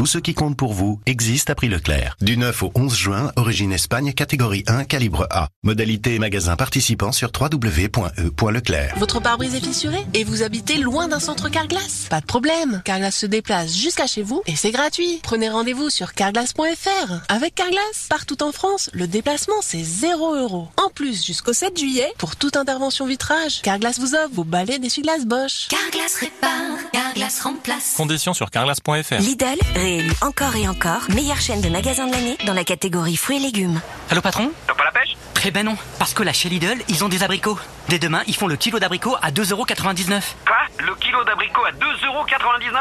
Tout 0.01 0.07
ce 0.07 0.17
qui 0.17 0.33
compte 0.33 0.57
pour 0.57 0.73
vous 0.73 0.99
existe 1.05 1.51
à 1.51 1.55
prix 1.55 1.69
Leclerc. 1.69 2.17
Du 2.23 2.39
9 2.39 2.63
au 2.63 2.73
11 2.75 2.97
juin, 2.97 3.33
origine 3.37 3.71
Espagne, 3.71 4.15
catégorie 4.15 4.65
1, 4.67 4.85
calibre 4.85 5.27
A. 5.29 5.49
Modalité 5.63 6.15
et 6.15 6.19
magasin 6.19 6.57
participant 6.57 7.13
sur 7.13 7.31
www.e.leclerc. 7.39 8.95
Votre 8.97 9.21
pare-brise 9.21 9.55
est 9.55 9.63
fissuré 9.63 9.99
et 10.15 10.25
vous 10.25 10.43
habitez 10.43 10.79
loin 10.79 11.07
d'un 11.07 11.21
centre 11.21 11.51
Carglass 11.51 12.07
Pas 12.09 12.23
de 12.23 12.25
problème, 12.25 12.81
Carglass 12.87 13.15
se 13.15 13.27
déplace 13.27 13.77
jusqu'à 13.77 14.07
chez 14.07 14.23
vous 14.23 14.41
et 14.47 14.57
c'est 14.57 14.71
gratuit. 14.71 15.21
Prenez 15.23 15.51
rendez-vous 15.51 15.91
sur 15.91 16.15
carglass.fr. 16.15 17.13
Avec 17.29 17.55
Carglass, 17.55 18.07
partout 18.09 18.43
en 18.43 18.53
France, 18.53 18.89
le 18.95 19.07
déplacement 19.07 19.61
c'est 19.61 19.85
0 19.85 20.35
euros. 20.35 20.69
En 20.83 20.89
plus, 20.89 21.27
jusqu'au 21.27 21.53
7 21.53 21.79
juillet, 21.79 22.11
pour 22.17 22.37
toute 22.37 22.57
intervention 22.57 23.05
vitrage, 23.05 23.61
Carglass 23.61 23.99
vous 24.01 24.15
offre 24.15 24.31
vos 24.33 24.45
balais 24.45 24.79
d'essuie-glace 24.79 25.27
Bosch. 25.27 25.69
Carglass 25.69 26.15
répare, 26.15 26.91
Carglass 26.91 27.41
remplace. 27.43 27.93
Conditions 27.99 28.33
sur 28.33 28.51
carglass.fr. 28.51 29.21
Lidl, 29.21 29.59
réélu 29.91 30.13
encore 30.21 30.55
et 30.55 30.69
encore, 30.69 31.03
meilleure 31.09 31.41
chaîne 31.41 31.61
de 31.61 31.69
magasins 31.69 32.07
de 32.07 32.13
l'année 32.13 32.37
dans 32.47 32.55
la 32.55 32.65
catégorie 32.65 33.17
fruits 33.17 33.39
et 33.39 33.41
légumes. 33.41 33.81
Allô 34.11 34.21
patron? 34.21 34.53
T'as 34.67 34.75
pas 34.75 34.85
la 34.85 34.93
pêche? 34.93 35.17
Eh 35.45 35.51
ben 35.51 35.65
non, 35.65 35.77
parce 35.99 36.15
que 36.15 36.23
là 36.23 36.33
chez 36.33 36.49
Lidl, 36.49 36.79
ils 36.89 37.03
ont 37.05 37.09
des 37.09 37.23
abricots. 37.25 37.59
Dès 37.89 37.99
demain, 37.99 38.23
ils 38.29 38.37
font 38.37 38.47
le 38.47 38.57
kilo 38.57 38.79
d'abricots 38.79 39.17
à 39.21 39.31
2,99€. 39.31 40.23
Quoi? 40.47 40.57
Le 40.79 40.95
kilo 40.97 41.25
d'abricot 41.25 41.63
à 41.65 41.73
2,99€ 41.73 42.73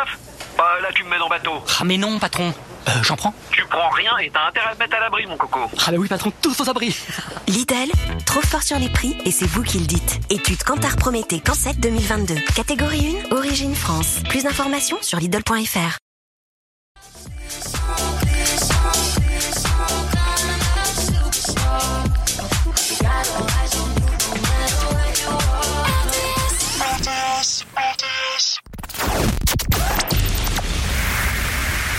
Bah 0.57 0.65
là 0.81 0.89
tu 0.93 1.03
me 1.03 1.09
mets 1.09 1.17
dans 1.17 1.29
bateau. 1.29 1.63
Ah 1.79 1.83
mais 1.83 1.97
non 1.97 2.19
patron, 2.19 2.53
euh, 2.87 2.91
j'en 3.01 3.15
prends. 3.15 3.33
Tu 3.51 3.65
prends 3.65 3.89
rien 3.89 4.15
et 4.19 4.29
t'as 4.29 4.47
intérêt 4.47 4.69
à 4.69 4.75
te 4.75 4.79
mettre 4.79 4.95
à 4.97 4.99
l'abri 4.99 5.25
mon 5.25 5.37
coco. 5.37 5.61
Ah 5.87 5.91
bah 5.91 5.97
oui 5.97 6.07
patron, 6.07 6.31
tous 6.43 6.59
aux 6.61 6.69
abris. 6.69 6.95
Lidl, 7.47 7.89
trop 8.27 8.41
fort 8.41 8.61
sur 8.61 8.77
les 8.77 8.89
prix 8.89 9.17
et 9.25 9.31
c'est 9.31 9.47
vous 9.47 9.63
qui 9.63 9.79
le 9.79 9.85
dites. 9.87 10.19
Étude 10.29 10.61
Cantar 10.63 10.95
Prométhée 10.95 11.39
Cansec 11.39 11.79
2022. 11.79 12.35
Catégorie 12.55 13.17
1, 13.31 13.35
Origine 13.35 13.73
France. 13.73 14.17
Plus 14.29 14.43
d'informations 14.43 14.97
sur 15.01 15.17
Lidl.fr. 15.17 15.97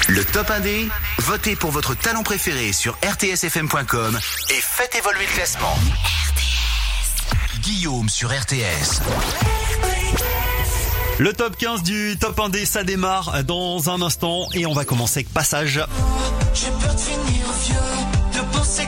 Le 0.08 0.24
top 0.24 0.50
1D, 0.50 0.88
votez 1.18 1.56
pour 1.56 1.70
votre 1.70 1.94
talent 1.94 2.22
préféré 2.22 2.72
sur 2.72 2.98
rtsfm.com 3.02 4.18
et 4.50 4.60
faites 4.60 4.94
évoluer 4.96 5.26
le 5.26 5.34
classement. 5.34 5.78
Guillaume 7.60 8.08
sur 8.08 8.28
RTS. 8.30 9.00
Le 11.18 11.32
top 11.32 11.56
15 11.56 11.82
du 11.82 12.16
top 12.18 12.38
1D, 12.38 12.66
ça 12.66 12.82
démarre 12.82 13.44
dans 13.44 13.88
un 13.88 14.02
instant 14.02 14.46
et 14.52 14.66
on 14.66 14.72
va 14.72 14.84
commencer 14.84 15.20
avec 15.20 15.32
Passage. 15.32 15.80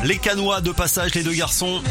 Les 0.04 0.18
Canois 0.18 0.60
de 0.60 0.72
Passage, 0.72 1.14
les 1.14 1.22
deux 1.22 1.34
garçons. 1.34 1.82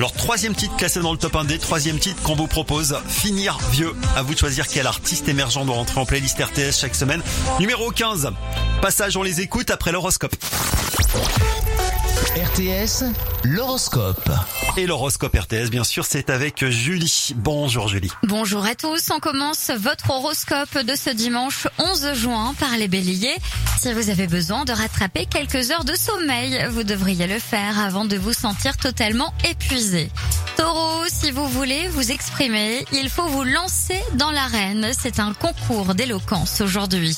Leur 0.00 0.14
troisième 0.14 0.54
titre 0.54 0.74
classé 0.76 0.98
dans 1.00 1.12
le 1.12 1.18
top 1.18 1.34
1D, 1.34 1.58
troisième 1.58 1.98
titre 1.98 2.22
qu'on 2.22 2.34
vous 2.34 2.46
propose, 2.46 2.96
Finir 3.06 3.58
Vieux. 3.70 3.92
À 4.16 4.22
vous 4.22 4.32
de 4.32 4.38
choisir 4.38 4.66
quel 4.66 4.86
artiste 4.86 5.28
émergent 5.28 5.62
doit 5.66 5.74
rentrer 5.74 6.00
en 6.00 6.06
playlist 6.06 6.38
RTS 6.42 6.80
chaque 6.80 6.94
semaine. 6.94 7.22
Numéro 7.58 7.90
15, 7.90 8.30
Passage, 8.80 9.18
on 9.18 9.22
les 9.22 9.42
écoute 9.42 9.70
après 9.70 9.92
l'horoscope. 9.92 10.34
RTS, 12.20 13.04
l'horoscope. 13.44 14.30
Et 14.76 14.86
l'horoscope 14.86 15.34
RTS, 15.34 15.70
bien 15.70 15.84
sûr, 15.84 16.04
c'est 16.04 16.28
avec 16.28 16.64
Julie. 16.68 17.32
Bonjour 17.34 17.88
Julie. 17.88 18.10
Bonjour 18.24 18.64
à 18.66 18.74
tous, 18.74 19.10
on 19.10 19.20
commence 19.20 19.70
votre 19.70 20.10
horoscope 20.10 20.78
de 20.78 20.94
ce 20.94 21.10
dimanche 21.10 21.66
11 21.78 22.12
juin 22.14 22.54
par 22.60 22.76
les 22.76 22.88
béliers. 22.88 23.36
Si 23.80 23.92
vous 23.94 24.10
avez 24.10 24.26
besoin 24.26 24.66
de 24.66 24.72
rattraper 24.72 25.24
quelques 25.24 25.70
heures 25.70 25.84
de 25.84 25.94
sommeil, 25.94 26.66
vous 26.70 26.84
devriez 26.84 27.26
le 27.26 27.38
faire 27.38 27.80
avant 27.80 28.04
de 28.04 28.16
vous 28.16 28.34
sentir 28.34 28.76
totalement 28.76 29.32
épuisé. 29.50 30.10
Taureau, 30.58 31.04
si 31.08 31.30
vous 31.30 31.48
voulez 31.48 31.88
vous 31.88 32.12
exprimer, 32.12 32.84
il 32.92 33.08
faut 33.08 33.26
vous 33.26 33.44
lancer 33.44 33.98
dans 34.14 34.30
l'arène. 34.30 34.90
C'est 34.92 35.20
un 35.20 35.32
concours 35.32 35.94
d'éloquence 35.94 36.60
aujourd'hui. 36.60 37.16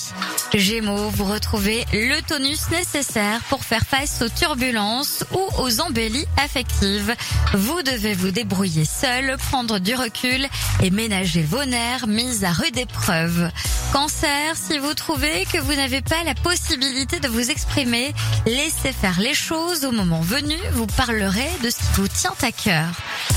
Gémeaux, 0.55 1.09
vous 1.11 1.25
retrouvez 1.25 1.85
le 1.93 2.21
tonus 2.23 2.71
nécessaire 2.71 3.41
pour 3.49 3.65
faire 3.65 3.85
face 3.85 4.23
aux 4.23 4.29
turbulences 4.29 4.92
ou 5.33 5.63
aux 5.63 5.81
embellies 5.81 6.27
affectives. 6.37 7.15
Vous 7.55 7.83
devez 7.83 8.15
vous 8.15 8.31
débrouiller 8.31 8.85
seul, 8.85 9.37
prendre 9.39 9.79
du 9.79 9.95
recul 9.95 10.47
et 10.83 10.91
ménager 10.91 11.43
vos 11.43 11.65
nerfs 11.65 12.07
mis 12.07 12.45
à 12.45 12.53
rude 12.53 12.77
épreuve. 12.77 13.51
Cancer, 13.93 14.55
si 14.55 14.79
vous 14.79 14.95
trouvez 14.95 15.47
que 15.53 15.59
vous 15.59 15.75
n'avez 15.75 16.01
pas 16.01 16.25
la 16.25 16.35
possibilité 16.35 17.21
de 17.21 17.29
vous 17.29 17.51
exprimer, 17.51 18.13
laissez 18.47 18.93
faire 18.93 19.21
les 19.21 19.35
choses 19.35 19.85
au 19.85 19.93
moment 19.93 20.21
venu, 20.21 20.57
vous 20.73 20.87
parlerez 20.87 21.51
de 21.63 21.71
ce 21.71 21.77
qui 21.77 22.01
vous 22.01 22.09
tient 22.09 22.35
à 22.43 22.53
cœur. 22.53 22.89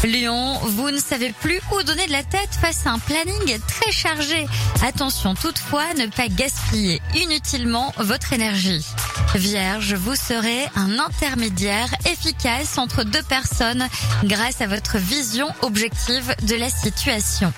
Lion, 0.03 0.59
vous 0.59 0.91
ne 0.91 0.99
savez 0.99 1.33
plus 1.41 1.59
où 1.71 1.83
donner 1.83 2.07
de 2.07 2.11
la 2.11 2.23
tête 2.23 2.55
face 2.61 2.85
à 2.85 2.91
un 2.91 2.99
planning 2.99 3.59
très 3.67 3.91
chargé. 3.91 4.45
Attention 4.85 5.35
toutefois 5.35 5.93
ne 5.97 6.07
pas 6.07 6.27
gaspiller 6.27 7.01
inutilement 7.15 7.93
votre 7.97 8.33
énergie. 8.33 8.85
Vierge, 9.35 9.93
vous 9.95 10.15
serez 10.15 10.65
un 10.75 10.99
intermédiaire 10.99 11.44
efficace 12.05 12.77
entre 12.77 13.03
deux 13.03 13.21
personnes 13.23 13.87
grâce 14.23 14.61
à 14.61 14.67
votre 14.67 14.97
vision 14.97 15.47
objective 15.61 16.35
de 16.43 16.55
la 16.55 16.69
situation. 16.69 17.53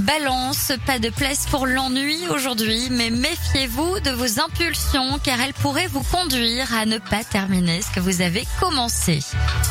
Balance, 0.00 0.72
pas 0.86 0.98
de 0.98 1.08
place 1.08 1.46
pour 1.50 1.66
l'ennui 1.66 2.16
aujourd'hui, 2.30 2.88
mais 2.90 3.10
méfiez-vous 3.10 4.00
de 4.00 4.10
vos 4.10 4.40
impulsions 4.40 5.18
car 5.22 5.40
elles 5.40 5.54
pourraient 5.54 5.86
vous 5.86 6.02
conduire 6.02 6.72
à 6.74 6.84
ne 6.86 6.98
pas 6.98 7.22
terminer 7.24 7.80
ce 7.82 7.90
que 7.94 8.00
vous 8.00 8.20
avez 8.22 8.46
commencé. 8.60 9.20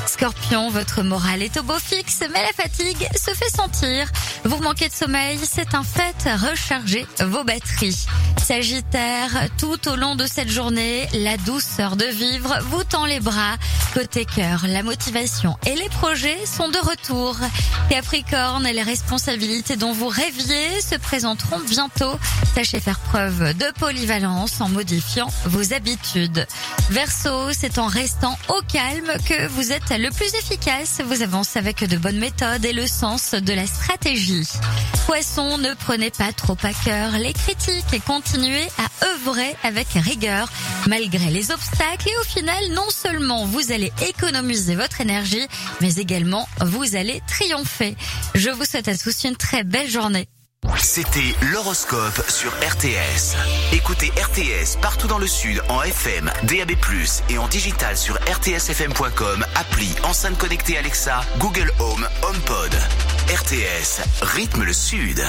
Scorpion, 0.06 0.70
votre 0.70 1.04
morale 1.04 1.44
est 1.44 1.58
au 1.58 1.64
beau 1.64 1.80
fixe, 1.80 2.22
mais 2.34 2.42
la 2.42 2.54
fatigue 2.54 3.08
se 3.16 3.32
fait 3.32 3.50
sentir. 3.50 4.10
Vous 4.46 4.58
manquez 4.62 4.88
de 4.88 4.94
sommeil, 4.94 5.40
c'est 5.44 5.76
un 5.76 5.84
fait, 5.84 6.16
rechargez 6.24 7.06
vos 7.20 7.44
batteries. 7.44 8.06
Sagittaire, 8.42 9.50
tout 9.58 9.90
au 9.90 9.96
long 9.96 10.16
de 10.16 10.26
cette 10.26 10.50
journée, 10.50 11.08
la 11.14 11.36
douceur 11.38 11.98
de 11.98 12.06
vivre 12.06 12.58
vous 12.70 12.84
tend 12.84 13.06
les 13.06 13.20
bras. 13.20 13.57
Côté 13.94 14.26
cœur, 14.26 14.66
la 14.68 14.84
motivation 14.84 15.56
et 15.66 15.76
les 15.76 15.90
projets 15.90 16.46
sont 16.46 16.70
de 16.70 16.78
retour. 16.78 17.36
Capricorne, 17.90 18.66
les 18.66 18.82
responsabilités 18.82 19.76
dont 19.76 19.92
vous 19.92 20.08
rêviez 20.08 20.82
se 20.82 20.96
présenteront 20.96 21.60
bientôt. 21.60 22.20
Sachez 22.54 22.80
faire 22.80 23.00
preuve 23.00 23.58
de 23.58 23.72
polyvalence 23.80 24.62
en 24.62 24.70
modifiant 24.70 25.30
vos 25.46 25.74
habitudes. 25.74 26.46
Verseau, 26.90 27.52
c'est 27.52 27.78
en 27.80 27.88
restant 27.88 28.38
au 28.50 28.62
calme 28.72 29.12
que 29.28 29.48
vous 29.48 29.72
êtes 29.72 29.90
le 29.90 30.10
plus 30.12 30.34
efficace. 30.36 31.02
Vous 31.06 31.22
avancez 31.22 31.60
avec 31.60 31.84
de 31.84 31.98
bonnes 31.98 32.20
méthodes 32.20 32.66
et 32.66 32.74
le 32.74 32.88
sens 32.88 33.32
de 33.32 33.54
la 33.54 33.66
stratégie. 33.66 34.48
Poisson, 35.06 35.58
ne 35.58 35.74
prenez 35.74 36.12
pas 36.12 36.34
trop 36.34 36.58
à 36.64 36.74
cœur 36.86 37.12
les 37.14 37.34
critiques 37.34 37.94
et 37.94 38.00
continuez 38.00 38.68
à 38.78 39.06
œuvrer 39.06 39.56
avec 39.64 39.88
rigueur 39.94 40.50
malgré 40.88 41.30
les 41.32 41.52
obstacles 41.52 42.10
et 42.10 42.18
au 42.20 42.24
final 42.24 42.62
non 42.74 42.90
seulement 42.90 43.46
vous 43.48 43.72
allez 43.72 43.92
économiser 44.08 44.76
votre 44.76 45.02
énergie 45.02 45.48
mais 45.82 45.96
également 45.96 46.48
vous 46.62 46.96
allez 46.96 47.22
triompher. 47.28 47.96
Je 48.36 48.50
vous 48.50 48.66
souhaite 48.66 48.88
à 48.88 48.98
tous 48.98 49.24
une 49.24 49.36
très 49.36 49.64
belle 49.64 49.90
journée. 49.90 50.28
C'était 50.80 51.34
l'horoscope 51.54 52.22
sur 52.30 52.52
RTS. 52.52 53.36
Écoutez 53.74 54.10
RTS 54.10 54.78
partout 54.82 55.08
dans 55.08 55.18
le 55.18 55.28
Sud 55.28 55.62
en 55.70 55.82
FM, 55.82 56.30
DAB+, 56.44 56.72
et 57.30 57.38
en 57.38 57.48
digital 57.48 57.96
sur 57.96 58.16
rtsfm.com, 58.16 59.46
appli, 59.56 59.90
enceinte 60.04 60.38
connectée 60.38 60.78
Alexa, 60.78 61.22
Google 61.38 61.72
Home, 61.80 62.08
HomePod. 62.24 62.76
RTS, 63.30 64.02
rythme 64.22 64.64
le 64.64 64.74
Sud. 64.74 65.24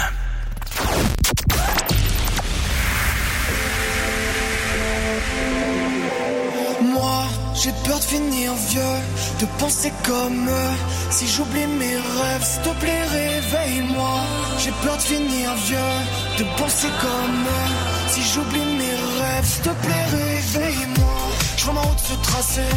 J'ai 7.60 7.72
peur 7.84 7.98
de 7.98 8.04
finir 8.04 8.52
vieux, 8.70 8.96
de 9.40 9.46
penser 9.58 9.92
comme 10.06 10.48
eux. 10.48 10.74
Si 11.10 11.26
j'oublie 11.26 11.66
mes 11.66 11.96
rêves, 11.96 12.44
s'il 12.44 12.62
te 12.62 12.68
plaît, 12.80 13.04
réveille-moi. 13.04 14.20
J'ai 14.58 14.70
peur 14.82 14.96
de 14.96 15.02
finir 15.02 15.54
vieux, 15.66 15.94
de 16.38 16.44
penser 16.56 16.88
comme 17.00 17.40
eux. 17.58 17.70
Si 18.08 18.22
j'oublie 18.22 18.68
mes 18.80 18.96
rêves, 19.20 19.44
s'il 19.44 19.62
te 19.62 19.70
plaît, 19.84 20.06
réveille-moi. 20.10 21.18
Je 21.56 21.64
vois 21.64 21.74
ma 21.74 21.80
route 21.80 21.98
se 21.98 22.14
tracer, 22.30 22.70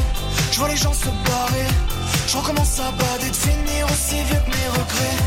je 0.52 0.58
vois 0.58 0.70
les 0.70 0.78
gens 0.78 0.94
se 0.94 1.12
barrer. 1.30 1.70
Je 2.28 2.38
recommence 2.38 2.80
à 2.80 2.92
bader, 2.92 3.30
de 3.30 3.36
finir 3.36 3.86
aussi 3.86 4.16
vieux 4.30 4.42
que 4.46 4.50
mes 4.50 4.70
regrets. 4.80 5.22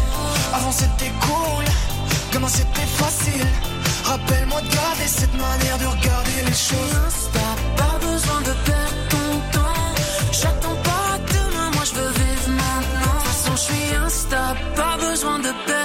Avant 0.52 0.72
c'était 0.72 1.12
cool, 1.20 1.64
comment 2.32 2.48
c'était 2.48 2.90
facile. 3.02 3.46
Rappelle-moi 4.05 4.61
de 4.62 4.68
garder 4.68 5.07
cette 5.07 5.34
manière 5.34 5.78
de 5.78 5.86
regarder 5.86 6.40
les 6.44 6.59
choses. 6.70 7.30
Pas 7.76 7.98
besoin 8.00 8.40
de 8.42 8.52
je 13.66 13.72
suis 13.72 13.94
insta, 13.94 14.54
pas 14.76 14.96
besoin 14.96 15.38
de 15.38 15.52
perdre 15.66 15.84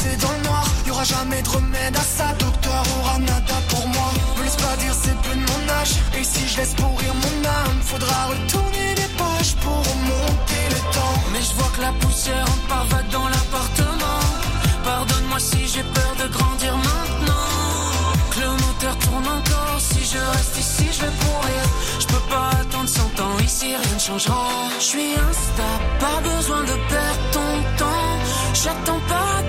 s'effacer 0.00 0.16
dans 0.16 0.32
le 0.32 0.42
noir. 0.48 0.64
Y 0.86 0.90
aura 0.90 1.04
jamais 1.04 1.42
de 1.42 1.48
remède 1.48 1.96
à 1.96 2.00
ça, 2.00 2.34
docteur 2.38 2.82
aura 3.00 3.18
nada 3.18 3.54
pour 3.68 3.86
moi. 3.88 4.10
Me 4.38 4.44
laisse 4.44 4.56
pas 4.56 4.76
dire 4.76 4.94
c'est 5.02 5.16
plus 5.22 5.36
de 5.36 5.46
mon 5.50 5.72
âge. 5.80 5.94
Et 6.18 6.24
si 6.24 6.46
je 6.48 6.56
laisse 6.58 6.74
pourrir 6.74 7.14
mon 7.14 7.48
âme, 7.48 7.80
faudra 7.82 8.26
retourner 8.26 8.94
les 8.96 9.10
pages 9.16 9.54
pour 9.62 9.78
remonter 9.78 10.64
le 10.70 10.80
temps. 10.94 11.16
Mais 11.32 11.42
je 11.42 11.54
vois 11.54 11.70
que 11.76 11.80
la 11.82 11.92
poussière 11.92 12.44
en 12.44 12.68
part 12.68 12.86
vague 12.86 13.10
dans 13.10 13.28
l'appartement. 13.28 14.20
Pardonne-moi 14.84 15.38
si 15.38 15.66
j'ai 15.66 15.82
peur 15.82 16.12
de 16.22 16.28
grandir 16.28 16.76
maintenant. 16.76 17.46
Que 18.32 18.40
le 18.40 18.50
moteur 18.50 18.96
tourne 18.98 19.26
encore. 19.26 19.78
Si 19.78 20.00
je 20.04 20.18
reste 20.18 20.56
ici, 20.58 20.86
je 20.92 21.00
vais 21.02 21.14
pourrir. 21.24 21.62
Je 22.00 22.06
peux 22.06 22.26
pas 22.30 22.50
attendre 22.60 22.88
100 22.88 23.02
ans. 23.20 23.38
Ici, 23.44 23.66
rien 23.76 23.94
ne 23.94 23.98
changera. 23.98 24.48
Je 24.78 24.84
suis 24.84 25.12
instable, 25.14 25.84
pas 25.98 26.20
besoin 26.22 26.62
de 26.62 26.76
perdre 26.88 27.24
ton 27.32 27.50
temps. 27.76 28.10
J'attends 28.62 29.00
pas 29.08 29.39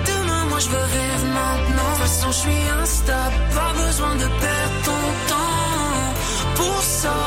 je 0.62 0.68
veux 0.68 0.86
vivre 0.96 1.26
maintenant. 1.34 1.92
De 1.92 1.96
toute 1.96 2.06
façon, 2.06 2.28
je 2.30 2.40
suis 2.44 2.62
instable, 2.82 3.34
pas 3.54 3.72
besoin 3.84 4.14
de 4.16 4.28
perdre 4.44 4.76
ton 4.88 5.02
temps. 5.30 6.12
Pour 6.56 6.80
ça, 6.82 7.18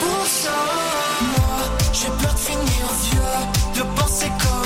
pour 0.00 0.26
ça. 0.26 0.58
Moi, 1.32 1.58
j'ai 1.92 2.08
peur 2.20 2.34
de 2.34 2.42
finir 2.50 2.84
vieux, 3.06 3.38
de 3.76 3.82
penser 4.00 4.30
comme 4.42 4.61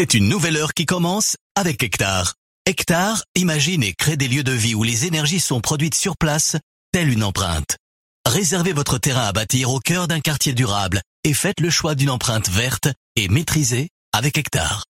C'est 0.00 0.14
une 0.14 0.30
nouvelle 0.30 0.56
heure 0.56 0.72
qui 0.72 0.86
commence 0.86 1.36
avec 1.54 1.82
Hectare. 1.82 2.32
Hectare 2.64 3.22
imagine 3.34 3.82
et 3.82 3.92
crée 3.92 4.16
des 4.16 4.28
lieux 4.28 4.42
de 4.42 4.50
vie 4.50 4.74
où 4.74 4.82
les 4.82 5.04
énergies 5.04 5.40
sont 5.40 5.60
produites 5.60 5.94
sur 5.94 6.16
place, 6.16 6.56
telle 6.90 7.10
une 7.10 7.22
empreinte. 7.22 7.76
Réservez 8.24 8.72
votre 8.72 8.96
terrain 8.96 9.26
à 9.26 9.32
bâtir 9.32 9.70
au 9.70 9.78
cœur 9.78 10.08
d'un 10.08 10.20
quartier 10.20 10.54
durable 10.54 11.02
et 11.22 11.34
faites 11.34 11.60
le 11.60 11.68
choix 11.68 11.94
d'une 11.94 12.08
empreinte 12.08 12.48
verte 12.48 12.88
et 13.14 13.28
maîtrisée 13.28 13.90
avec 14.14 14.38
Hectare. 14.38 14.84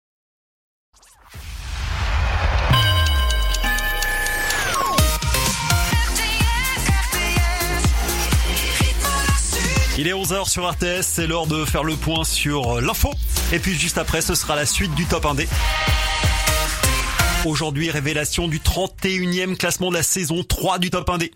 Il 10.00 10.08
est 10.08 10.14
11h 10.14 10.48
sur 10.48 10.66
RTS, 10.66 11.02
c'est 11.02 11.26
l'heure 11.26 11.46
de 11.46 11.62
faire 11.66 11.84
le 11.84 11.94
point 11.94 12.24
sur 12.24 12.80
l'info. 12.80 13.12
Et 13.52 13.58
puis 13.58 13.74
juste 13.74 13.98
après, 13.98 14.22
ce 14.22 14.34
sera 14.34 14.56
la 14.56 14.64
suite 14.64 14.94
du 14.94 15.04
top 15.04 15.26
1D. 15.26 15.46
Aujourd'hui, 17.44 17.90
révélation 17.90 18.48
du 18.48 18.60
31e 18.60 19.58
classement 19.58 19.90
de 19.90 19.96
la 19.96 20.02
saison 20.02 20.42
3 20.42 20.78
du 20.78 20.88
top 20.88 21.06
1D. 21.06 21.32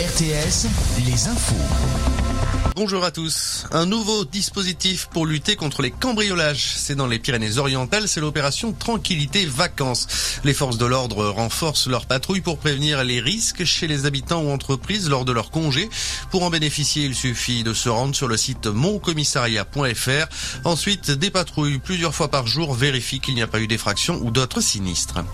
RTS, 0.00 0.66
les 1.04 1.28
infos. 1.28 1.99
Bonjour 2.76 3.04
à 3.04 3.10
tous. 3.10 3.66
Un 3.72 3.84
nouveau 3.84 4.24
dispositif 4.24 5.08
pour 5.12 5.26
lutter 5.26 5.56
contre 5.56 5.82
les 5.82 5.90
cambriolages. 5.90 6.72
C'est 6.76 6.94
dans 6.94 7.06
les 7.06 7.18
Pyrénées-Orientales, 7.18 8.08
c'est 8.08 8.20
l'opération 8.20 8.72
Tranquillité 8.72 9.44
Vacances. 9.44 10.06
Les 10.44 10.54
forces 10.54 10.78
de 10.78 10.86
l'ordre 10.86 11.28
renforcent 11.28 11.88
leur 11.88 12.06
patrouille 12.06 12.40
pour 12.40 12.58
prévenir 12.58 13.04
les 13.04 13.20
risques 13.20 13.64
chez 13.64 13.86
les 13.86 14.06
habitants 14.06 14.42
ou 14.42 14.50
entreprises 14.50 15.10
lors 15.10 15.24
de 15.24 15.32
leur 15.32 15.50
congé. 15.50 15.90
Pour 16.30 16.42
en 16.44 16.50
bénéficier, 16.50 17.04
il 17.04 17.14
suffit 17.14 17.64
de 17.64 17.74
se 17.74 17.88
rendre 17.88 18.14
sur 18.14 18.28
le 18.28 18.36
site 18.36 18.66
moncommissariat.fr. 18.66 20.64
Ensuite, 20.64 21.10
des 21.10 21.30
patrouilles 21.30 21.80
plusieurs 21.80 22.14
fois 22.14 22.28
par 22.28 22.46
jour 22.46 22.72
vérifient 22.72 23.20
qu'il 23.20 23.34
n'y 23.34 23.42
a 23.42 23.46
pas 23.46 23.60
eu 23.60 23.66
d'effraction 23.66 24.20
ou 24.22 24.30
d'autres 24.30 24.62
sinistres. 24.62 25.24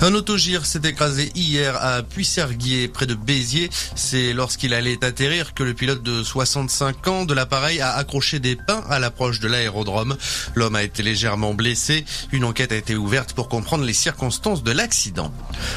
Un 0.00 0.14
autogire 0.14 0.66
s'est 0.66 0.82
écrasé 0.84 1.32
hier 1.34 1.76
à 1.82 2.02
Puisserguier, 2.02 2.88
près 2.88 3.06
de 3.06 3.14
Béziers. 3.14 3.70
C'est 3.96 4.32
lorsqu'il 4.32 4.74
allait 4.74 5.04
atterrir 5.04 5.54
que 5.54 5.62
le 5.62 5.74
pilote 5.74 6.02
de 6.02 6.22
65 6.68 7.08
ans 7.08 7.24
de 7.24 7.34
l'appareil 7.34 7.80
a 7.80 7.94
accroché 7.94 8.38
des 8.38 8.56
pins 8.56 8.82
à 8.88 8.98
l'approche 8.98 9.40
de 9.40 9.48
l'aérodrome. 9.48 10.16
L'homme 10.54 10.76
a 10.76 10.82
été 10.82 11.02
légèrement 11.02 11.54
blessé. 11.54 12.04
Une 12.32 12.44
enquête 12.44 12.72
a 12.72 12.76
été 12.76 12.96
ouverte 12.96 13.34
pour 13.34 13.48
comprendre 13.48 13.84
les 13.84 13.92
circonstances 13.92 14.62
de 14.62 14.72
l'accident. 14.72 15.32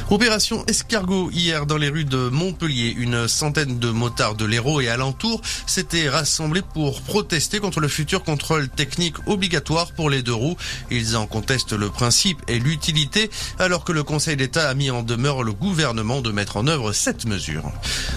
Opération 0.09 0.65
escargot 0.67 1.29
hier 1.31 1.65
dans 1.65 1.77
les 1.77 1.89
rues 1.89 2.05
de 2.05 2.29
Montpellier. 2.29 2.95
Une 2.97 3.27
centaine 3.27 3.79
de 3.79 3.89
motards 3.89 4.35
de 4.35 4.45
l'Hérault 4.45 4.81
et 4.81 4.88
alentour 4.88 5.41
s'étaient 5.65 6.09
rassemblés 6.09 6.61
pour 6.73 7.01
protester 7.01 7.59
contre 7.59 7.79
le 7.79 7.88
futur 7.88 8.23
contrôle 8.23 8.69
technique 8.69 9.15
obligatoire 9.27 9.91
pour 9.91 10.09
les 10.09 10.21
deux 10.21 10.33
roues. 10.33 10.57
Ils 10.89 11.17
en 11.17 11.27
contestent 11.27 11.73
le 11.73 11.89
principe 11.89 12.41
et 12.47 12.59
l'utilité 12.59 13.29
alors 13.59 13.83
que 13.83 13.91
le 13.91 14.03
Conseil 14.03 14.38
d'État 14.38 14.69
a 14.69 14.73
mis 14.73 14.89
en 14.89 15.03
demeure 15.03 15.43
le 15.43 15.53
gouvernement 15.53 16.21
de 16.21 16.31
mettre 16.31 16.57
en 16.57 16.67
œuvre 16.67 16.93
cette 16.93 17.25
mesure. 17.25 17.71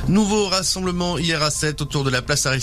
Nouveau 0.09 0.47
rassemblement 0.47 1.19
hier 1.19 1.43
à 1.43 1.51
7 1.51 1.83
autour 1.83 2.05
de 2.05 2.11
la 2.11 2.23
place 2.23 2.47
Aristide 2.47 2.60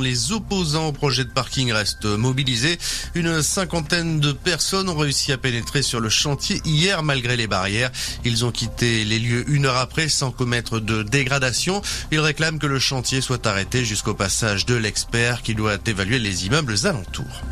Les 0.00 0.32
opposants 0.32 0.88
au 0.88 0.92
projet 0.92 1.24
de 1.24 1.30
parking 1.30 1.72
restent 1.72 2.04
mobilisés. 2.04 2.78
Une 3.14 3.42
cinquantaine 3.42 4.20
de 4.20 4.32
personnes 4.32 4.88
ont 4.88 4.96
réussi 4.96 5.32
à 5.32 5.38
pénétrer 5.38 5.82
sur 5.82 6.00
le 6.00 6.08
chantier 6.08 6.60
hier 6.64 7.02
malgré 7.02 7.36
les 7.36 7.46
barrières. 7.46 7.90
Ils 8.24 8.44
ont 8.44 8.52
quitté 8.52 9.04
les 9.04 9.18
lieux 9.18 9.44
une 9.48 9.66
heure 9.66 9.76
après 9.76 10.08
sans 10.08 10.30
commettre 10.30 10.80
de 10.80 11.02
dégradation. 11.02 11.82
Ils 12.10 12.20
réclament 12.20 12.58
que 12.58 12.66
le 12.66 12.78
chantier 12.78 13.20
soit 13.20 13.46
arrêté 13.46 13.84
jusqu'au 13.84 14.14
passage 14.14 14.66
de 14.66 14.74
l'expert 14.74 15.42
qui 15.42 15.54
doit 15.54 15.76
évaluer 15.86 16.18
les 16.18 16.46
immeubles 16.46 16.76
alentours. 16.84 17.42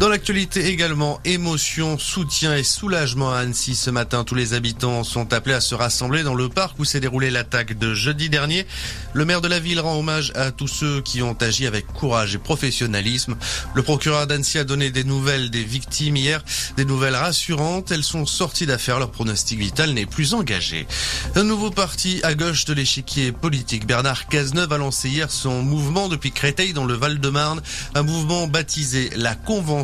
Dans 0.00 0.08
l'actualité 0.08 0.66
également, 0.66 1.20
émotion, 1.24 1.98
soutien 2.00 2.56
et 2.56 2.64
soulagement 2.64 3.32
à 3.32 3.38
Annecy 3.38 3.76
ce 3.76 3.90
matin. 3.90 4.24
Tous 4.24 4.34
les 4.34 4.52
habitants 4.52 5.04
sont 5.04 5.32
appelés 5.32 5.54
à 5.54 5.60
se 5.60 5.76
rassembler 5.76 6.24
dans 6.24 6.34
le 6.34 6.48
parc 6.48 6.76
où 6.80 6.84
s'est 6.84 6.98
déroulée 6.98 7.30
l'attaque 7.30 7.78
de 7.78 7.94
jeudi 7.94 8.28
dernier. 8.28 8.66
Le 9.12 9.24
maire 9.24 9.40
de 9.40 9.46
la 9.46 9.60
ville 9.60 9.78
rend 9.78 9.96
hommage 9.96 10.32
à 10.34 10.50
tous 10.50 10.66
ceux 10.66 11.00
qui 11.00 11.22
ont 11.22 11.34
agi 11.34 11.68
avec 11.68 11.86
courage 11.86 12.34
et 12.34 12.38
professionnalisme. 12.38 13.36
Le 13.74 13.82
procureur 13.84 14.26
d'Annecy 14.26 14.58
a 14.58 14.64
donné 14.64 14.90
des 14.90 15.04
nouvelles 15.04 15.50
des 15.50 15.62
victimes 15.62 16.16
hier, 16.16 16.42
des 16.76 16.84
nouvelles 16.84 17.14
rassurantes. 17.14 17.92
Elles 17.92 18.02
sont 18.02 18.26
sorties 18.26 18.66
d'affaires, 18.66 18.98
leur 18.98 19.12
pronostic 19.12 19.60
vital 19.60 19.94
n'est 19.94 20.06
plus 20.06 20.34
engagé. 20.34 20.88
Un 21.36 21.44
nouveau 21.44 21.70
parti 21.70 22.18
à 22.24 22.34
gauche 22.34 22.64
de 22.64 22.74
l'échiquier 22.74 23.30
politique. 23.30 23.86
Bernard 23.86 24.26
Cazeneuve 24.26 24.72
a 24.72 24.78
lancé 24.78 25.08
hier 25.08 25.30
son 25.30 25.62
mouvement 25.62 26.08
depuis 26.08 26.32
Créteil 26.32 26.72
dans 26.72 26.84
le 26.84 26.94
Val-de-Marne, 26.94 27.62
un 27.94 28.02
mouvement 28.02 28.48
baptisé 28.48 29.10
la 29.14 29.36
Convention 29.36 29.83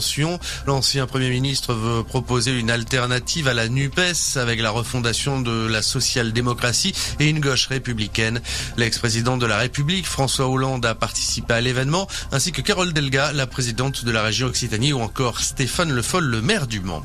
L'ancien 0.66 1.06
Premier 1.06 1.28
ministre 1.28 1.74
veut 1.74 2.02
proposer 2.02 2.58
une 2.58 2.70
alternative 2.70 3.48
à 3.48 3.54
la 3.54 3.68
NUPES 3.68 4.36
avec 4.36 4.60
la 4.60 4.70
refondation 4.70 5.42
de 5.42 5.66
la 5.66 5.82
social-démocratie 5.82 6.94
et 7.18 7.28
une 7.28 7.38
gauche 7.38 7.66
républicaine. 7.66 8.40
L'ex-président 8.78 9.36
de 9.36 9.44
la 9.44 9.58
République, 9.58 10.06
François 10.06 10.48
Hollande, 10.48 10.86
a 10.86 10.94
participé 10.94 11.52
à 11.52 11.60
l'événement, 11.60 12.08
ainsi 12.32 12.50
que 12.50 12.62
Carole 12.62 12.94
Delga, 12.94 13.32
la 13.32 13.46
présidente 13.46 14.04
de 14.04 14.10
la 14.10 14.22
région 14.22 14.46
Occitanie, 14.46 14.94
ou 14.94 15.00
encore 15.00 15.40
Stéphane 15.40 15.92
Le 15.92 16.02
Foll, 16.02 16.24
le 16.24 16.40
maire 16.40 16.66
du 16.66 16.80
Mans. 16.80 17.04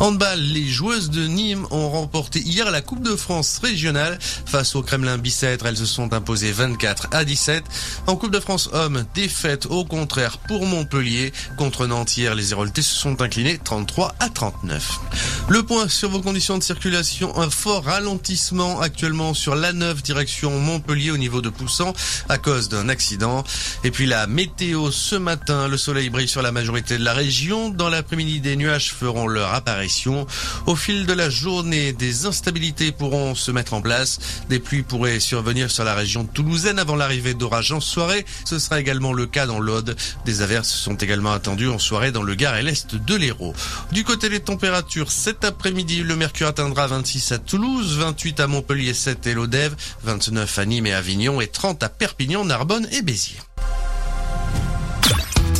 Handball, 0.00 0.40
les 0.40 0.66
joueuses 0.66 1.10
de 1.10 1.26
Nîmes 1.26 1.66
ont 1.70 1.90
remporté 1.90 2.40
hier 2.40 2.70
la 2.70 2.80
Coupe 2.80 3.02
de 3.02 3.14
France 3.14 3.60
régionale 3.62 4.18
face 4.20 4.74
au 4.74 4.82
Kremlin 4.82 5.18
Bicêtre. 5.18 5.66
Elles 5.66 5.76
se 5.76 5.86
sont 5.86 6.14
imposées 6.14 6.52
24 6.52 7.08
à 7.12 7.24
17. 7.24 7.62
En 8.06 8.16
Coupe 8.16 8.32
de 8.32 8.40
France 8.40 8.70
hommes, 8.72 9.04
défaite 9.14 9.66
au 9.66 9.84
contraire 9.84 10.38
pour 10.38 10.64
Montpellier 10.66 11.32
contre 11.58 11.86
Nantes 11.86 12.12
les 12.30 12.52
Héroltais 12.52 12.82
se 12.82 12.94
sont 12.94 13.20
inclinés 13.20 13.58
33 13.58 14.14
à 14.20 14.28
39. 14.28 15.00
Le 15.48 15.62
point 15.64 15.88
sur 15.88 16.08
vos 16.08 16.20
conditions 16.20 16.56
de 16.56 16.62
circulation, 16.62 17.36
un 17.38 17.50
fort 17.50 17.84
ralentissement 17.84 18.80
actuellement 18.80 19.34
sur 19.34 19.56
l'A9 19.56 20.02
direction 20.02 20.58
Montpellier 20.58 21.10
au 21.10 21.16
niveau 21.16 21.40
de 21.40 21.48
Poussan 21.48 21.92
à 22.28 22.38
cause 22.38 22.68
d'un 22.68 22.88
accident. 22.88 23.42
Et 23.82 23.90
puis 23.90 24.06
la 24.06 24.26
météo 24.26 24.90
ce 24.92 25.16
matin, 25.16 25.66
le 25.66 25.76
soleil 25.76 26.10
brille 26.10 26.28
sur 26.28 26.42
la 26.42 26.52
majorité 26.52 26.96
de 26.96 27.04
la 27.04 27.12
région. 27.12 27.70
Dans 27.70 27.88
l'après-midi, 27.88 28.40
des 28.40 28.56
nuages 28.56 28.92
feront 28.92 29.26
leur 29.26 29.52
apparition. 29.52 30.26
Au 30.66 30.76
fil 30.76 31.06
de 31.06 31.12
la 31.12 31.28
journée, 31.28 31.92
des 31.92 32.26
instabilités 32.26 32.92
pourront 32.92 33.34
se 33.34 33.50
mettre 33.50 33.74
en 33.74 33.82
place. 33.82 34.20
Des 34.48 34.60
pluies 34.60 34.82
pourraient 34.82 35.20
survenir 35.20 35.70
sur 35.70 35.84
la 35.84 35.94
région 35.94 36.24
toulousaine 36.24 36.78
avant 36.78 36.96
l'arrivée 36.96 37.34
d'orages 37.34 37.72
en 37.72 37.80
soirée. 37.80 38.24
Ce 38.44 38.60
sera 38.60 38.80
également 38.80 39.12
le 39.12 39.26
cas 39.26 39.46
dans 39.46 39.58
l'Aude. 39.58 39.96
Des 40.24 40.40
averses 40.40 40.70
sont 40.70 40.94
également 40.94 41.32
attendues 41.32 41.68
en 41.68 41.80
soirée 41.80 42.11
dans 42.12 42.22
le 42.22 42.34
Gard 42.34 42.56
et 42.56 42.62
l'Est 42.62 42.94
de 42.94 43.14
l'Hérault. 43.16 43.54
Du 43.90 44.04
côté 44.04 44.28
des 44.28 44.40
températures, 44.40 45.10
cet 45.10 45.44
après-midi, 45.44 46.02
le 46.02 46.16
mercure 46.16 46.48
atteindra 46.48 46.86
26 46.86 47.32
à 47.32 47.38
Toulouse, 47.38 47.96
28 47.98 48.40
à 48.40 48.46
Montpellier, 48.46 48.94
7 48.94 49.26
et 49.26 49.34
Lodève, 49.34 49.74
29 50.04 50.58
à 50.58 50.64
Nîmes 50.64 50.86
et 50.86 50.94
Avignon 50.94 51.40
et 51.40 51.48
30 51.48 51.82
à 51.82 51.88
Perpignan, 51.88 52.44
Narbonne 52.44 52.86
et 52.92 53.02
Béziers. 53.02 53.40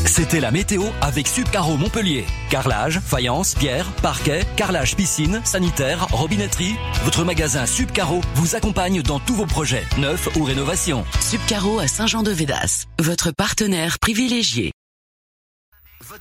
C'était 0.04 0.40
la 0.40 0.50
météo 0.50 0.82
avec 1.00 1.26
Subcaro 1.26 1.76
Montpellier. 1.76 2.26
Carrelage, 2.50 3.00
faïence, 3.00 3.54
pierre, 3.54 3.90
parquet, 4.02 4.42
carrelage 4.56 4.94
piscine, 4.94 5.40
sanitaire, 5.44 6.06
robinetterie. 6.12 6.74
Votre 7.04 7.24
magasin 7.24 7.64
Subcaro 7.64 8.20
vous 8.34 8.54
accompagne 8.54 9.00
dans 9.00 9.20
tous 9.20 9.34
vos 9.34 9.46
projets, 9.46 9.86
neufs 9.98 10.28
ou 10.36 10.44
rénovations. 10.44 11.06
Subcaro 11.20 11.78
à 11.78 11.86
Saint-Jean-de-Védas, 11.86 12.84
votre 13.00 13.30
partenaire 13.30 13.98
privilégié. 13.98 14.72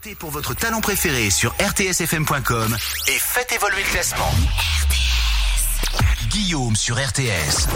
Votez 0.03 0.15
pour 0.15 0.31
votre 0.31 0.53
talent 0.55 0.81
préféré 0.81 1.29
sur 1.29 1.53
rtsfm.com 1.59 2.75
et 3.07 3.19
faites 3.19 3.51
évoluer 3.51 3.83
le 3.83 3.91
classement. 3.91 4.31
Guillaume 6.29 6.75
sur 6.75 6.95
RTS. 6.95 7.67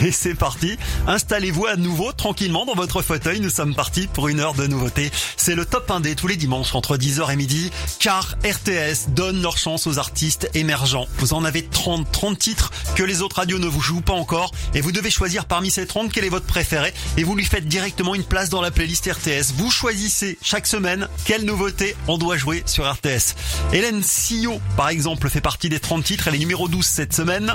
Et 0.04 0.12
c'est 0.12 0.34
parti. 0.34 0.78
Installez-vous 1.06 1.66
à 1.66 1.76
nouveau 1.76 2.12
tranquillement 2.12 2.64
dans 2.64 2.74
votre 2.74 3.02
fauteuil. 3.02 3.40
Nous 3.40 3.50
sommes 3.50 3.74
partis 3.74 4.06
pour 4.06 4.28
une 4.28 4.40
heure 4.40 4.54
de 4.54 4.66
nouveautés. 4.66 5.10
C'est 5.36 5.54
le 5.54 5.64
top 5.66 5.90
1D 5.90 6.14
tous 6.14 6.26
les 6.26 6.36
dimanches 6.36 6.74
entre 6.74 6.96
10h 6.96 7.32
et 7.32 7.36
midi. 7.36 7.70
Car 7.98 8.36
RTS 8.44 9.10
donne 9.10 9.42
leur 9.42 9.58
chance 9.58 9.86
aux 9.86 9.98
artistes 9.98 10.50
émergents. 10.54 11.06
Vous 11.18 11.34
en 11.34 11.44
avez 11.44 11.64
30, 11.64 12.10
30 12.10 12.38
titres 12.38 12.70
que 12.94 13.02
les 13.02 13.20
autres 13.20 13.36
radios 13.36 13.58
ne 13.58 13.66
vous 13.66 13.80
jouent 13.80 14.00
pas 14.00 14.14
encore. 14.14 14.52
Et 14.74 14.80
vous 14.80 14.92
devez 14.92 15.10
choisir 15.10 15.44
parmi 15.44 15.70
ces 15.70 15.86
30 15.86 16.10
quel 16.12 16.24
est 16.24 16.30
votre 16.30 16.46
préféré. 16.46 16.94
Et 17.16 17.24
vous 17.24 17.34
lui 17.34 17.44
faites 17.44 17.68
directement 17.68 18.14
une 18.14 18.24
place 18.24 18.48
dans 18.48 18.62
la 18.62 18.70
playlist 18.70 19.10
RTS. 19.10 19.52
Vous 19.56 19.70
choisissez 19.70 20.38
chaque 20.42 20.66
semaine 20.66 21.08
quelle 21.24 21.44
nouveauté 21.44 21.94
on 22.08 22.16
doit 22.16 22.36
jouer 22.36 22.62
sur 22.64 22.90
RTS. 22.90 23.34
Hélène 23.72 24.02
Sillot, 24.02 24.60
par 24.76 24.88
exemple, 24.88 25.28
fait 25.28 25.40
partie 25.40 25.68
des 25.68 25.80
30 25.80 26.04
titres. 26.04 26.28
Elle 26.28 26.36
est 26.36 26.38
numéro 26.38 26.68
12 26.68 26.84
cette 26.84 27.12
semaine. 27.12 27.54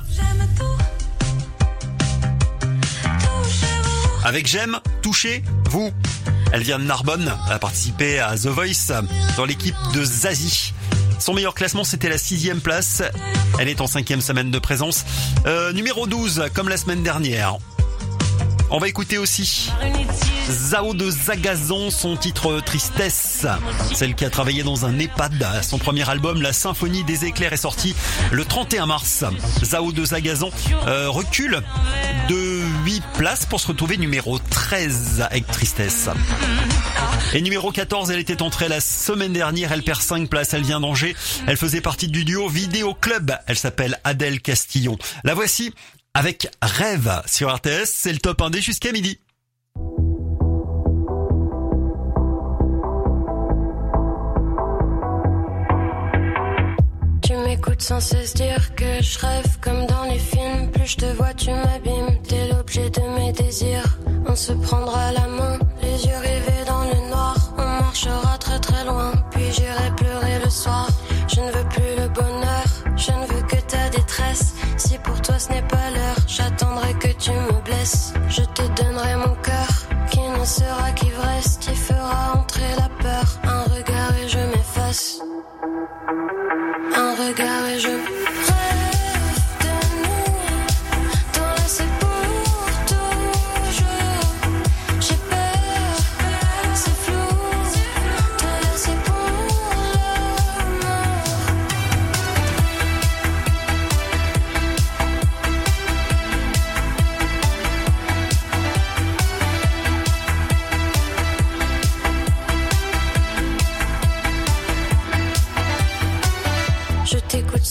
Avec 4.25 4.47
J'aime, 4.47 4.79
touchez, 5.03 5.43
vous. 5.69 5.93
Elle 6.51 6.63
vient 6.63 6.79
de 6.79 6.83
Narbonne, 6.83 7.31
elle 7.45 7.53
a 7.53 7.59
participé 7.59 8.17
à 8.17 8.35
The 8.35 8.47
Voice 8.47 8.91
dans 9.37 9.45
l'équipe 9.45 9.75
de 9.93 10.03
Zazie. 10.03 10.73
Son 11.19 11.35
meilleur 11.35 11.53
classement, 11.53 11.83
c'était 11.83 12.09
la 12.09 12.17
sixième 12.17 12.59
place. 12.59 13.03
Elle 13.59 13.69
est 13.69 13.81
en 13.81 13.87
cinquième 13.87 14.21
semaine 14.21 14.49
de 14.49 14.57
présence. 14.57 15.05
Euh, 15.45 15.71
numéro 15.73 16.07
12, 16.07 16.45
comme 16.55 16.69
la 16.69 16.77
semaine 16.77 17.03
dernière. 17.03 17.59
On 18.75 18.77
va 18.77 18.89
écouter 18.89 19.17
aussi 19.17 19.71
Zao 20.49 20.93
de 20.93 21.09
Zagazon, 21.09 21.89
son 21.91 22.17
titre 22.17 22.59
Tristesse. 22.59 23.47
Celle 23.93 24.15
qui 24.15 24.25
a 24.25 24.29
travaillé 24.29 24.63
dans 24.63 24.85
un 24.85 24.99
EHPAD. 24.99 25.63
Son 25.63 25.77
premier 25.77 26.09
album, 26.09 26.41
La 26.41 26.51
Symphonie 26.51 27.05
des 27.05 27.23
éclairs, 27.23 27.53
est 27.53 27.57
sorti 27.57 27.95
le 28.33 28.43
31 28.43 28.85
mars. 28.85 29.23
Zao 29.63 29.93
de 29.93 30.03
Zagazon 30.03 30.51
euh, 30.87 31.09
recule 31.09 31.61
de 32.27 32.63
8 32.83 33.01
places 33.13 33.45
pour 33.45 33.61
se 33.61 33.67
retrouver 33.67 33.95
numéro 33.95 34.39
13 34.39 35.21
avec 35.21 35.47
Tristesse. 35.47 36.09
Et 37.33 37.39
numéro 37.39 37.71
14, 37.71 38.11
elle 38.11 38.19
était 38.19 38.41
entrée 38.41 38.67
la 38.67 38.81
semaine 38.81 39.31
dernière, 39.31 39.71
elle 39.71 39.83
perd 39.83 40.01
5 40.01 40.29
places, 40.29 40.53
elle 40.53 40.63
vient 40.63 40.81
d'Angers. 40.81 41.15
Elle 41.47 41.55
faisait 41.55 41.79
partie 41.79 42.09
du 42.09 42.25
duo 42.25 42.49
Vidéo 42.49 42.93
Club. 42.93 43.37
Elle 43.47 43.57
s'appelle 43.57 44.01
Adèle 44.03 44.41
Castillon. 44.41 44.97
La 45.23 45.33
voici 45.33 45.73
avec 46.15 46.47
Rêve 46.61 47.21
sur 47.25 47.53
RTS, 47.53 47.87
c'est 47.87 48.13
le 48.13 48.19
top 48.19 48.39
1D 48.39 48.61
jusqu'à 48.61 48.93
midi. 48.93 49.19
Tu 57.21 57.35
m'écoutes 57.35 57.81
sans 57.81 57.99
cesse 57.99 58.33
dire 58.33 58.73
que 58.75 59.01
je 59.01 59.19
rêve 59.19 59.59
comme 59.59 59.85
dans 59.87 60.03
les 60.05 60.19
films. 60.19 60.71
Plus 60.71 60.87
je 60.87 60.97
te 60.97 61.05
vois, 61.17 61.33
tu 61.33 61.51
m'abîmes. 61.51 62.17
T'es 62.23 62.47
l'objet 62.47 62.89
de 62.89 63.01
mes 63.19 63.33
désirs. 63.33 63.99
On 64.25 64.35
se 64.35 64.53
prendra 64.53 65.11
la 65.11 65.27
main, 65.27 65.59
les 65.81 66.05
yeux 66.05 66.17
rivés 66.17 66.65
dans 66.65 66.85
le 66.85 67.09
noir. 67.09 67.53
On 67.57 67.83
marchera 67.83 68.37
très 68.37 68.59
très 68.59 68.85
loin, 68.85 69.11
puis 69.31 69.51
j'irai 69.51 69.93
pleurer 69.97 70.39
le 70.41 70.49
soir. 70.49 70.87
Je 71.27 71.41
ne 71.41 71.51
veux 71.51 71.67
plus 71.69 71.84
Pour 75.03 75.21
toi 75.21 75.37
ce 75.37 75.49
n'est 75.49 75.61
pas 75.61 75.89
l'heure, 75.93 76.17
j'attendrai 76.27 76.93
que 76.93 77.11
tu 77.19 77.31
me 77.31 77.61
blesses. 77.63 78.13
Je 78.29 78.41
te 78.41 78.61
donnerai 78.81 79.15
mon 79.17 79.35
cœur, 79.35 79.67
qui 80.09 80.19
ne 80.19 80.45
sera 80.45 80.91
qu'ivresse, 80.91 81.57
qui 81.59 81.75
fera 81.75 82.33
entrer 82.35 82.71
la 82.77 82.89
peur. 83.03 83.39
Un 83.43 83.63
regard 83.63 84.11
et 84.23 84.27
je 84.27 84.39
m'efface. 84.39 85.19
Un 86.95 87.11
regard 87.15 87.65
et 87.69 87.79
je 87.79 88.24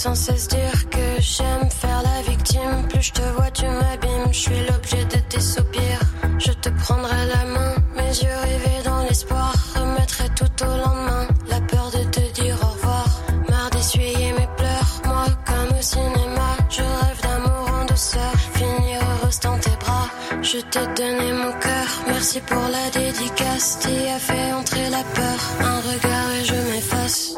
sans 0.04 0.14
cesse 0.14 0.48
dire 0.48 0.90
que 0.90 1.06
j'aime 1.18 1.70
faire 1.70 2.02
la 2.02 2.20
victime. 2.30 2.86
Plus 2.90 3.04
je 3.08 3.12
te 3.12 3.22
vois, 3.36 3.50
tu 3.50 3.64
m'abîmes. 3.64 4.32
Je 4.32 4.38
suis 4.46 4.60
l'objet 4.68 5.04
de 5.06 5.18
tes 5.30 5.40
soupirs. 5.40 6.04
Je 6.38 6.52
te 6.52 6.68
prendrai 6.68 7.20
la 7.34 7.44
main, 7.54 7.72
mes 7.96 8.14
yeux 8.22 8.38
rivés 8.48 8.82
dans 8.84 9.02
l'espoir. 9.08 9.54
Remettrai 9.74 10.28
tout 10.38 10.56
au 10.62 10.72
lendemain. 10.84 11.26
La 11.48 11.60
peur 11.62 11.90
de 11.96 12.04
te 12.16 12.24
dire 12.38 12.56
au 12.62 12.70
revoir. 12.74 13.06
Marre 13.48 13.70
d'essuyer 13.70 14.32
mes 14.38 14.48
pleurs. 14.58 14.90
Moi, 15.06 15.24
comme 15.48 15.78
au 15.78 15.82
cinéma, 15.82 16.50
je 16.68 16.82
rêve 16.82 17.20
d'amour 17.22 17.66
en 17.80 17.84
douceur. 17.86 18.32
Finir 18.58 18.98
heureuse 19.08 19.40
dans 19.40 19.58
tes 19.58 19.76
bras. 19.82 20.08
Je 20.42 20.58
t'ai 20.70 20.86
donné 20.98 21.32
mon 21.32 21.52
cœur. 21.64 21.88
Merci 22.08 22.42
pour 22.42 22.66
la 22.76 22.84
dédicace. 22.90 23.78
T'y 23.80 23.96
as 24.14 24.18
fait 24.18 24.52
entrer 24.52 24.90
la 24.90 25.04
peur. 25.18 25.38
Un 25.60 25.78
regard 25.90 26.28
et 26.38 26.44
je 26.44 26.58
m'efface. 26.70 27.34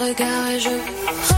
Regard 0.00 0.48
et 0.50 0.60
je 0.60 1.37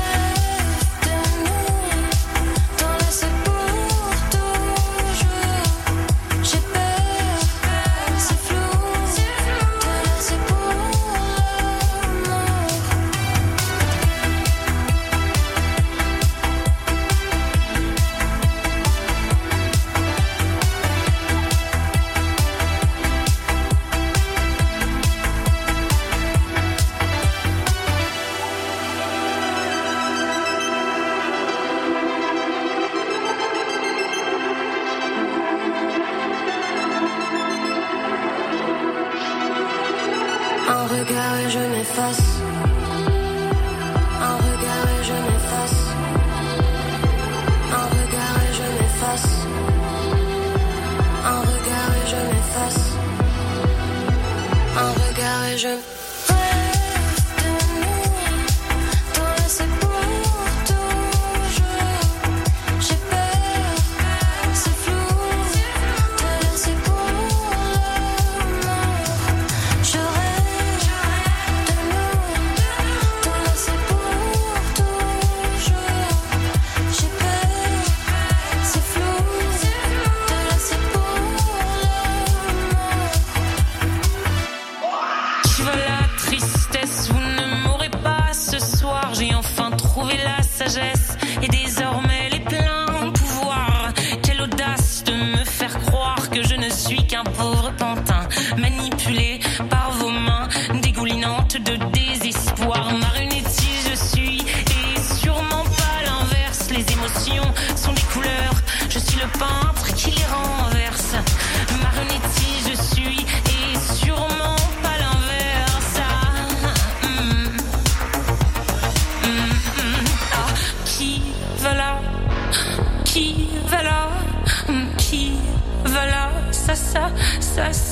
pauvre 97.24 97.72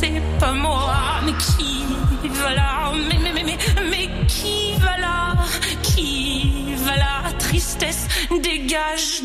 c'est 0.01 0.23
pas 0.39 0.53
moi. 0.53 0.95
Mais 1.25 1.33
qui 1.33 1.85
va 2.29 2.55
là 2.55 2.93
Mais, 3.09 3.19
mais, 3.23 3.33
mais, 3.33 3.45
mais, 3.45 3.59
mais 3.91 4.09
qui 4.27 4.75
va 4.79 4.97
là 4.99 5.35
Qui 5.83 6.75
va 6.85 6.97
là 6.97 7.33
Tristesse, 7.39 8.07
dégage 8.43 9.18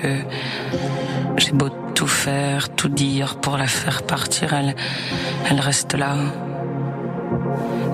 que 0.00 0.08
j'ai 1.36 1.52
beau 1.52 1.68
tout 1.94 2.06
faire, 2.06 2.68
tout 2.70 2.88
dire 2.88 3.36
pour 3.40 3.56
la 3.56 3.66
faire 3.66 4.02
partir, 4.02 4.54
elle, 4.54 5.60
reste 5.60 5.94
là. 5.94 6.14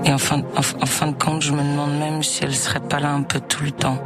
Et 0.05 0.13
en 0.13 0.17
fin, 0.17 0.41
en 0.55 0.85
fin 0.85 1.07
de 1.07 1.15
compte, 1.23 1.41
je 1.41 1.51
me 1.51 1.63
demande 1.63 1.97
même 1.97 2.21
si 2.21 2.43
elle 2.43 2.55
serait 2.55 2.79
pas 2.79 2.99
là 2.99 3.11
un 3.11 3.23
peu 3.23 3.39
tout 3.39 3.63
le 3.63 3.71
temps. 3.71 3.97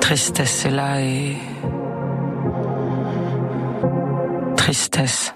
Tristesse 0.00 0.66
est 0.66 0.70
là 0.70 1.00
et 1.00 1.36
tristesse. 4.56 5.34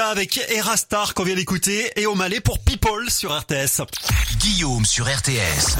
Avec 0.00 0.40
Erastar 0.48 1.12
qu'on 1.12 1.22
vient 1.22 1.34
d'écouter 1.34 1.90
et 1.96 2.06
au 2.06 2.14
Malais 2.14 2.40
pour 2.40 2.60
People 2.60 3.10
sur 3.10 3.38
RTS. 3.38 3.82
Guillaume 4.38 4.86
sur 4.86 5.04
RTS. 5.04 5.76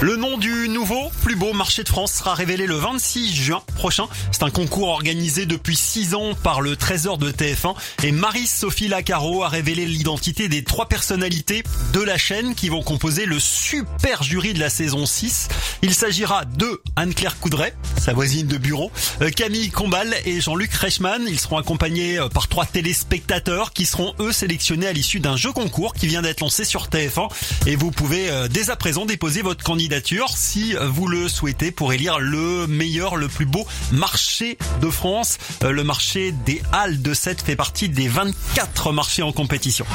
Le 0.00 0.16
nom 0.16 0.36
du 0.36 0.68
nouveau, 0.68 1.12
plus 1.22 1.36
beau 1.36 1.52
marché 1.52 1.84
de 1.84 1.88
France 1.88 2.12
sera 2.14 2.34
révélé 2.34 2.66
le 2.66 2.74
26 2.74 3.32
juin 3.36 3.62
prochain. 3.76 4.08
C'est 4.32 4.42
un 4.42 4.50
concours 4.50 4.88
organisé 4.88 5.46
depuis 5.46 5.76
6 5.76 6.14
ans 6.14 6.34
par 6.34 6.60
le 6.60 6.74
Trésor 6.74 7.18
de 7.18 7.30
TF1 7.30 7.76
et 8.02 8.10
Marie-Sophie 8.10 8.88
Lacaro 8.88 9.44
a 9.44 9.48
révélé 9.48 9.86
l'identité 9.86 10.48
des 10.48 10.64
trois 10.64 10.88
personnalités 10.88 11.62
de 11.92 12.00
la 12.00 12.18
chaîne 12.18 12.56
qui 12.56 12.68
vont 12.68 12.82
composer 12.82 13.26
le 13.26 13.38
super 13.38 14.24
jury 14.24 14.54
de 14.54 14.58
la 14.58 14.70
saison 14.70 15.06
6. 15.06 15.46
Il 15.82 15.94
s'agira 15.94 16.46
de 16.46 16.82
Anne-Claire 16.96 17.38
Coudray, 17.38 17.72
sa 18.02 18.12
voisine 18.12 18.48
de 18.48 18.58
bureau, 18.58 18.90
euh, 19.20 19.30
Camille 19.30 19.70
Combal 19.70 20.12
et 20.24 20.40
Jean-Luc 20.40 20.72
Reichmann. 20.74 21.22
Ils 21.28 21.38
seront 21.38 21.56
accompagnés 21.56 22.18
euh, 22.18 22.28
par 22.28 22.48
trois 22.48 22.66
téléspectateurs 22.66 23.72
qui 23.72 23.86
seront 23.86 24.12
eux 24.18 24.32
sélectionnés 24.32 24.88
à 24.88 24.92
l'issue 24.92 25.20
d'un 25.20 25.36
jeu 25.36 25.52
concours 25.52 25.94
qui 25.94 26.08
vient 26.08 26.20
d'être 26.20 26.40
lancé 26.40 26.64
sur 26.64 26.88
TF1 26.88 27.28
et 27.66 27.76
vous 27.76 27.92
pouvez 27.92 28.28
euh, 28.28 28.48
dès 28.48 28.70
à 28.70 28.76
présent 28.76 29.06
déposer 29.06 29.42
votre 29.42 29.62
candidature 29.62 30.30
si 30.36 30.74
vous 30.80 31.06
le 31.06 31.28
souhaitez 31.28 31.70
pour 31.70 31.92
élire 31.92 32.18
le 32.18 32.66
meilleur, 32.66 33.14
le 33.14 33.28
plus 33.28 33.46
beau 33.46 33.64
marché 33.92 34.58
de 34.80 34.90
France. 34.90 35.38
Le 35.62 35.84
marché 35.84 36.32
des 36.44 36.60
Halles 36.72 37.02
de 37.02 37.14
7 37.14 37.42
fait 37.42 37.56
partie 37.56 37.88
des 37.88 38.08
24 38.08 38.90
marchés 38.90 39.22
en 39.22 39.30
compétition. 39.30 39.86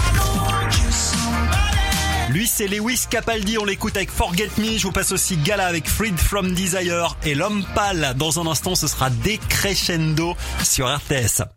Lui, 2.29 2.45
c'est 2.45 2.67
Lewis 2.67 3.05
Capaldi. 3.09 3.57
On 3.57 3.63
l'écoute 3.63 3.95
avec 3.95 4.11
Forget 4.11 4.49
Me. 4.57 4.77
Je 4.77 4.83
vous 4.83 4.91
passe 4.91 5.13
aussi 5.13 5.37
Gala 5.37 5.65
avec 5.65 5.87
Freed 5.87 6.17
from 6.17 6.53
Desire 6.53 7.17
et 7.23 7.35
L'Homme 7.35 7.65
Pâle. 7.73 8.13
Dans 8.17 8.39
un 8.41 8.47
instant, 8.47 8.75
ce 8.75 8.87
sera 8.87 9.09
Decrescendo 9.09 10.35
sur 10.61 10.93
RTS. 10.93 11.56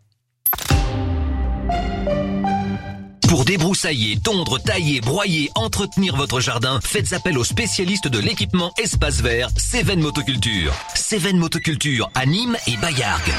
Pour 3.31 3.45
débroussailler, 3.45 4.19
tondre, 4.19 4.61
tailler, 4.61 5.01
broyer, 5.01 5.53
entretenir 5.55 6.17
votre 6.17 6.41
jardin, 6.41 6.81
faites 6.83 7.13
appel 7.13 7.39
aux 7.39 7.45
spécialistes 7.45 8.09
de 8.09 8.19
l'équipement 8.19 8.73
espace 8.77 9.21
vert, 9.21 9.51
Céven 9.57 10.01
Motoculture. 10.01 10.75
Céven 10.97 11.37
Motoculture 11.37 12.11
à 12.17 12.27
Nîmes 12.27 12.57
et 12.67 12.77
Bayargues. 12.79 13.33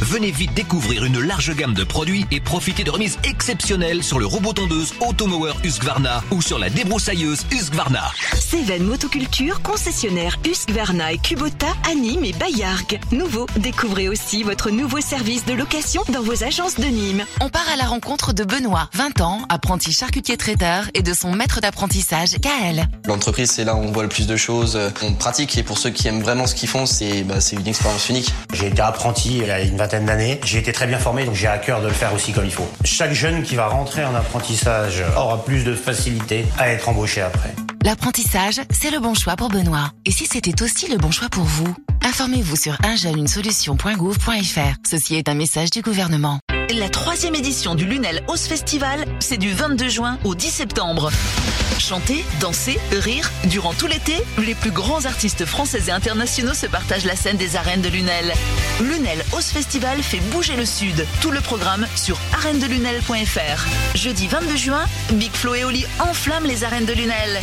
Venez 0.00 0.30
vite 0.30 0.54
découvrir 0.54 1.04
une 1.04 1.20
large 1.20 1.54
gamme 1.54 1.74
de 1.74 1.84
produits 1.84 2.24
et 2.30 2.40
profitez 2.40 2.84
de 2.84 2.90
remises 2.90 3.18
exceptionnelles 3.24 4.02
sur 4.02 4.18
le 4.18 4.26
robot 4.26 4.52
tondeuse 4.52 4.94
Automower 5.06 5.52
Husqvarna 5.64 6.22
ou 6.30 6.40
sur 6.40 6.58
la 6.58 6.70
débroussailleuse 6.70 7.44
Husqvarna. 7.50 8.04
Céven 8.38 8.84
Motoculture, 8.84 9.60
concessionnaire 9.60 10.38
Husqvarna 10.46 11.12
et 11.12 11.18
Kubota 11.18 11.66
à 11.90 11.94
Nîmes 11.94 12.24
et 12.24 12.32
Bayargues. 12.32 13.00
Nouveau, 13.12 13.46
découvrez 13.56 14.08
aussi 14.08 14.44
votre 14.44 14.70
nouveau 14.70 15.00
service 15.00 15.44
de 15.44 15.52
location 15.52 16.02
dans 16.10 16.22
vos 16.22 16.44
agences 16.44 16.76
de 16.76 16.86
Nîmes. 16.86 17.24
On 17.40 17.50
part 17.50 17.68
à 17.68 17.76
la 17.76 17.84
rencontre 17.84 18.32
de 18.32 18.44
Benoît, 18.44 18.88
20 18.94 19.17
ans, 19.20 19.42
apprenti 19.48 19.92
charcutier 19.92 20.36
traiteur 20.36 20.84
et 20.94 21.02
de 21.02 21.12
son 21.12 21.32
maître 21.32 21.60
d'apprentissage, 21.60 22.36
Gaël. 22.40 22.88
L'entreprise, 23.06 23.50
c'est 23.50 23.64
là 23.64 23.74
où 23.74 23.78
on 23.78 23.92
voit 23.92 24.02
le 24.02 24.08
plus 24.08 24.26
de 24.26 24.36
choses. 24.36 24.78
On 25.02 25.14
pratique 25.14 25.56
et 25.58 25.62
pour 25.62 25.78
ceux 25.78 25.90
qui 25.90 26.08
aiment 26.08 26.22
vraiment 26.22 26.46
ce 26.46 26.54
qu'ils 26.54 26.68
font, 26.68 26.86
c'est 26.86 27.22
bah, 27.22 27.40
c'est 27.40 27.56
une 27.56 27.66
expérience 27.66 28.08
unique. 28.08 28.32
J'ai 28.52 28.68
été 28.68 28.82
apprenti 28.82 29.38
il 29.38 29.46
y 29.46 29.50
a 29.50 29.60
une 29.60 29.76
vingtaine 29.76 30.06
d'années. 30.06 30.40
J'ai 30.44 30.58
été 30.58 30.72
très 30.72 30.86
bien 30.86 30.98
formé, 30.98 31.24
donc 31.24 31.34
j'ai 31.34 31.46
à 31.46 31.58
cœur 31.58 31.80
de 31.80 31.88
le 31.88 31.92
faire 31.92 32.14
aussi 32.14 32.32
comme 32.32 32.44
il 32.44 32.52
faut. 32.52 32.68
Chaque 32.84 33.12
jeune 33.12 33.42
qui 33.42 33.56
va 33.56 33.68
rentrer 33.68 34.04
en 34.04 34.14
apprentissage 34.14 35.02
aura 35.16 35.44
plus 35.44 35.64
de 35.64 35.74
facilité 35.74 36.44
à 36.58 36.70
être 36.70 36.88
embauché 36.88 37.20
après. 37.20 37.54
L'apprentissage, 37.84 38.60
c'est 38.70 38.90
le 38.90 39.00
bon 39.00 39.14
choix 39.14 39.36
pour 39.36 39.48
Benoît. 39.48 39.92
Et 40.04 40.10
si 40.10 40.26
c'était 40.26 40.62
aussi 40.62 40.88
le 40.88 40.98
bon 40.98 41.10
choix 41.10 41.28
pour 41.28 41.44
vous 41.44 41.74
Informez-vous 42.08 42.56
sur 42.56 42.76
unjeune-une-solution.gouv.fr. 42.84 44.76
Ceci 44.88 45.16
est 45.16 45.28
un 45.28 45.34
message 45.34 45.70
du 45.70 45.82
gouvernement. 45.82 46.38
La 46.76 46.90
troisième 46.90 47.34
édition 47.34 47.74
du 47.74 47.86
Lunel 47.86 48.22
House 48.28 48.46
Festival, 48.46 49.06
c'est 49.20 49.38
du 49.38 49.52
22 49.52 49.88
juin 49.88 50.18
au 50.24 50.34
10 50.34 50.50
septembre. 50.50 51.10
Chanter, 51.78 52.22
danser, 52.40 52.78
rire, 52.92 53.30
durant 53.44 53.72
tout 53.72 53.86
l'été, 53.86 54.16
les 54.36 54.54
plus 54.54 54.70
grands 54.70 55.06
artistes 55.06 55.46
français 55.46 55.84
et 55.88 55.90
internationaux 55.90 56.52
se 56.52 56.66
partagent 56.66 57.06
la 57.06 57.16
scène 57.16 57.38
des 57.38 57.56
arènes 57.56 57.80
de 57.80 57.88
Lunel. 57.88 58.34
Lunel 58.82 59.24
House 59.32 59.46
Festival 59.50 60.02
fait 60.02 60.20
bouger 60.30 60.56
le 60.56 60.66
Sud. 60.66 61.06
Tout 61.22 61.30
le 61.30 61.40
programme 61.40 61.86
sur 61.96 62.18
arènedelunel.fr. 62.34 63.96
Jeudi 63.96 64.26
22 64.28 64.56
juin, 64.56 64.84
Big 65.12 65.32
Flo 65.32 65.54
et 65.54 65.64
Oli 65.64 65.86
enflamment 66.00 66.46
les 66.46 66.64
arènes 66.64 66.86
de 66.86 66.92
Lunel. 66.92 67.40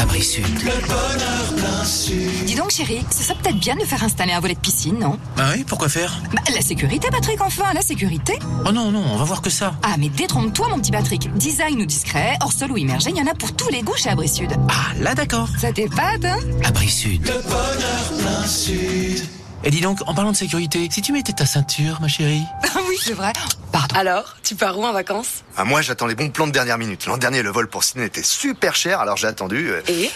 Abri 0.00 0.22
Sud. 0.22 0.46
Le 0.64 0.86
bonheur 0.86 1.54
plein 1.56 1.84
sud. 1.84 2.44
Dis 2.46 2.54
donc 2.54 2.70
chérie, 2.70 3.04
ce 3.10 3.22
serait 3.22 3.34
peut-être 3.34 3.58
bien 3.58 3.76
de 3.76 3.84
faire 3.84 4.02
installer 4.02 4.32
un 4.32 4.40
volet 4.40 4.54
de 4.54 4.60
piscine, 4.60 4.98
non? 4.98 5.18
Ah 5.36 5.50
oui, 5.54 5.62
pourquoi 5.64 5.90
faire? 5.90 6.22
Bah 6.32 6.40
la 6.54 6.62
sécurité 6.62 7.08
Patrick, 7.10 7.40
enfin, 7.42 7.72
la 7.74 7.82
sécurité 7.82 8.38
Oh 8.66 8.72
non, 8.72 8.90
non, 8.92 9.02
on 9.12 9.16
va 9.16 9.24
voir 9.24 9.42
que 9.42 9.50
ça. 9.50 9.74
Ah 9.82 9.96
mais 9.98 10.08
détrompe-toi 10.08 10.68
mon 10.68 10.78
petit 10.78 10.90
Patrick, 10.90 11.30
design 11.34 11.82
ou 11.82 11.86
discret, 11.86 12.36
hors 12.40 12.52
sol 12.52 12.72
ou 12.72 12.78
immergé, 12.78 13.10
il 13.10 13.16
y 13.16 13.20
en 13.20 13.26
a 13.26 13.34
pour 13.34 13.52
tous 13.52 13.68
les 13.68 13.82
goûts 13.82 13.96
chez 13.96 14.08
Abri 14.08 14.28
Sud. 14.28 14.50
Ah 14.70 14.94
là 15.00 15.14
d'accord. 15.14 15.48
Ça 15.58 15.70
t'épate, 15.70 16.24
hein? 16.24 16.38
Abri 16.64 16.88
Sud. 16.88 17.22
Le 17.26 17.42
bonheur 17.42 18.12
plein 18.18 18.46
sud. 18.46 19.22
Et 19.62 19.70
dis 19.70 19.80
donc, 19.80 19.98
en 20.06 20.14
parlant 20.14 20.32
de 20.32 20.36
sécurité, 20.36 20.88
si 20.90 21.02
tu 21.02 21.12
mettais 21.12 21.32
ta 21.34 21.44
ceinture, 21.46 22.00
ma 22.00 22.08
chérie 22.08 22.44
Ah 22.64 22.78
oui, 22.88 22.96
c'est 23.00 23.12
vrai. 23.12 23.32
Pardon. 23.72 23.94
Alors, 23.94 24.36
tu 24.42 24.54
pars 24.54 24.78
où 24.78 24.84
en 24.84 24.92
vacances? 24.92 25.44
Ah, 25.56 25.64
Moi, 25.64 25.82
j'attends 25.82 26.06
les 26.06 26.14
bons 26.14 26.30
plans 26.30 26.46
de 26.46 26.52
dernière 26.52 26.78
minute. 26.78 27.06
L'an 27.06 27.18
dernier, 27.18 27.42
le 27.42 27.50
vol 27.50 27.68
pour 27.68 27.84
Sydney 27.84 28.06
était 28.06 28.22
super 28.22 28.74
cher, 28.74 29.00
alors 29.00 29.16
j'ai 29.16 29.26
attendu. 29.26 29.68
euh, 29.70 29.82
Et? 29.88 30.10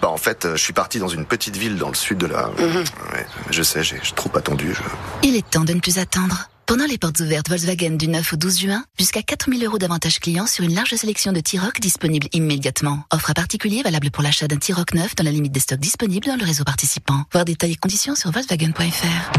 Bah, 0.00 0.08
en 0.10 0.16
fait, 0.16 0.44
euh, 0.44 0.56
je 0.56 0.62
suis 0.62 0.72
parti 0.72 0.98
dans 0.98 1.08
une 1.08 1.24
petite 1.24 1.56
ville 1.56 1.76
dans 1.76 1.88
le 1.88 1.94
sud 1.94 2.18
de 2.18 2.26
la. 2.26 2.46
Mhm. 2.58 2.84
Ouais, 3.12 3.26
je 3.50 3.62
sais, 3.62 3.82
j'ai 3.82 3.98
j'ai 4.02 4.12
trop 4.14 4.30
attendu. 4.36 4.72
je- 4.74 5.26
Il 5.28 5.34
est 5.36 5.48
temps 5.50 5.64
de 5.64 5.72
ne 5.72 5.80
plus 5.80 5.98
attendre. 5.98 6.48
Pendant 6.66 6.86
les 6.86 6.96
portes 6.96 7.20
ouvertes 7.20 7.50
Volkswagen 7.50 7.90
du 7.90 8.08
9 8.08 8.32
au 8.32 8.36
12 8.36 8.60
juin, 8.60 8.84
jusqu'à 8.98 9.20
4000 9.20 9.66
euros 9.66 9.76
d'avantages 9.76 10.18
clients 10.18 10.46
sur 10.46 10.64
une 10.64 10.74
large 10.74 10.94
sélection 10.94 11.30
de 11.30 11.40
T-Roc 11.40 11.78
disponibles 11.78 12.28
immédiatement. 12.32 13.00
Offre 13.12 13.30
à 13.30 13.34
particulier 13.34 13.82
valable 13.82 14.10
pour 14.10 14.22
l'achat 14.22 14.48
d'un 14.48 14.56
T-Roc 14.56 14.94
neuf 14.94 15.14
dans 15.14 15.24
la 15.24 15.30
limite 15.30 15.52
des 15.52 15.60
stocks 15.60 15.78
disponibles 15.78 16.26
dans 16.26 16.36
le 16.36 16.44
réseau 16.44 16.64
participant. 16.64 17.24
Voir 17.32 17.44
détails 17.44 17.72
et 17.72 17.76
conditions 17.76 18.14
sur 18.14 18.30
Volkswagen.fr. 18.30 19.32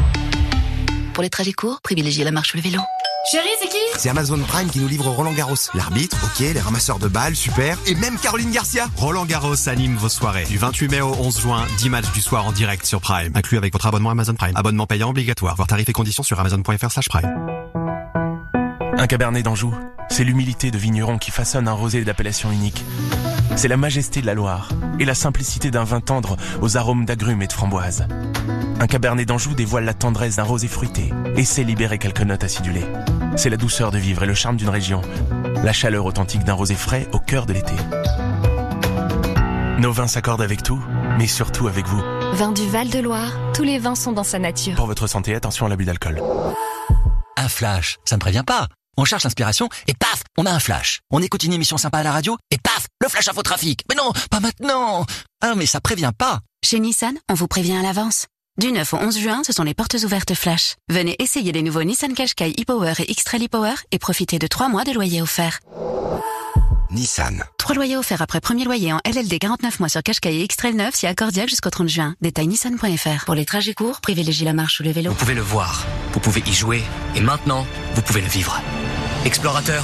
Pour 1.14 1.24
les 1.24 1.32
trajets 1.32 1.54
courts, 1.54 1.82
privilégiez 1.82 2.24
la 2.24 2.32
marche 2.32 2.54
ou 2.54 2.58
le 2.58 2.64
vélo. 2.64 2.80
Chérie, 3.32 3.48
c'est 3.60 3.70
qui 3.70 3.78
C'est 3.98 4.10
Amazon 4.10 4.38
Prime 4.38 4.70
qui 4.70 4.80
nous 4.80 4.88
livre 4.88 5.10
Roland 5.10 5.34
Garros. 5.34 5.56
L'arbitre, 5.74 6.16
ok, 6.24 6.40
les 6.42 6.60
ramasseurs 6.60 7.00
de 7.00 7.08
balles, 7.08 7.36
super, 7.36 7.78
et 7.88 7.96
même 7.96 8.20
Caroline 8.20 8.52
Garcia. 8.52 8.88
Roland 8.98 9.26
Garros 9.26 9.68
anime 9.68 9.96
vos 9.96 10.10
soirées. 10.10 10.46
Du 10.46 10.60
28 10.60 10.90
mai 10.90 11.02
au 11.02 11.12
11 11.12 11.40
juin, 11.42 11.66
10 11.80 11.90
matchs 11.90 12.12
du 12.14 12.22
soir 12.22 12.46
en 12.46 12.52
direct 12.52 12.86
sur 12.86 13.02
Prime. 13.02 13.32
Inclus 13.34 13.58
avec 13.58 13.74
votre 13.74 13.88
abonnement 13.88 14.12
Amazon 14.12 14.36
Prime. 14.36 14.54
Abonnement 14.56 14.86
payant 14.86 15.10
obligatoire. 15.10 15.56
Voir 15.56 15.68
tarifs 15.68 15.90
et 15.90 15.94
conditions 15.94 16.22
sur 16.22 16.40
amazon.fr 16.40 16.92
slash 16.92 17.10
prime. 17.10 17.30
Un 18.98 19.08
cabernet 19.08 19.44
d'Anjou, 19.44 19.74
c'est 20.10 20.24
l'humilité 20.24 20.72
de 20.72 20.78
vigneron 20.78 21.18
qui 21.18 21.30
façonne 21.30 21.68
un 21.68 21.74
rosé 21.74 22.04
d'appellation 22.04 22.52
unique. 22.52 22.84
C'est 23.56 23.68
la 23.68 23.78
majesté 23.78 24.22
de 24.22 24.26
la 24.26 24.34
Loire 24.34 24.70
et 25.00 25.06
la 25.06 25.14
simplicité 25.16 25.70
d'un 25.70 25.84
vin 25.84 26.00
tendre 26.00 26.38
aux 26.62 26.78
arômes 26.78 27.06
d'agrumes 27.06 27.42
et 27.42 27.48
de 27.48 27.54
framboises. 27.54 28.08
Un 28.80 28.88
cabernet 28.88 29.28
d'Anjou 29.28 29.54
dévoile 29.54 29.86
la 29.86 29.94
tendresse 29.94 30.38
d'un 30.38 30.44
rosé 30.44 30.68
fruité 30.68 31.14
et 31.36 31.44
sait 31.44 31.64
libérer 31.64 31.98
quelques 31.98 32.22
notes 32.22 32.44
acidulées. 32.44 32.86
C'est 33.36 33.50
la 33.50 33.58
douceur 33.58 33.92
de 33.92 33.98
vivre 33.98 34.24
et 34.24 34.28
le 34.28 34.34
charme 34.34 34.56
d'une 34.56 34.70
région. 34.70 35.02
La 35.64 35.74
chaleur 35.74 36.06
authentique 36.06 36.44
d'un 36.44 36.54
rosé 36.54 36.76
frais 36.76 37.08
au 37.12 37.20
cœur 37.20 37.46
de 37.46 37.54
l'été. 37.54 37.74
Nos 39.78 39.92
vins 39.92 40.08
s'accordent 40.08 40.42
avec 40.42 40.64
tout, 40.64 40.82
mais 41.18 41.28
surtout 41.28 41.68
avec 41.68 41.86
vous. 41.86 42.02
Vin 42.34 42.54
du 42.54 42.68
Val-de-Loire, 42.70 43.34
tous 43.54 43.64
les 43.64 43.78
vins 43.78 43.96
sont 43.96 44.14
dans 44.14 44.24
sa 44.24 44.40
nature. 44.40 44.76
Pour 44.76 44.88
votre 44.88 45.08
santé, 45.08 45.36
attention 45.36 45.66
à 45.66 45.70
l'abus 45.70 45.86
d'alcool. 45.86 46.22
Un 47.38 47.50
flash, 47.50 47.98
ça 48.06 48.16
ne 48.16 48.22
prévient 48.22 48.44
pas. 48.46 48.68
On 48.98 49.06
cherche 49.06 49.24
l'inspiration 49.24 49.70
et 49.88 49.94
paf, 49.94 50.24
on 50.38 50.46
a 50.46 50.52
un 50.52 50.60
flash. 50.60 51.02
On 51.12 51.22
écoute 51.22 51.44
une 51.44 51.54
émission 51.54 51.78
sympa 51.78 52.00
à 52.00 52.04
la 52.04 52.12
radio 52.12 52.38
et 52.52 52.58
paf, 52.58 52.88
le 53.02 53.10
flash 53.10 53.28
infotrafic. 53.28 53.82
Mais 53.90 53.96
non, 53.96 54.12
pas 54.30 54.40
maintenant. 54.40 55.06
Ah, 55.42 55.54
mais 55.56 55.66
ça 55.66 55.82
prévient 55.82 56.12
pas. 56.18 56.40
Chez 56.64 56.80
Nissan, 56.80 57.18
on 57.30 57.34
vous 57.34 57.48
prévient 57.48 57.78
à 57.78 57.82
l'avance. 57.82 58.28
Du 58.58 58.72
9 58.72 58.94
au 58.94 58.98
11 58.98 59.20
juin, 59.20 59.42
ce 59.46 59.52
sont 59.52 59.64
les 59.64 59.74
portes 59.74 59.96
ouvertes 59.96 60.34
Flash. 60.34 60.76
Venez 60.90 61.16
essayer 61.20 61.52
les 61.52 61.62
nouveaux 61.62 61.84
Nissan 61.84 62.14
Qashqai 62.14 62.54
e-Power 62.58 62.94
et 63.00 63.12
X-Trail 63.12 63.46
e-Power 63.46 63.74
et 63.92 64.00
profitez 64.00 64.40
de 64.40 64.48
3 64.48 64.70
mois 64.70 64.86
de 64.86 64.94
loyer 64.94 65.22
offert. 65.22 65.60
Nissan. 66.96 67.44
3 67.58 67.76
loyers 67.76 67.98
offerts 67.98 68.22
après 68.22 68.40
premier 68.40 68.64
loyer 68.64 68.94
en 68.94 69.00
LLD 69.06 69.38
49 69.38 69.82
mois 69.82 69.90
sur 69.90 70.02
Qashqai 70.02 70.34
et 70.34 70.44
X-Trail 70.44 70.76
9 70.76 70.96
si 70.96 71.06
accordiaque 71.06 71.50
jusqu'au 71.50 71.70
30 71.70 71.90
juin. 71.90 72.16
Détail 72.22 72.48
nissan.fr. 72.48 73.26
Pour 73.26 73.36
les 73.36 73.46
trajets 73.46 73.74
courts, 73.74 74.00
privilégiez 74.00 74.46
la 74.46 74.54
marche 74.54 74.80
ou 74.80 74.84
le 74.84 74.92
vélo. 74.92 75.12
Vous 75.12 75.18
pouvez 75.18 75.34
le 75.34 75.42
voir, 75.42 75.86
vous 76.14 76.22
pouvez 76.22 76.42
y 76.48 76.54
jouer 76.54 76.82
et 77.16 77.22
maintenant, 77.22 77.68
vous 77.96 78.02
pouvez 78.02 78.22
le 78.22 78.30
vivre. 78.30 78.62
Explorateur, 79.26 79.84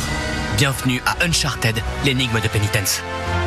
bienvenue 0.56 1.02
à 1.06 1.24
Uncharted, 1.26 1.84
l'énigme 2.06 2.40
de 2.40 2.48
Penitence. 2.48 3.02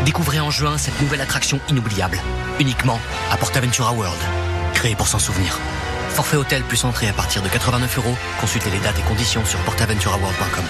Découvrez 0.04 0.40
en 0.40 0.50
juin 0.50 0.76
cette 0.76 1.00
nouvelle 1.00 1.22
attraction 1.22 1.58
inoubliable, 1.70 2.20
uniquement 2.60 3.00
à 3.30 3.38
PortAventura 3.38 3.94
World, 3.94 4.20
créée 4.74 4.94
pour 4.94 5.08
s'en 5.08 5.18
souvenir. 5.18 5.58
Forfait 6.14 6.36
hôtel 6.36 6.62
plus 6.62 6.84
entrée 6.84 7.08
à 7.08 7.12
partir 7.12 7.42
de 7.42 7.48
89 7.48 7.98
euros. 7.98 8.14
Consultez 8.40 8.70
les 8.70 8.78
dates 8.78 8.98
et 8.98 9.02
conditions 9.02 9.44
sur 9.44 9.58
portaventuraworld.com. 9.60 10.64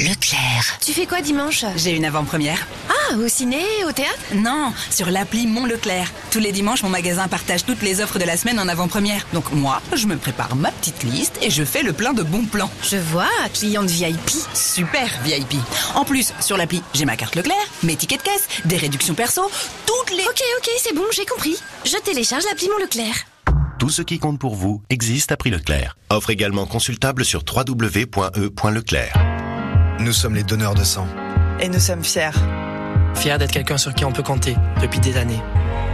Leclerc. 0.00 0.78
Tu 0.84 0.92
fais 0.92 1.06
quoi 1.06 1.20
dimanche? 1.20 1.64
J'ai 1.76 1.92
une 1.92 2.04
avant-première. 2.04 2.66
Ah, 2.88 3.14
au 3.16 3.28
ciné, 3.28 3.62
au 3.88 3.92
théâtre? 3.92 4.18
Non, 4.34 4.72
sur 4.90 5.10
l'appli 5.10 5.46
Mon 5.46 5.66
Leclerc. 5.66 6.08
Tous 6.32 6.40
les 6.40 6.50
dimanches, 6.50 6.82
mon 6.82 6.88
magasin 6.88 7.28
partage 7.28 7.64
toutes 7.64 7.82
les 7.82 8.00
offres 8.00 8.18
de 8.18 8.24
la 8.24 8.36
semaine 8.36 8.58
en 8.58 8.68
avant-première. 8.68 9.24
Donc 9.32 9.52
moi, 9.52 9.80
je 9.94 10.06
me 10.06 10.16
prépare 10.16 10.56
ma 10.56 10.72
petite 10.72 11.04
liste 11.04 11.38
et 11.42 11.50
je 11.50 11.64
fais 11.64 11.82
le 11.82 11.92
plein 11.92 12.12
de 12.12 12.22
bons 12.24 12.44
plans. 12.44 12.70
Je 12.82 12.96
vois, 12.96 13.28
cliente 13.54 13.88
VIP. 13.88 14.30
Super 14.52 15.08
VIP. 15.24 15.54
En 15.94 16.04
plus, 16.04 16.32
sur 16.40 16.56
l'appli, 16.56 16.82
j'ai 16.92 17.04
ma 17.04 17.16
carte 17.16 17.36
Leclerc, 17.36 17.56
mes 17.84 17.96
tickets 17.96 18.18
de 18.18 18.24
caisse, 18.24 18.48
des 18.64 18.76
réductions 18.76 19.14
perso, 19.14 19.48
toutes 19.86 20.10
les... 20.10 20.24
Ok, 20.24 20.42
ok, 20.58 20.70
c'est 20.78 20.94
bon, 20.94 21.04
j'ai 21.12 21.24
compris. 21.24 21.56
Je 21.84 21.96
télécharge 21.98 22.44
l'appli 22.44 22.68
Mon 22.68 22.78
Leclerc. 22.78 23.14
Tout 23.78 23.90
ce 23.90 24.02
qui 24.02 24.18
compte 24.18 24.38
pour 24.40 24.56
vous 24.56 24.82
existe 24.90 25.30
à 25.30 25.36
prix 25.36 25.50
Leclerc. 25.50 25.96
Offre 26.10 26.30
également 26.30 26.66
consultable 26.66 27.24
sur 27.24 27.44
www.e.leclerc. 27.46 29.14
Nous 30.00 30.12
sommes 30.12 30.34
les 30.34 30.42
donneurs 30.42 30.74
de 30.74 30.82
sang. 30.84 31.06
Et 31.60 31.68
nous 31.68 31.78
sommes 31.78 32.02
fiers 32.04 32.30
Fier 33.14 33.38
d'être 33.38 33.52
quelqu'un 33.52 33.78
sur 33.78 33.94
qui 33.94 34.04
on 34.04 34.12
peut 34.12 34.22
compter 34.22 34.56
depuis 34.82 35.00
des 35.00 35.16
années. 35.16 35.40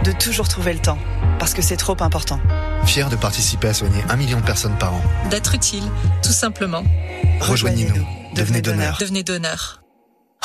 de 0.03 0.11
toujours 0.11 0.47
trouver 0.47 0.73
le 0.73 0.79
temps, 0.79 0.97
parce 1.39 1.53
que 1.53 1.61
c'est 1.61 1.77
trop 1.77 1.95
important. 2.01 2.39
Fiers 2.85 3.09
de 3.09 3.15
participer 3.15 3.69
à 3.69 3.73
soigner 3.73 4.03
un 4.09 4.15
million 4.15 4.39
de 4.39 4.45
personnes 4.45 4.77
par 4.77 4.93
an. 4.93 5.01
D'être 5.31 5.55
utile, 5.55 5.83
tout 6.23 6.33
simplement. 6.33 6.83
Rejoignez-nous. 7.39 8.05
Devenez 8.35 8.61
donneur. 8.61 8.97
Devenez 8.99 9.23
donneur. 9.23 9.81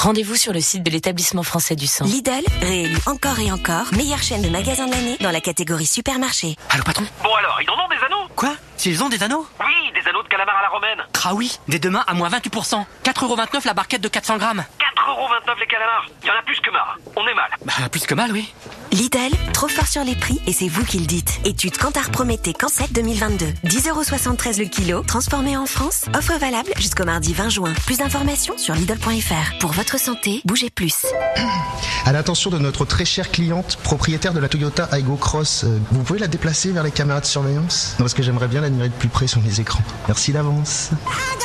Rendez-vous 0.00 0.34
sur 0.34 0.54
le 0.54 0.60
site 0.62 0.82
de 0.82 0.90
l'établissement 0.90 1.42
français 1.42 1.76
du 1.76 1.86
sang. 1.86 2.06
Lidl, 2.06 2.32
réélu 2.62 2.96
encore 3.04 3.38
et 3.38 3.52
encore, 3.52 3.92
meilleure 3.92 4.22
chaîne 4.22 4.40
de 4.40 4.48
magasins 4.48 4.86
de 4.86 4.92
l'année 4.92 5.18
dans 5.20 5.30
la 5.30 5.42
catégorie 5.42 5.84
supermarché. 5.84 6.56
Allô 6.70 6.82
patron? 6.84 7.04
Bon 7.22 7.34
alors, 7.34 7.60
ils 7.60 7.68
en 7.68 7.74
ont 7.74 7.88
des 7.90 8.02
anneaux? 8.06 8.26
Quoi? 8.34 8.56
S'ils 8.80 9.04
ont 9.04 9.10
des 9.10 9.22
anneaux 9.22 9.46
Oui, 9.60 9.92
des 9.92 10.08
anneaux 10.08 10.22
de 10.22 10.28
calamar 10.28 10.56
à 10.56 10.62
la 10.62 10.68
romaine. 10.70 11.02
Ah 11.22 11.34
oui, 11.34 11.58
dès 11.68 11.78
demain 11.78 12.02
à 12.06 12.14
moins 12.14 12.30
28%. 12.30 12.82
4,29€ 13.04 13.66
la 13.66 13.74
barquette 13.74 14.00
de 14.00 14.08
400 14.08 14.38
grammes. 14.38 14.64
4,29€ 15.06 15.60
les 15.60 15.66
calamars. 15.66 16.06
Il 16.22 16.28
y 16.28 16.30
en 16.30 16.34
a 16.34 16.42
plus 16.42 16.58
que 16.60 16.70
marre. 16.70 16.96
On 17.14 17.26
est 17.26 17.34
mal. 17.34 17.50
Bah 17.66 17.74
plus 17.92 18.06
que 18.06 18.14
mal 18.14 18.32
oui. 18.32 18.50
Lidl, 18.92 19.36
trop 19.52 19.68
fort 19.68 19.86
sur 19.86 20.02
les 20.02 20.16
prix 20.16 20.40
et 20.46 20.52
c'est 20.54 20.66
vous 20.68 20.84
qui 20.84 20.98
le 20.98 21.04
dites. 21.04 21.40
Étude 21.44 21.76
Cantar 21.76 22.10
Prométhée 22.10 22.54
Cancet 22.54 22.88
2022. 22.90 23.46
10,73€ 23.64 24.58
le 24.58 24.64
kilo, 24.64 25.02
transformé 25.02 25.58
en 25.58 25.66
France. 25.66 26.06
Offre 26.16 26.38
valable 26.38 26.72
jusqu'au 26.76 27.04
mardi 27.04 27.34
20 27.34 27.50
juin. 27.50 27.72
Plus 27.84 27.98
d'informations 27.98 28.56
sur 28.56 28.74
Lidl.fr. 28.74 29.58
Pour 29.60 29.72
votre 29.72 30.00
santé, 30.00 30.40
bougez 30.46 30.70
plus. 30.70 31.04
À 32.06 32.12
l'attention 32.12 32.50
de 32.50 32.58
notre 32.58 32.86
très 32.86 33.04
chère 33.04 33.30
cliente, 33.30 33.76
propriétaire 33.84 34.32
de 34.32 34.40
la 34.40 34.48
Toyota 34.48 34.88
Aygo 34.90 35.16
Cross, 35.16 35.64
euh, 35.64 35.78
vous 35.92 36.02
pouvez 36.02 36.18
la 36.18 36.28
déplacer 36.28 36.72
vers 36.72 36.82
les 36.82 36.90
caméras 36.90 37.20
de 37.20 37.26
surveillance? 37.26 37.94
Non, 37.98 38.04
parce 38.04 38.14
que 38.14 38.22
j'aimerais 38.22 38.48
bien 38.48 38.62
l'admirer 38.70 38.88
de 38.88 38.94
plus 38.94 39.08
près 39.08 39.26
sur 39.26 39.40
les 39.40 39.60
écrans. 39.60 39.82
Merci 40.08 40.32
d'avance. 40.32 40.90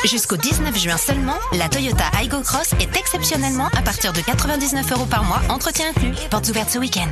Jusqu'au 0.04 0.36
19 0.36 0.76
juin 0.78 0.96
seulement, 0.96 1.36
la 1.52 1.68
Toyota 1.68 2.04
Aygo 2.20 2.40
Cross 2.40 2.74
est 2.80 2.96
exceptionnellement 2.96 3.68
à 3.76 3.82
partir 3.82 4.12
de 4.12 4.20
99 4.20 4.92
euros 4.92 5.06
par 5.06 5.24
mois, 5.24 5.40
entretien 5.48 5.86
inclus. 5.90 6.14
Portes 6.30 6.48
ouvertes 6.48 6.70
ce 6.70 6.78
week-end. 6.78 7.10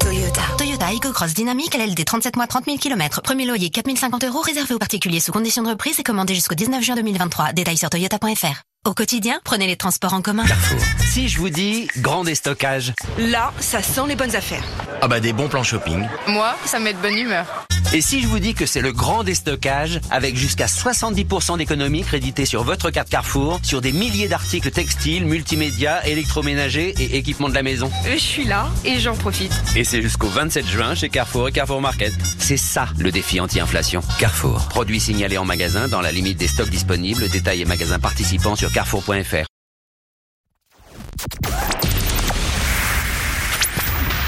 Toyota. 0.00 0.42
Toyota 0.56 0.92
Aygo 0.92 1.12
Cross 1.12 1.34
Dynamique 1.34 1.74
LLD 1.76 2.04
37 2.04 2.36
mois 2.36 2.46
30 2.46 2.64
000 2.66 2.76
km. 2.78 3.22
Premier 3.22 3.44
loyer 3.46 3.70
4050 3.70 4.24
euros 4.24 4.40
réservé 4.40 4.74
aux 4.74 4.78
particuliers 4.78 5.20
sous 5.20 5.32
condition 5.32 5.62
de 5.62 5.68
reprise 5.70 5.98
et 5.98 6.04
commandé 6.04 6.34
jusqu'au 6.34 6.54
19 6.54 6.82
juin 6.82 6.94
2023. 6.94 7.52
Détails 7.52 7.76
sur 7.76 7.90
toyota.fr. 7.90 8.62
Au 8.86 8.94
quotidien, 8.94 9.40
prenez 9.42 9.66
les 9.66 9.74
transports 9.74 10.14
en 10.14 10.22
commun. 10.22 10.44
Carrefour. 10.46 10.78
Si 11.00 11.28
je 11.28 11.38
vous 11.38 11.50
dis 11.50 11.88
grand 11.98 12.22
déstockage. 12.22 12.92
Là, 13.18 13.52
ça 13.58 13.82
sent 13.82 14.02
les 14.06 14.14
bonnes 14.14 14.36
affaires. 14.36 14.62
Ah 15.02 15.08
bah 15.08 15.18
des 15.18 15.32
bons 15.32 15.48
plans 15.48 15.64
shopping. 15.64 16.06
Moi, 16.28 16.54
ça 16.66 16.78
met 16.78 16.92
de 16.92 16.98
bonne 16.98 17.18
humeur. 17.18 17.66
Et 17.92 18.00
si 18.00 18.20
je 18.20 18.26
vous 18.26 18.40
dis 18.40 18.54
que 18.54 18.66
c'est 18.66 18.80
le 18.80 18.92
grand 18.92 19.22
déstockage 19.22 20.00
avec 20.10 20.36
jusqu'à 20.36 20.66
70% 20.66 21.56
d'économie 21.56 22.02
créditée 22.02 22.44
sur 22.44 22.64
votre 22.64 22.90
carte 22.90 23.08
Carrefour 23.08 23.60
sur 23.62 23.80
des 23.80 23.92
milliers 23.92 24.26
d'articles 24.26 24.70
textiles, 24.70 25.24
multimédia, 25.24 26.04
électroménagers 26.06 26.94
et 26.98 27.16
équipements 27.16 27.48
de 27.48 27.54
la 27.54 27.62
maison. 27.62 27.90
Je 28.04 28.18
suis 28.18 28.44
là 28.44 28.68
et 28.84 28.98
j'en 28.98 29.14
profite. 29.14 29.52
Et 29.76 29.84
c'est 29.84 30.02
jusqu'au 30.02 30.26
27 30.26 30.66
juin 30.66 30.94
chez 30.94 31.08
Carrefour 31.08 31.48
et 31.48 31.52
Carrefour 31.52 31.80
Market. 31.80 32.12
C'est 32.38 32.56
ça 32.56 32.88
le 32.98 33.12
défi 33.12 33.40
anti-inflation. 33.40 34.00
Carrefour. 34.18 34.66
Produits 34.68 35.00
signalés 35.00 35.38
en 35.38 35.44
magasin 35.44 35.86
dans 35.86 36.00
la 36.00 36.10
limite 36.10 36.38
des 36.38 36.48
stocks 36.48 36.70
disponibles. 36.70 37.28
Détails 37.28 37.62
et 37.62 37.66
magasins 37.66 38.00
participants 38.00 38.56
sur 38.56 38.72
carrefour.fr. 38.76 39.46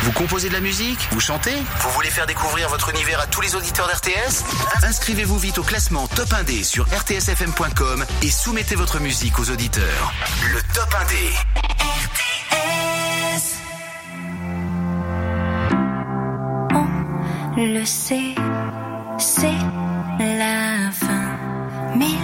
Vous 0.04 0.12
composez 0.12 0.48
de 0.48 0.54
la 0.54 0.60
musique? 0.60 0.98
Vous 1.10 1.20
chantez? 1.20 1.52
Vous 1.80 1.90
voulez 1.90 2.08
faire 2.08 2.24
découvrir 2.26 2.70
votre 2.70 2.88
univers 2.88 3.20
à 3.20 3.26
tous 3.26 3.42
les 3.42 3.54
auditeurs 3.54 3.86
d'RTS 3.88 4.44
Inscrivez-vous 4.84 5.36
vite 5.38 5.58
au 5.58 5.62
classement 5.62 6.08
Top 6.08 6.30
1D 6.30 6.64
sur 6.64 6.86
rtsfm.com 6.86 8.06
et 8.22 8.30
soumettez 8.30 8.74
votre 8.74 9.00
musique 9.00 9.38
aux 9.38 9.50
auditeurs. 9.50 10.14
Le 10.50 10.60
Top 10.72 10.94
1D. 10.94 11.14
On 17.58 17.74
le 17.74 17.84
sait, 17.84 18.34
c'est 19.18 19.58
la 20.18 20.90
fin. 20.90 21.36
Mille 21.98 22.16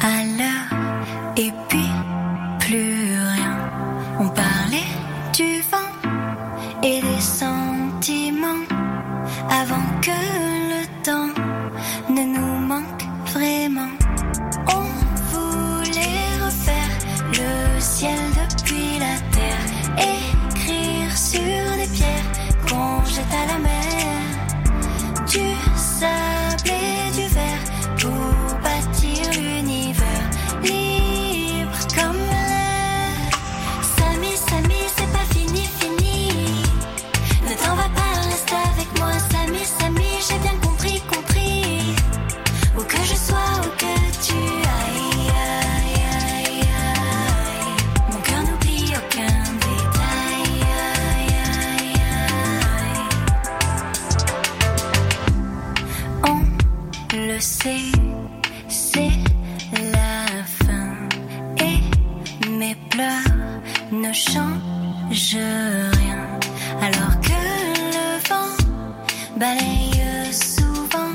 à 0.00 0.24
l'heure 0.38 0.59
et 1.40 1.52
puis 1.68 1.92
plus 2.58 3.14
rien. 3.34 3.56
On 4.18 4.28
parlait 4.28 4.92
du 5.38 5.50
vent 5.70 5.92
et 6.82 7.00
des 7.00 7.20
sentiments 7.20 8.64
avant 9.60 9.86
que 10.06 10.18
le 10.72 10.82
temps 11.06 11.32
ne 12.16 12.22
nous 12.34 12.56
manque 12.72 13.04
vraiment. 13.34 13.92
On 14.78 14.86
voulait 15.32 16.28
refaire 16.46 16.94
le 17.40 17.80
ciel 17.80 18.20
depuis 18.42 18.90
la 19.04 19.14
terre, 19.36 19.66
écrire 20.14 21.10
sur 21.30 21.62
des 21.80 21.90
pierres 21.96 22.30
qu'on 22.68 23.04
jette 23.14 23.34
à 23.42 23.44
la 23.52 23.58
mer, 23.68 23.99
ne 64.10 64.14
changent 64.14 65.36
rien. 66.00 66.22
Alors 66.82 67.20
que 67.20 67.40
le 67.96 68.28
vent 68.28 68.56
balaye 69.36 70.32
souvent 70.32 71.14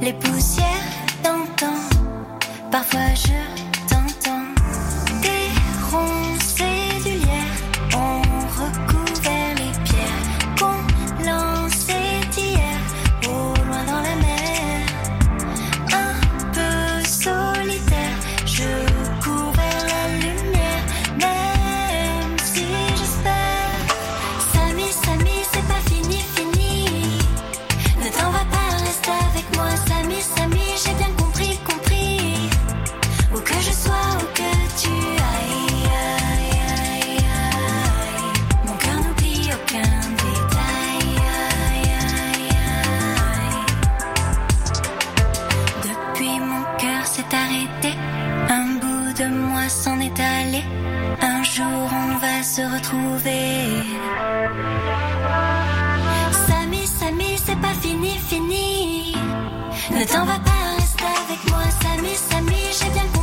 les 0.00 0.12
poussières 0.14 0.88
d'antan. 1.22 1.76
Parfois 2.72 3.14
je 3.14 3.59
retrouver. 52.64 53.82
Samy, 56.46 56.86
Samy, 56.86 57.38
c'est 57.44 57.60
pas 57.60 57.74
fini, 57.80 58.10
fini. 58.28 59.16
Ne 59.90 60.04
t'en 60.04 60.24
va 60.24 60.38
pas, 60.38 60.76
reste 60.76 61.00
avec 61.00 61.50
moi, 61.50 61.64
Samy, 61.82 62.14
Samy, 62.14 62.56
j'ai 62.78 62.90
bien 62.90 63.02
compris. 63.04 63.19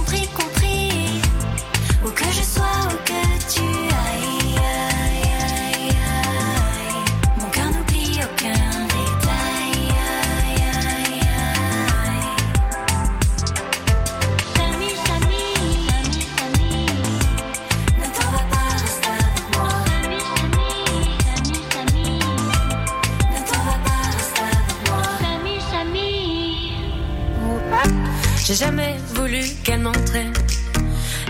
J'ai 28.48 28.56
jamais 28.56 28.96
voulu 29.14 29.42
qu'elle 29.62 29.82
m'entraîne. 29.82 30.32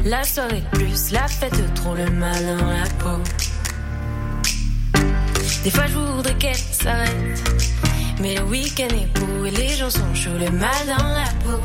La 0.06 0.24
soirée 0.24 0.62
plus 0.72 1.10
la 1.12 1.28
fête, 1.28 1.74
trop 1.74 1.96
le 1.96 2.08
mal 2.12 2.46
dans 2.46 2.68
la 2.68 2.84
peau. 3.00 3.20
Des 5.64 5.72
fois 5.72 5.88
je 5.88 5.98
voudrais 5.98 6.36
qu'elle 6.36 6.56
s'arrête. 6.56 7.42
Mais 8.22 8.36
le 8.36 8.44
week-end 8.44 8.90
est 8.90 9.20
beau 9.20 9.46
et 9.46 9.50
les 9.50 9.70
gens 9.70 9.90
sont 9.90 10.14
chauds, 10.14 10.38
le 10.40 10.52
mal 10.52 10.86
dans 10.86 11.08
la 11.08 11.26
peau. 11.44 11.60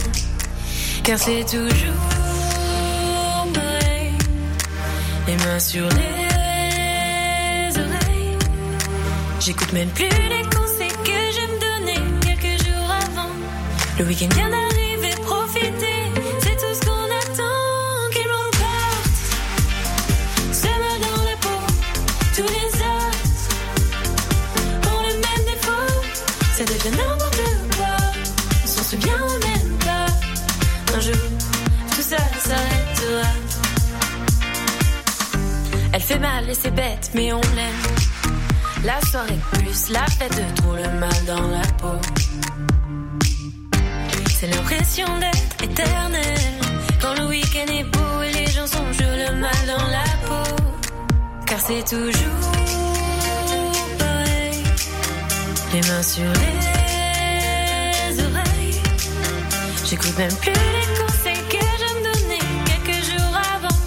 Car 1.04 1.18
c'est 1.18 1.44
toujours 1.44 2.00
pareil. 3.52 4.12
Les 5.26 5.36
mains 5.36 5.60
sur 5.60 5.84
les 5.84 7.78
oreilles. 7.78 8.38
J'écoute 9.38 9.72
même 9.74 9.90
plus 9.90 10.08
les 10.08 10.44
conseils 10.44 10.96
que 11.04 11.20
je 11.36 11.42
me 11.52 11.56
donnais 11.60 12.00
quelques 12.22 12.64
jours 12.64 12.90
avant. 12.90 13.28
Le 13.98 14.06
week-end 14.06 14.34
vient 14.34 14.48
fait 36.12 36.18
mal 36.18 36.48
et 36.48 36.54
c'est 36.54 36.70
bête, 36.70 37.10
mais 37.14 37.32
on 37.32 37.40
l'aime. 37.40 37.82
La 38.84 39.00
soirée 39.10 39.38
plus 39.52 39.90
la 39.90 40.04
fête 40.06 40.34
de 40.36 40.76
le 40.76 41.00
mal 41.00 41.24
dans 41.26 41.48
la 41.48 41.66
peau. 41.80 41.98
C'est 44.38 44.48
l'impression 44.48 45.06
d'être 45.18 45.62
éternel. 45.62 46.38
Quand 47.00 47.14
le 47.14 47.26
week-end 47.28 47.68
est 47.72 47.84
beau 47.84 48.22
et 48.22 48.32
les 48.32 48.46
gens 48.46 48.66
sont 48.66 48.84
je 48.92 49.04
le 49.22 49.40
mal 49.40 49.60
dans 49.66 49.86
la 49.98 50.08
peau. 50.26 50.56
Car 51.46 51.60
c'est 51.60 51.84
toujours 51.84 52.50
pareil. 53.98 54.64
Les 55.72 55.80
mains 55.88 56.02
sur 56.02 56.32
les 56.42 58.22
oreilles. 58.26 58.82
J'écoute 59.88 60.18
même 60.18 60.36
plus 60.36 60.52
les 60.78 60.88
conseils 61.00 61.44
que 61.48 61.64
je 61.80 61.88
me 61.94 62.00
donnais 62.08 62.46
quelques 62.66 63.02
jours 63.04 63.36
avant. 63.56 63.78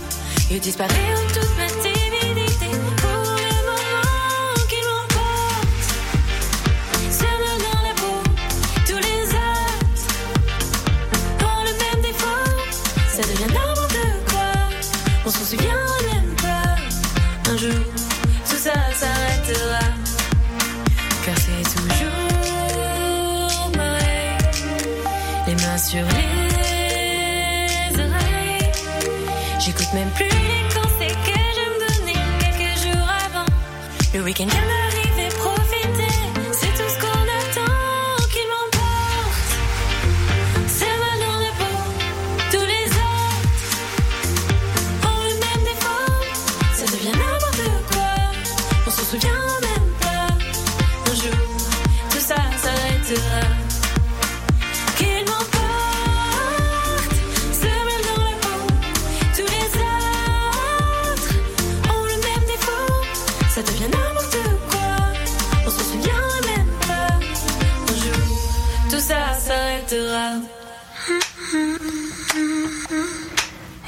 Il 0.50 0.60
disparaît 0.60 1.14
en 1.18 1.45
même 29.96 30.10
plus 30.10 30.26
les 30.26 30.64
conseils 30.76 31.16
que 31.24 31.40
je 31.56 31.64
me 31.72 31.78
donnais 31.80 32.20
quelques 32.38 32.78
jours 32.84 33.10
avant. 33.26 33.46
Le 34.14 34.22
week-end 34.22 34.48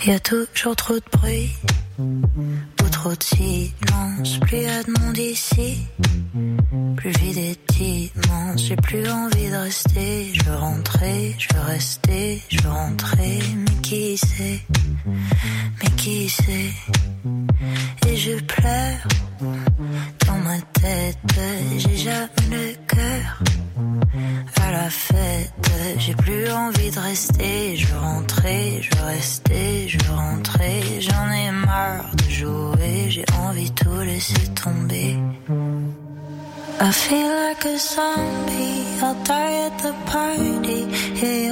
Y 0.08 0.12
a 0.12 0.20
toujours 0.20 0.74
trop 0.78 0.94
de 0.94 1.04
bruit 1.12 1.50
ou 2.00 2.90
trop 2.90 3.14
de 3.14 3.22
silence. 3.22 4.40
Plus 4.40 4.62
y 4.62 4.66
a 4.66 4.82
de 4.82 4.92
monde 5.02 5.18
ici, 5.18 5.57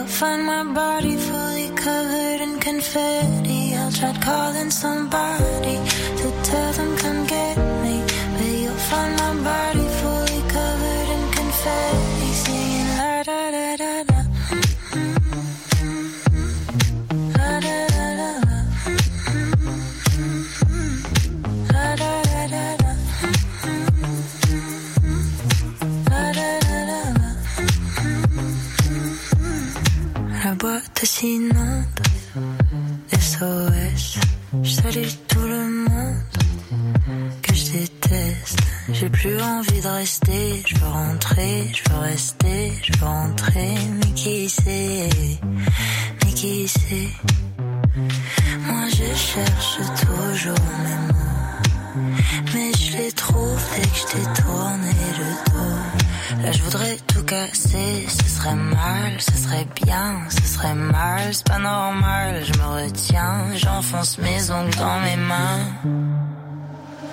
you'll 0.05 0.13
find 0.13 0.45
my 0.45 0.63
body 0.63 1.15
fully 1.15 1.69
covered 1.69 2.41
in 2.41 2.59
confetti. 2.59 3.73
I'll 3.75 3.91
try 3.91 4.13
calling 4.21 4.69
somebody 4.69 5.77
to 6.19 6.25
tell 6.43 6.73
them 6.73 6.95
come 6.97 7.25
get 7.25 7.57
me. 7.83 8.03
But 8.37 8.51
you'll 8.61 8.83
find 8.91 9.15
my 9.17 9.33
body 9.43 9.74
SOS. 33.11 34.19
Je 34.61 34.69
salue 34.69 35.09
tout 35.27 35.39
le 35.39 35.85
monde 35.89 36.17
que 37.41 37.53
je 37.53 37.71
déteste. 37.71 38.59
J'ai 38.93 39.09
plus 39.09 39.41
envie 39.41 39.81
de 39.81 39.87
rester. 39.87 40.63
Je 40.67 40.75
veux 40.75 40.87
rentrer, 40.87 41.71
je 41.73 41.89
veux 41.89 41.99
rester, 41.99 42.73
je 42.83 42.99
veux 42.99 43.05
rentrer. 43.05 43.75
Mais 43.97 44.11
qui 44.13 44.49
sait, 44.49 45.09
mais 46.23 46.33
qui 46.33 46.67
sait. 46.67 47.09
Moi 48.67 48.85
je 48.89 49.09
cherche 49.15 49.77
toujours 50.05 50.67
mes 50.83 50.99
mots. 51.07 52.13
Mais 52.53 52.71
je 52.77 52.97
les 52.97 53.11
trouve 53.13 53.61
dès 53.75 53.81
que 53.81 53.97
je 53.97 54.41
tourné 54.41 54.93
le 55.19 55.29
dos. 55.51 56.14
Là 56.41 56.51
je 56.51 56.61
voudrais 56.63 56.97
tout 57.07 57.23
casser, 57.23 58.07
ce 58.07 58.25
serait 58.35 58.55
mal, 58.55 59.11
ce 59.19 59.37
serait 59.43 59.67
bien, 59.83 60.21
ce 60.29 60.41
serait 60.53 60.73
mal, 60.73 61.33
c'est 61.33 61.47
pas 61.47 61.59
normal, 61.59 62.43
je 62.43 62.53
me 62.59 62.83
retiens, 62.83 63.55
j'enfonce 63.55 64.17
mes 64.17 64.51
ongles 64.51 64.75
dans 64.77 64.99
mes 64.99 65.17
mains. 65.17 65.59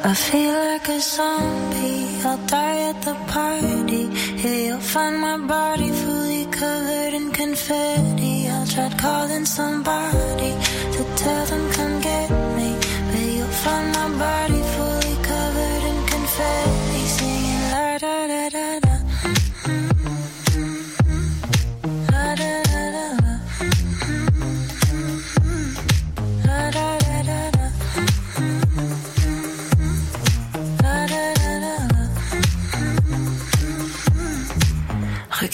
I 0.04 0.14
feel 0.14 0.52
like 0.52 0.88
a 0.88 0.98
zombie, 0.98 2.08
I'll 2.24 2.36
die 2.48 2.90
at 2.90 3.00
the 3.02 3.14
party. 3.28 4.08
Yeah, 4.42 4.66
you'll 4.66 4.80
find 4.80 5.20
my 5.20 5.38
body 5.46 5.90
fully 5.92 6.46
covered 6.46 7.14
in 7.14 7.30
confetti. 7.30 8.48
I'll 8.48 8.66
try 8.66 8.88
calling 8.98 9.44
somebody 9.44 10.52
to 10.94 11.04
tell 11.14 11.44
them 11.46 11.70
come 11.70 12.00
get 12.00 12.30
me. 12.56 12.74
But 13.12 13.20
you'll 13.36 13.56
find 13.64 13.92
my 13.92 14.08
body 14.18 14.62
fully 14.74 15.16
covered 15.22 15.82
in 15.90 15.98
confetti. 16.12 17.02
Singing 17.16 17.70
la 17.70 17.98
da 17.98 18.26
da 18.26 18.48
da 18.48 18.80
da. 18.80 18.91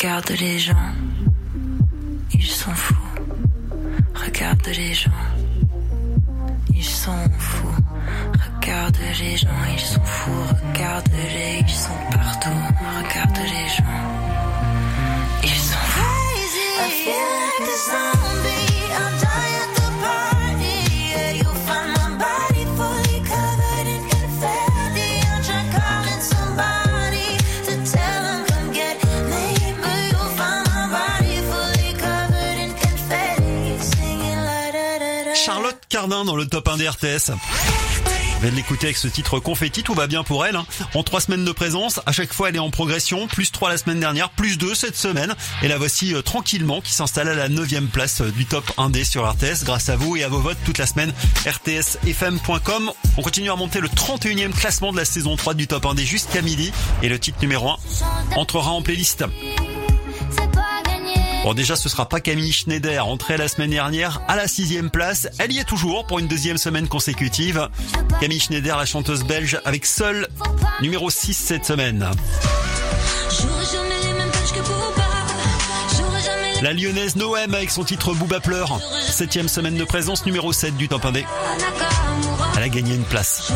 Regarde 0.01 0.31
les 0.31 0.61
gens, 0.61 0.93
ils 2.33 2.47
sont 2.47 2.71
fous. 2.71 2.95
Regarde 4.15 4.65
les 4.69 4.95
gens, 4.95 5.11
ils 6.73 6.85
sont 6.85 7.29
fous. 7.37 7.75
Regarde 8.63 8.97
les 9.19 9.37
gens, 9.37 9.49
ils 9.73 9.81
sont 9.81 10.05
fous. 10.05 10.31
Regarde 10.73 11.09
les, 11.13 11.65
ils 11.67 11.69
sont 11.69 11.99
partout. 12.13 12.49
Regarde 12.97 13.39
les 13.39 13.69
gens, 13.77 13.99
ils 15.43 15.49
sont 15.49 15.87
fous. 15.89 16.09
Cardin 35.89 36.25
dans 36.25 36.37
le 36.37 36.47
top 36.47 36.69
1 36.69 36.77
des 36.77 36.89
RTS. 36.89 37.33
Vient 38.41 38.51
de 38.53 38.55
l'écouter 38.57 38.87
avec 38.87 38.97
ce 38.97 39.09
titre 39.09 39.41
confetti, 39.41 39.83
tout 39.83 39.95
va 39.95 40.07
bien 40.07 40.23
pour 40.23 40.47
elle. 40.47 40.55
hein. 40.55 40.65
En 40.95 41.03
trois 41.03 41.21
semaines 41.21 41.45
de 41.45 41.51
présence, 41.51 42.01
à 42.07 42.13
chaque 42.13 42.33
fois 42.33 42.51
elle 42.51 42.57
est 42.57 42.61
en 42.61 42.71
progression, 42.71 43.27
plus 43.27 43.51
3 43.51 43.71
la 43.71 43.79
semaine 43.79 43.99
dernière, 43.99 44.31
plus 44.31 44.59
2 44.59 44.77
cette 44.77 44.97
semaine. 44.97 45.35
Et 45.63 45.67
la 45.69 45.77
voici 45.77 46.15
euh, 46.15 46.23
tranquillement 46.23 46.81
qui 46.81 46.93
s'installe 46.93 47.29
à 47.29 47.35
la 47.35 47.49
9 47.49 47.69
place 47.93 48.21
euh, 48.21 48.31
du 48.31 48.47
top 48.47 48.65
1D 48.79 49.05
sur 49.05 49.29
RTS 49.29 49.65
grâce 49.65 49.89
à 49.89 49.97
vous 49.97 50.17
et 50.17 50.23
à 50.23 50.29
vos 50.29 50.39
votes 50.39 50.59
toute 50.65 50.79
la 50.79 50.87
semaine. 50.87 51.13
rtsfm.com. 51.47 52.93
On 53.17 53.23
continue 53.23 53.51
à 53.51 53.57
monter 53.57 53.81
le 53.81 53.89
31e 53.89 54.53
classement 54.53 54.93
de 54.93 54.99
la 54.99 55.05
saison 55.05 55.35
3 55.35 55.55
du 55.55 55.67
top 55.67 55.85
1D 55.85 56.05
jusqu'à 56.05 56.41
midi. 56.43 56.71
Et 57.03 57.09
le 57.09 57.19
titre 57.19 57.39
numéro 57.41 57.71
1 57.71 57.77
entrera 58.37 58.71
en 58.71 58.83
playlist. 58.83 59.25
Bon 61.49 61.55
déjà 61.55 61.77
ce 61.77 61.89
sera 61.89 62.07
pas 62.07 62.21
Camille 62.21 62.53
Schneider, 62.53 63.09
entrée 63.09 63.39
la 63.39 63.49
semaine 63.49 63.71
dernière 63.71 64.21
à 64.29 64.37
la 64.37 64.47
sixième 64.47 64.91
place. 64.91 65.29
Elle 65.39 65.51
y 65.51 65.59
est 65.59 65.65
toujours 65.65 66.07
pour 66.07 66.19
une 66.19 66.29
deuxième 66.29 66.59
semaine 66.59 66.89
consécutive. 66.89 67.71
Camille 68.21 68.39
Schneider, 68.39 68.77
la 68.77 68.85
chanteuse 68.85 69.25
belge, 69.25 69.59
avec 69.65 69.87
seul 69.87 70.29
numéro 70.83 71.09
6 71.09 71.33
cette 71.33 71.65
semaine. 71.65 72.07
La 76.61 76.75
lyonnaise 76.75 77.17
Noem 77.17 77.55
avec 77.55 77.71
son 77.71 77.83
titre 77.83 78.13
Booba 78.13 78.41
pleure. 78.41 78.79
Septième 79.09 79.49
semaine 79.49 79.77
de 79.77 79.85
présence, 79.85 80.27
numéro 80.27 80.53
7 80.53 80.77
du 80.77 80.87
top 80.87 81.03
1D. 81.03 81.25
Nakamura. 81.25 82.53
Elle 82.59 82.63
a 82.63 82.69
gagné 82.69 82.95
une 82.95 83.05
place. 83.05 83.51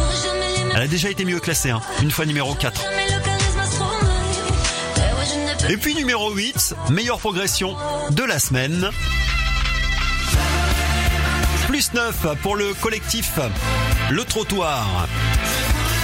Elle 0.75 0.81
a 0.81 0.89
déjà 0.89 1.11
été 1.11 1.27
mieux 1.27 1.41
classée, 1.41 1.69
hein. 1.69 1.83
une 2.01 2.11
fois 2.11 2.25
numéro 2.25 2.55
4. 2.55 2.87
Et 5.69 5.77
puis 5.77 5.95
numéro 5.95 6.33
8, 6.33 6.75
meilleure 6.91 7.19
progression 7.19 7.77
de 8.11 8.25
la 8.25 8.39
semaine. 8.39 8.91
Plus 11.69 11.93
9 11.95 12.27
pour 12.43 12.57
le 12.57 12.75
collectif 12.75 13.39
Le 14.11 14.25
Trottoir. 14.25 15.07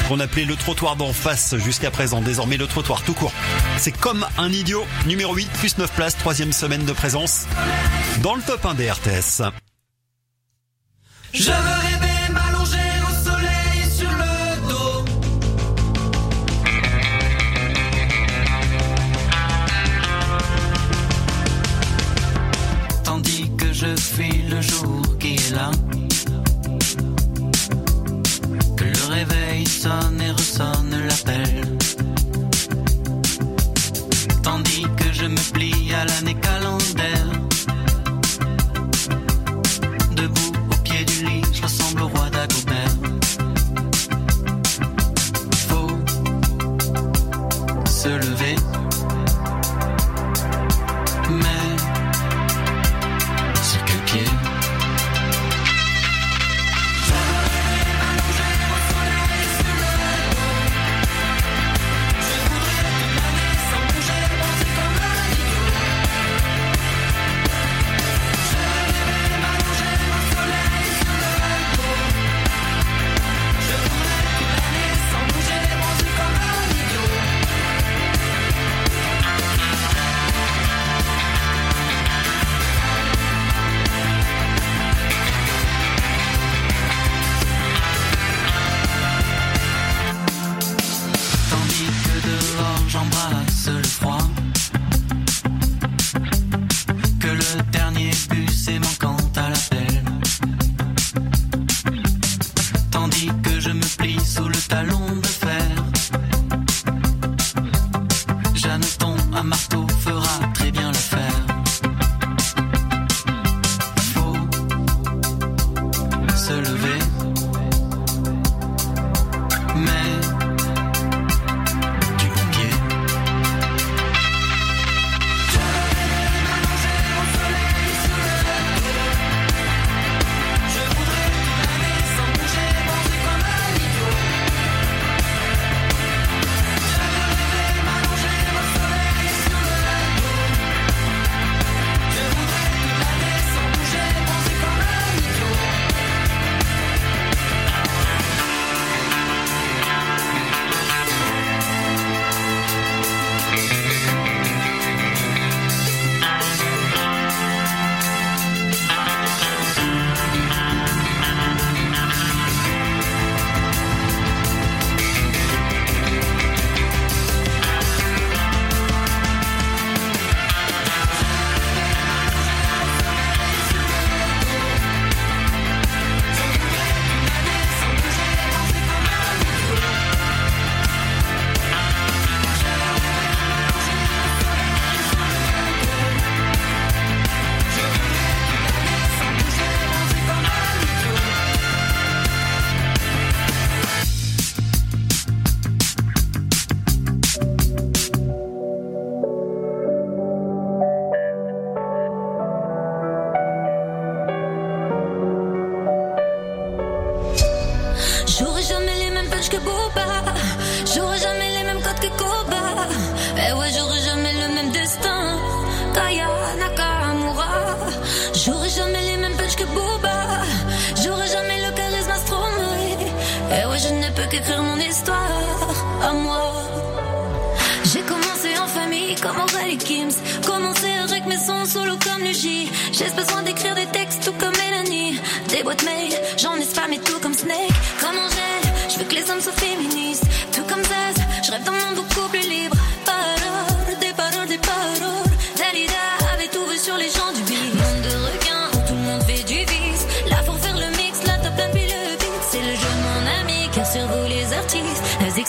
Qu'on 0.09 0.21
appelait 0.21 0.45
le 0.45 0.57
trottoir 0.57 0.97
d'en 0.97 1.13
face 1.13 1.57
jusqu'à 1.59 1.91
présent, 1.91 2.23
désormais 2.23 2.57
le 2.57 2.67
trottoir 2.67 3.03
tout 3.03 3.13
court. 3.13 3.33
C'est 3.77 3.93
comme 3.93 4.25
un 4.39 4.51
idiot, 4.51 4.87
numéro 5.07 5.35
8, 5.35 5.51
plus 5.59 5.77
9 5.77 5.93
places, 5.93 6.17
troisième 6.17 6.53
semaine 6.53 6.87
de 6.87 6.93
présence 6.93 7.47
dans 8.23 8.35
le 8.35 8.41
top 8.41 8.65
1 8.65 8.75
des 8.75 8.91
RTS. 8.91 9.43
Fuis 23.99 24.43
le 24.49 24.61
jour 24.61 25.03
qui 25.19 25.35
est 25.35 25.51
là. 25.51 25.71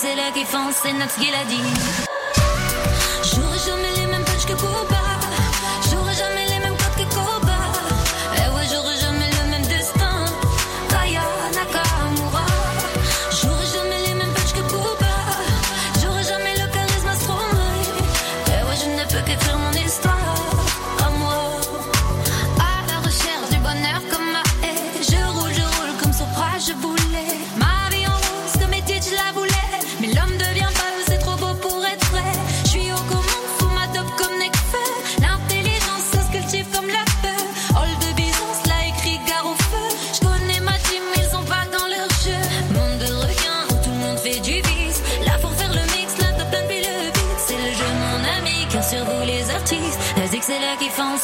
c'est 0.01 0.15
là 0.15 0.31
qu'il 0.31 0.45
fonce, 0.45 0.75
c'est 0.81 0.93
notre 0.93 1.11
ce 1.11 1.19
qu'il 1.19 1.33
a 1.33 1.43
dit. 1.43 2.08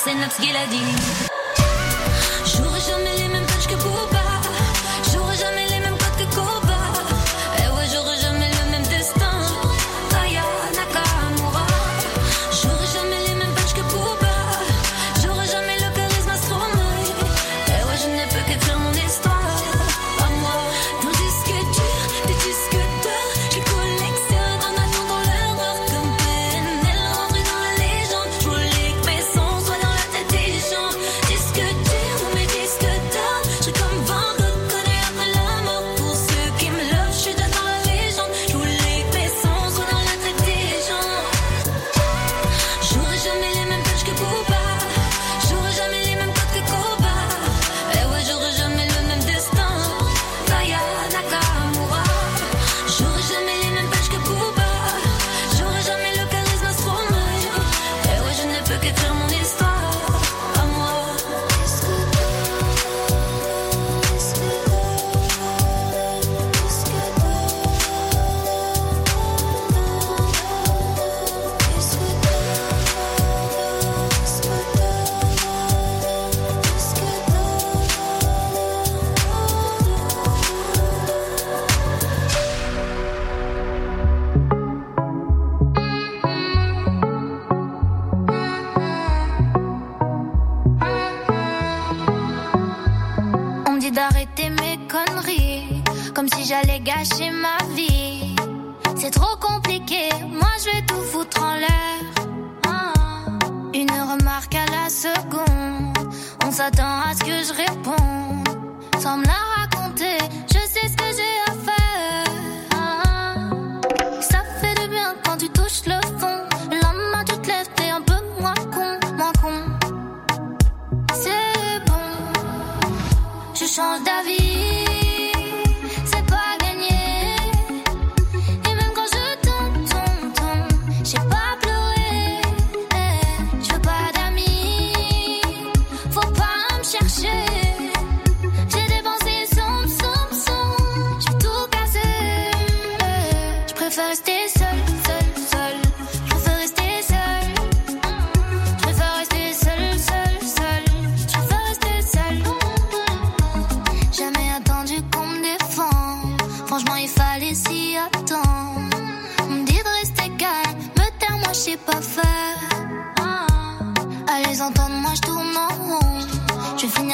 c'est 0.05 0.29
ce 0.29 0.39
qu'il 0.39 0.55
a 0.55 0.67
dit. 0.67 1.24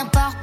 finir 0.01 0.09
par 0.09 0.40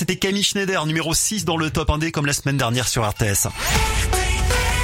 C'était 0.00 0.16
Camille 0.16 0.42
Schneider, 0.42 0.86
numéro 0.86 1.12
6 1.12 1.44
dans 1.44 1.58
le 1.58 1.68
top 1.68 1.90
1D 1.90 2.10
comme 2.10 2.24
la 2.24 2.32
semaine 2.32 2.56
dernière 2.56 2.88
sur 2.88 3.06
RTS. 3.06 3.48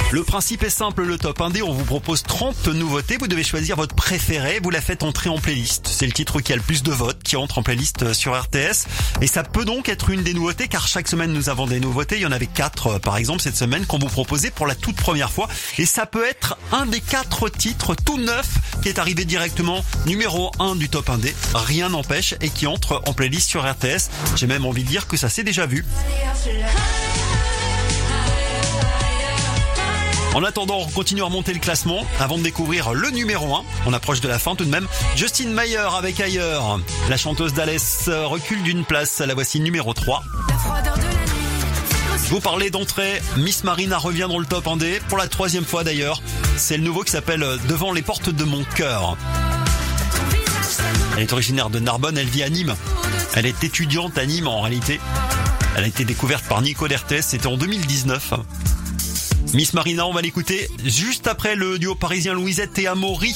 Le 0.09 0.23
principe 0.23 0.63
est 0.63 0.69
simple, 0.69 1.03
le 1.03 1.17
top 1.17 1.39
1D, 1.39 1.61
on 1.63 1.73
vous 1.73 1.83
propose 1.83 2.23
30 2.23 2.69
nouveautés. 2.69 3.17
Vous 3.17 3.27
devez 3.27 3.43
choisir 3.43 3.75
votre 3.75 3.93
préféré. 3.93 4.61
Vous 4.63 4.69
la 4.69 4.79
faites 4.79 5.03
entrer 5.03 5.29
en 5.29 5.37
playlist. 5.37 5.85
C'est 5.89 6.05
le 6.05 6.13
titre 6.13 6.39
qui 6.39 6.53
a 6.53 6.55
le 6.55 6.61
plus 6.61 6.81
de 6.81 6.93
votes 6.93 7.21
qui 7.21 7.35
entre 7.35 7.57
en 7.57 7.63
playlist 7.63 8.13
sur 8.13 8.33
RTS. 8.33 8.87
Et 9.21 9.27
ça 9.27 9.43
peut 9.43 9.65
donc 9.65 9.89
être 9.89 10.09
une 10.09 10.23
des 10.23 10.33
nouveautés 10.33 10.69
car 10.69 10.87
chaque 10.87 11.09
semaine 11.09 11.33
nous 11.33 11.49
avons 11.49 11.67
des 11.67 11.81
nouveautés. 11.81 12.15
Il 12.15 12.21
y 12.21 12.25
en 12.25 12.31
avait 12.31 12.47
quatre 12.47 12.99
par 12.99 13.17
exemple 13.17 13.41
cette 13.41 13.57
semaine 13.57 13.85
qu'on 13.85 13.99
vous 13.99 14.07
proposait 14.07 14.49
pour 14.49 14.65
la 14.65 14.75
toute 14.75 14.95
première 14.95 15.29
fois. 15.29 15.49
Et 15.77 15.85
ça 15.85 16.05
peut 16.05 16.25
être 16.25 16.57
un 16.71 16.85
des 16.85 17.01
quatre 17.01 17.49
titres 17.49 17.93
tout 17.93 18.17
neuf 18.17 18.47
qui 18.81 18.87
est 18.87 18.99
arrivé 18.99 19.25
directement 19.25 19.83
numéro 20.05 20.53
1 20.59 20.77
du 20.77 20.87
top 20.87 21.09
1D. 21.09 21.33
Rien 21.53 21.89
n'empêche 21.89 22.33
et 22.39 22.49
qui 22.49 22.65
entre 22.65 23.01
en 23.07 23.13
playlist 23.13 23.49
sur 23.49 23.69
RTS. 23.69 24.09
J'ai 24.37 24.47
même 24.47 24.65
envie 24.65 24.85
de 24.85 24.89
dire 24.89 25.07
que 25.07 25.17
ça 25.17 25.27
s'est 25.27 25.43
déjà 25.43 25.65
vu. 25.65 25.83
En 30.37 30.43
attendant, 30.43 30.77
on 30.77 30.91
continue 30.91 31.21
à 31.21 31.25
remonter 31.25 31.51
le 31.51 31.57
classement 31.57 32.05
avant 32.19 32.37
de 32.37 32.43
découvrir 32.43 32.93
le 32.93 33.09
numéro 33.09 33.55
1. 33.55 33.63
On 33.87 33.93
approche 33.93 34.21
de 34.21 34.27
la 34.27 34.37
fin 34.37 34.55
tout 34.55 34.65
de 34.65 34.69
même. 34.69 34.87
Justin 35.15 35.47
Mayer 35.47 35.87
avec 35.97 36.19
Ailleurs. 36.19 36.79
La 37.09 37.17
chanteuse 37.17 37.55
d'Alès 37.55 38.07
recule 38.07 38.61
d'une 38.61 38.85
place. 38.85 39.17
La 39.17 39.33
voici 39.33 39.59
numéro 39.59 39.95
3. 39.95 40.23
Vous 42.29 42.39
parlez 42.39 42.69
d'entrée, 42.69 43.19
Miss 43.37 43.63
Marina 43.63 43.97
revient 43.97 44.27
dans 44.29 44.37
le 44.37 44.45
top 44.45 44.67
1D, 44.67 44.99
pour 45.09 45.17
la 45.17 45.27
troisième 45.27 45.65
fois 45.65 45.83
d'ailleurs. 45.83 46.21
C'est 46.55 46.77
le 46.77 46.83
nouveau 46.83 47.01
qui 47.01 47.13
s'appelle 47.13 47.43
Devant 47.67 47.91
les 47.91 48.03
portes 48.03 48.29
de 48.29 48.43
mon 48.43 48.63
cœur. 48.75 49.17
Elle 51.15 51.23
est 51.23 51.33
originaire 51.33 51.71
de 51.71 51.79
Narbonne, 51.79 52.15
elle 52.15 52.29
vit 52.29 52.43
à 52.43 52.49
Nîmes. 52.49 52.75
Elle 53.33 53.47
est 53.47 53.63
étudiante 53.63 54.15
à 54.19 54.25
Nîmes 54.27 54.47
en 54.47 54.61
réalité. 54.61 54.99
Elle 55.75 55.85
a 55.85 55.87
été 55.87 56.05
découverte 56.05 56.45
par 56.45 56.61
Nico 56.61 56.87
D'Ertes, 56.87 57.21
c'était 57.21 57.47
en 57.47 57.57
2019. 57.57 58.35
Miss 59.53 59.73
Marina, 59.73 60.05
on 60.05 60.13
va 60.13 60.21
l'écouter 60.21 60.67
juste 60.83 61.27
après 61.27 61.55
le 61.55 61.79
duo 61.79 61.95
parisien 61.95 62.33
Louisette 62.33 62.77
et 62.79 62.87
Amaury. 62.87 63.35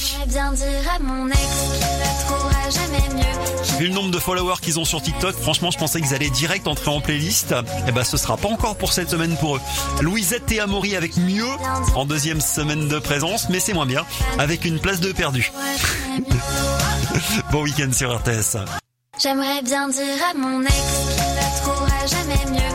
Vu 3.79 3.87
le 3.87 3.93
nombre 3.93 4.11
de 4.11 4.19
followers 4.19 4.59
qu'ils 4.61 4.79
ont 4.79 4.85
sur 4.85 5.01
TikTok, 5.01 5.35
franchement, 5.35 5.71
je 5.71 5.77
pensais 5.77 6.01
qu'ils 6.01 6.13
allaient 6.13 6.29
direct 6.29 6.67
entrer 6.67 6.91
en 6.91 7.01
playlist. 7.01 7.51
Et 7.51 7.55
eh 7.87 7.91
ben, 7.91 8.03
ce 8.03 8.17
sera 8.17 8.37
pas 8.37 8.49
encore 8.49 8.77
pour 8.77 8.93
cette 8.93 9.09
semaine 9.09 9.35
pour 9.37 9.55
eux. 9.55 9.61
Louisette 10.01 10.51
et 10.51 10.59
Amaury 10.59 10.95
avec 10.95 11.17
mieux 11.17 11.49
en 11.95 12.05
deuxième 12.05 12.41
semaine 12.41 12.87
de 12.87 12.99
présence, 12.99 13.49
mais 13.49 13.59
c'est 13.59 13.73
moins 13.73 13.85
bien, 13.85 14.05
avec 14.37 14.65
une 14.65 14.79
place 14.79 14.99
de 14.99 15.11
perdu. 15.11 15.51
bon 17.51 17.63
week-end 17.63 17.91
sur 17.91 18.15
RTS. 18.15 18.57
J'aimerais 19.21 19.61
bien 19.61 19.87
dire 19.89 20.03
à 20.29 20.37
mon 20.37 20.61
ex 20.61 20.73
qu'il 20.73 21.23
ne 21.33 21.61
trouvera 21.61 22.05
jamais 22.07 22.51
mieux. 22.51 22.70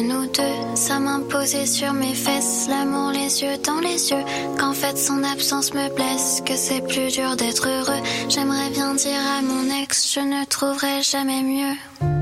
Nous 0.00 0.26
deux. 0.26 0.76
Ça 0.76 0.98
m'imposait 0.98 1.66
sur 1.66 1.92
mes 1.92 2.14
fesses, 2.14 2.66
l'amour 2.68 3.10
les 3.10 3.42
yeux 3.42 3.58
dans 3.64 3.80
les 3.80 4.10
yeux. 4.10 4.24
Qu'en 4.58 4.72
fait 4.72 4.96
son 4.96 5.22
absence 5.22 5.74
me 5.74 5.94
blesse, 5.94 6.42
que 6.44 6.56
c'est 6.56 6.80
plus 6.80 7.12
dur 7.12 7.36
d'être 7.36 7.68
heureux. 7.68 8.02
J'aimerais 8.28 8.70
bien 8.70 8.94
dire 8.94 9.20
à 9.38 9.42
mon 9.42 9.82
ex, 9.82 10.12
je 10.14 10.20
ne 10.20 10.44
trouverai 10.44 11.02
jamais 11.02 11.42
mieux. 11.42 12.17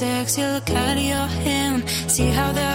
Sexy. 0.00 0.42
Look 0.42 0.70
out 0.70 0.96
of 0.96 1.02
your 1.02 1.28
hand. 1.44 1.88
See 2.08 2.30
how 2.30 2.52
the 2.52 2.69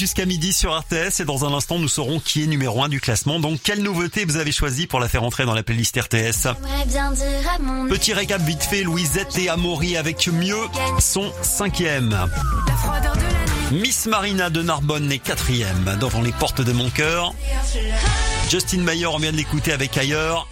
jusqu'à 0.00 0.24
midi 0.24 0.54
sur 0.54 0.74
RTS 0.74 1.20
et 1.20 1.24
dans 1.26 1.44
un 1.44 1.52
instant 1.52 1.78
nous 1.78 1.86
saurons 1.86 2.20
qui 2.20 2.42
est 2.42 2.46
numéro 2.46 2.82
1 2.82 2.88
du 2.88 3.02
classement. 3.02 3.38
Donc 3.38 3.60
quelle 3.62 3.82
nouveauté 3.82 4.24
vous 4.24 4.38
avez 4.38 4.50
choisi 4.50 4.86
pour 4.86 4.98
la 4.98 5.10
faire 5.10 5.22
entrer 5.22 5.44
dans 5.44 5.52
la 5.52 5.62
playlist 5.62 5.94
RTS 5.94 6.44
J'aimerais 6.54 6.86
bien 6.86 7.12
dire 7.12 7.50
à 7.54 7.58
mon 7.58 7.86
Petit 7.86 8.14
récap 8.14 8.40
vite 8.40 8.62
fait, 8.62 8.82
Louisette 8.82 9.36
et 9.36 9.50
Amaury 9.50 9.98
avec 9.98 10.26
Mieux 10.28 10.56
sont 10.98 11.30
cinquième. 11.42 12.16
Miss 13.72 14.06
Marina 14.06 14.48
de 14.48 14.62
Narbonne 14.62 15.12
est 15.12 15.18
quatrième 15.18 15.94
devant 16.00 16.22
les 16.22 16.32
portes 16.32 16.62
de 16.62 16.72
mon 16.72 16.88
cœur. 16.88 17.34
Justin 18.48 18.80
Mayer, 18.80 19.06
on 19.06 19.18
vient 19.18 19.32
de 19.32 19.36
l'écouter 19.36 19.72
avec 19.72 19.98
ailleurs. 19.98 20.48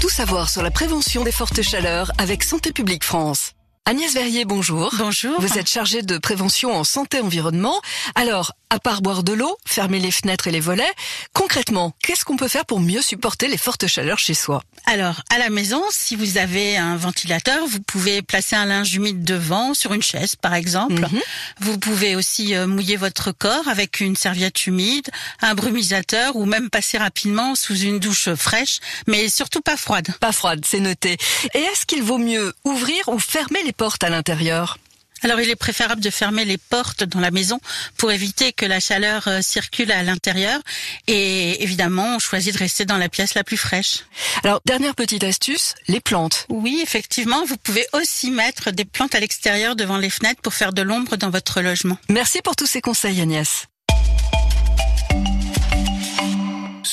Tout 0.00 0.10
savoir 0.10 0.50
sur 0.50 0.64
la 0.64 0.72
prévention 0.72 1.22
des 1.22 1.32
fortes 1.32 1.62
chaleurs 1.62 2.10
avec 2.18 2.42
Santé 2.42 2.72
publique 2.72 3.04
France. 3.04 3.55
Agnès 3.88 4.12
Verrier, 4.12 4.44
bonjour. 4.44 4.92
Bonjour. 4.98 5.40
Vous 5.40 5.58
êtes 5.58 5.68
chargée 5.68 6.02
de 6.02 6.18
prévention 6.18 6.74
en 6.74 6.82
santé-environnement. 6.82 7.80
Alors, 8.16 8.54
à 8.70 8.78
part 8.80 9.00
boire 9.00 9.22
de 9.22 9.32
l'eau, 9.32 9.56
fermer 9.64 10.00
les 10.00 10.10
fenêtres 10.10 10.48
et 10.48 10.50
les 10.50 10.60
volets, 10.60 10.92
concrètement, 11.32 11.94
qu'est-ce 12.02 12.24
qu'on 12.24 12.36
peut 12.36 12.48
faire 12.48 12.66
pour 12.66 12.80
mieux 12.80 13.02
supporter 13.02 13.46
les 13.48 13.56
fortes 13.56 13.86
chaleurs 13.86 14.18
chez 14.18 14.34
soi? 14.34 14.62
Alors, 14.86 15.22
à 15.30 15.38
la 15.38 15.50
maison, 15.50 15.82
si 15.90 16.16
vous 16.16 16.38
avez 16.38 16.76
un 16.76 16.96
ventilateur, 16.96 17.66
vous 17.66 17.80
pouvez 17.80 18.22
placer 18.22 18.56
un 18.56 18.66
linge 18.66 18.94
humide 18.94 19.24
devant, 19.24 19.74
sur 19.74 19.92
une 19.92 20.02
chaise 20.02 20.36
par 20.36 20.54
exemple. 20.54 21.02
Mhm. 21.02 21.20
Vous 21.60 21.78
pouvez 21.78 22.16
aussi 22.16 22.54
euh, 22.54 22.66
mouiller 22.66 22.96
votre 22.96 23.32
corps 23.32 23.68
avec 23.68 24.00
une 24.00 24.16
serviette 24.16 24.66
humide, 24.66 25.08
un 25.42 25.54
brumisateur 25.54 26.36
ou 26.36 26.44
même 26.44 26.70
passer 26.70 26.98
rapidement 26.98 27.54
sous 27.54 27.76
une 27.76 27.98
douche 27.98 28.34
fraîche, 28.34 28.80
mais 29.06 29.28
surtout 29.28 29.60
pas 29.60 29.76
froide. 29.76 30.08
Pas 30.20 30.32
froide, 30.32 30.64
c'est 30.66 30.80
noté. 30.80 31.16
Et 31.54 31.58
est-ce 31.58 31.86
qu'il 31.86 32.02
vaut 32.02 32.18
mieux 32.18 32.54
ouvrir 32.64 33.08
ou 33.08 33.18
fermer 33.18 33.62
les 33.64 33.72
portes 33.72 34.02
à 34.04 34.08
l'intérieur? 34.10 34.78
Alors 35.22 35.40
il 35.40 35.48
est 35.50 35.56
préférable 35.56 36.00
de 36.00 36.10
fermer 36.10 36.44
les 36.44 36.58
portes 36.58 37.04
dans 37.04 37.20
la 37.20 37.30
maison 37.30 37.58
pour 37.96 38.12
éviter 38.12 38.52
que 38.52 38.66
la 38.66 38.80
chaleur 38.80 39.28
euh, 39.28 39.40
circule 39.42 39.90
à 39.90 40.02
l'intérieur 40.02 40.60
et 41.06 41.62
évidemment 41.62 42.16
on 42.16 42.18
choisit 42.18 42.52
de 42.52 42.58
rester 42.58 42.84
dans 42.84 42.98
la 42.98 43.08
pièce 43.08 43.34
la 43.34 43.44
plus 43.44 43.56
fraîche. 43.56 44.04
Alors, 44.44 44.60
dernière 44.64 44.94
petite 44.94 45.24
astuce, 45.24 45.74
les 45.88 46.00
plantes. 46.00 46.46
Oui, 46.48 46.80
effectivement, 46.82 47.44
vous 47.44 47.56
pouvez 47.56 47.86
aussi 47.92 48.30
mettre 48.30 48.70
des 48.70 48.84
plantes 48.84 49.14
à 49.14 49.20
l'extérieur 49.20 49.76
devant 49.76 49.98
les 49.98 50.10
fenêtres 50.10 50.40
pour 50.42 50.54
faire 50.54 50.72
de 50.72 50.82
l'ombre 50.82 51.16
dans 51.16 51.30
votre 51.30 51.60
logement. 51.60 51.98
Merci 52.08 52.42
pour 52.42 52.56
tous 52.56 52.66
ces 52.66 52.80
conseils 52.80 53.20
Agnès. 53.20 53.66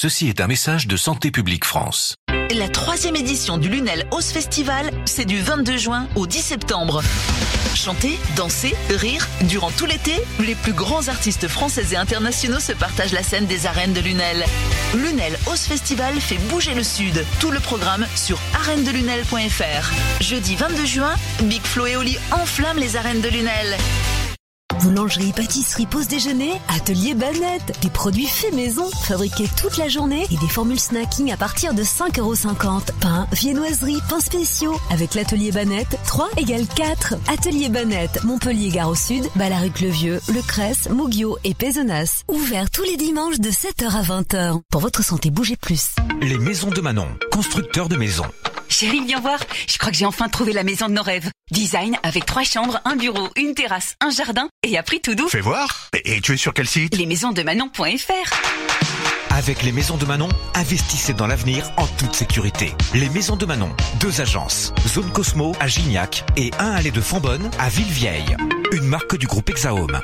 Ceci 0.03 0.27
est 0.27 0.41
un 0.41 0.47
message 0.47 0.87
de 0.87 0.97
Santé 0.97 1.31
publique 1.31 1.63
France. 1.63 2.17
La 2.53 2.67
troisième 2.67 3.15
édition 3.15 3.57
du 3.57 3.69
Lunel 3.69 4.05
Ose 4.11 4.31
Festival, 4.31 4.91
c'est 5.05 5.23
du 5.23 5.39
22 5.39 5.77
juin 5.77 6.09
au 6.17 6.27
10 6.27 6.39
septembre. 6.39 7.01
Chanter, 7.73 8.19
danser, 8.35 8.75
rire, 8.89 9.25
durant 9.43 9.71
tout 9.71 9.85
l'été, 9.85 10.15
les 10.45 10.55
plus 10.55 10.73
grands 10.73 11.07
artistes 11.07 11.47
français 11.47 11.93
et 11.93 11.95
internationaux 11.95 12.59
se 12.59 12.73
partagent 12.73 13.13
la 13.13 13.23
scène 13.23 13.45
des 13.45 13.65
arènes 13.65 13.93
de 13.93 14.01
Lunel. 14.01 14.43
Lunel 14.93 15.39
Ose 15.49 15.61
Festival 15.61 16.19
fait 16.19 16.37
bouger 16.49 16.73
le 16.73 16.83
Sud. 16.83 17.23
Tout 17.39 17.51
le 17.51 17.61
programme 17.61 18.05
sur 18.13 18.41
arènedelunel.fr. 18.55 19.93
Jeudi 20.19 20.57
22 20.57 20.85
juin, 20.85 21.15
Big 21.43 21.61
Flo 21.63 21.85
et 21.85 21.95
Oli 21.95 22.17
enflamment 22.31 22.81
les 22.81 22.97
arènes 22.97 23.21
de 23.21 23.29
Lunel. 23.29 23.77
Boulangerie, 24.81 25.33
pâtisserie, 25.33 25.85
pause 25.85 26.07
déjeuner, 26.07 26.53
atelier 26.69 27.13
Banette. 27.13 27.77
Des 27.81 27.89
produits 27.89 28.27
faits 28.27 28.53
maison, 28.53 28.89
fabriqués 29.03 29.47
toute 29.59 29.77
la 29.77 29.87
journée 29.87 30.25
et 30.31 30.37
des 30.37 30.47
formules 30.47 30.79
snacking 30.79 31.31
à 31.31 31.37
partir 31.37 31.73
de 31.73 31.83
5,50€. 31.83 32.91
Pain, 32.99 33.27
viennoiserie, 33.31 33.99
pains 34.09 34.19
spéciaux. 34.19 34.79
Avec 34.89 35.15
l'atelier 35.15 35.51
Banette, 35.51 35.97
3 36.05 36.29
égale 36.37 36.65
4. 36.67 37.15
Atelier 37.27 37.69
Banette, 37.69 38.23
Montpellier 38.23 38.69
Gare 38.69 38.89
au 38.89 38.95
Sud, 38.95 39.25
Balaruc-le-Vieux, 39.35 40.19
Le 40.27 40.41
Cresse, 40.41 40.89
Mougio 40.89 41.37
et 41.43 41.53
Pézenas. 41.53 42.23
Ouvert 42.27 42.69
tous 42.69 42.83
les 42.83 42.97
dimanches 42.97 43.39
de 43.39 43.49
7h 43.49 43.89
à 43.95 44.01
20h. 44.01 44.61
Pour 44.69 44.81
votre 44.81 45.03
santé, 45.03 45.29
bougez 45.29 45.55
plus. 45.55 45.95
Les 46.21 46.37
maisons 46.37 46.69
de 46.69 46.81
Manon, 46.81 47.07
constructeurs 47.31 47.89
de 47.89 47.95
maisons. 47.95 48.25
Chérie, 48.69 49.05
viens 49.05 49.19
voir. 49.19 49.39
Je 49.67 49.77
crois 49.77 49.91
que 49.91 49.97
j'ai 49.97 50.05
enfin 50.05 50.29
trouvé 50.29 50.53
la 50.53 50.63
maison 50.63 50.87
de 50.87 50.93
nos 50.93 51.03
rêves. 51.03 51.29
Design 51.53 51.97
avec 52.03 52.25
trois 52.25 52.43
chambres, 52.43 52.79
un 52.85 52.95
bureau, 52.95 53.29
une 53.35 53.53
terrasse, 53.53 53.95
un 53.99 54.09
jardin 54.09 54.47
et 54.63 54.77
à 54.77 54.83
prix 54.83 55.01
tout 55.01 55.13
doux. 55.13 55.27
Fais 55.27 55.41
voir. 55.41 55.89
Et 56.05 56.21
tu 56.21 56.33
es 56.33 56.37
sur 56.37 56.53
quel 56.53 56.67
site? 56.67 56.95
Lesmaisonsdemanon.fr 56.95 58.33
Avec 59.29 59.61
les 59.63 59.73
Maisons 59.73 59.97
de 59.97 60.05
Manon, 60.05 60.29
investissez 60.55 61.13
dans 61.13 61.27
l'avenir 61.27 61.69
en 61.75 61.85
toute 61.85 62.15
sécurité. 62.15 62.71
Les 62.93 63.09
Maisons 63.09 63.35
de 63.35 63.45
Manon, 63.45 63.75
deux 63.99 64.21
agences. 64.21 64.73
Zone 64.87 65.11
Cosmo 65.11 65.53
à 65.59 65.67
Gignac 65.67 66.23
et 66.37 66.51
un 66.59 66.71
allée 66.71 66.91
de 66.91 67.01
Fambonne 67.01 67.51
à 67.59 67.67
Villevieille. 67.67 68.37
Une 68.71 68.85
marque 68.85 69.17
du 69.17 69.27
groupe 69.27 69.49
Hexaome. 69.49 70.01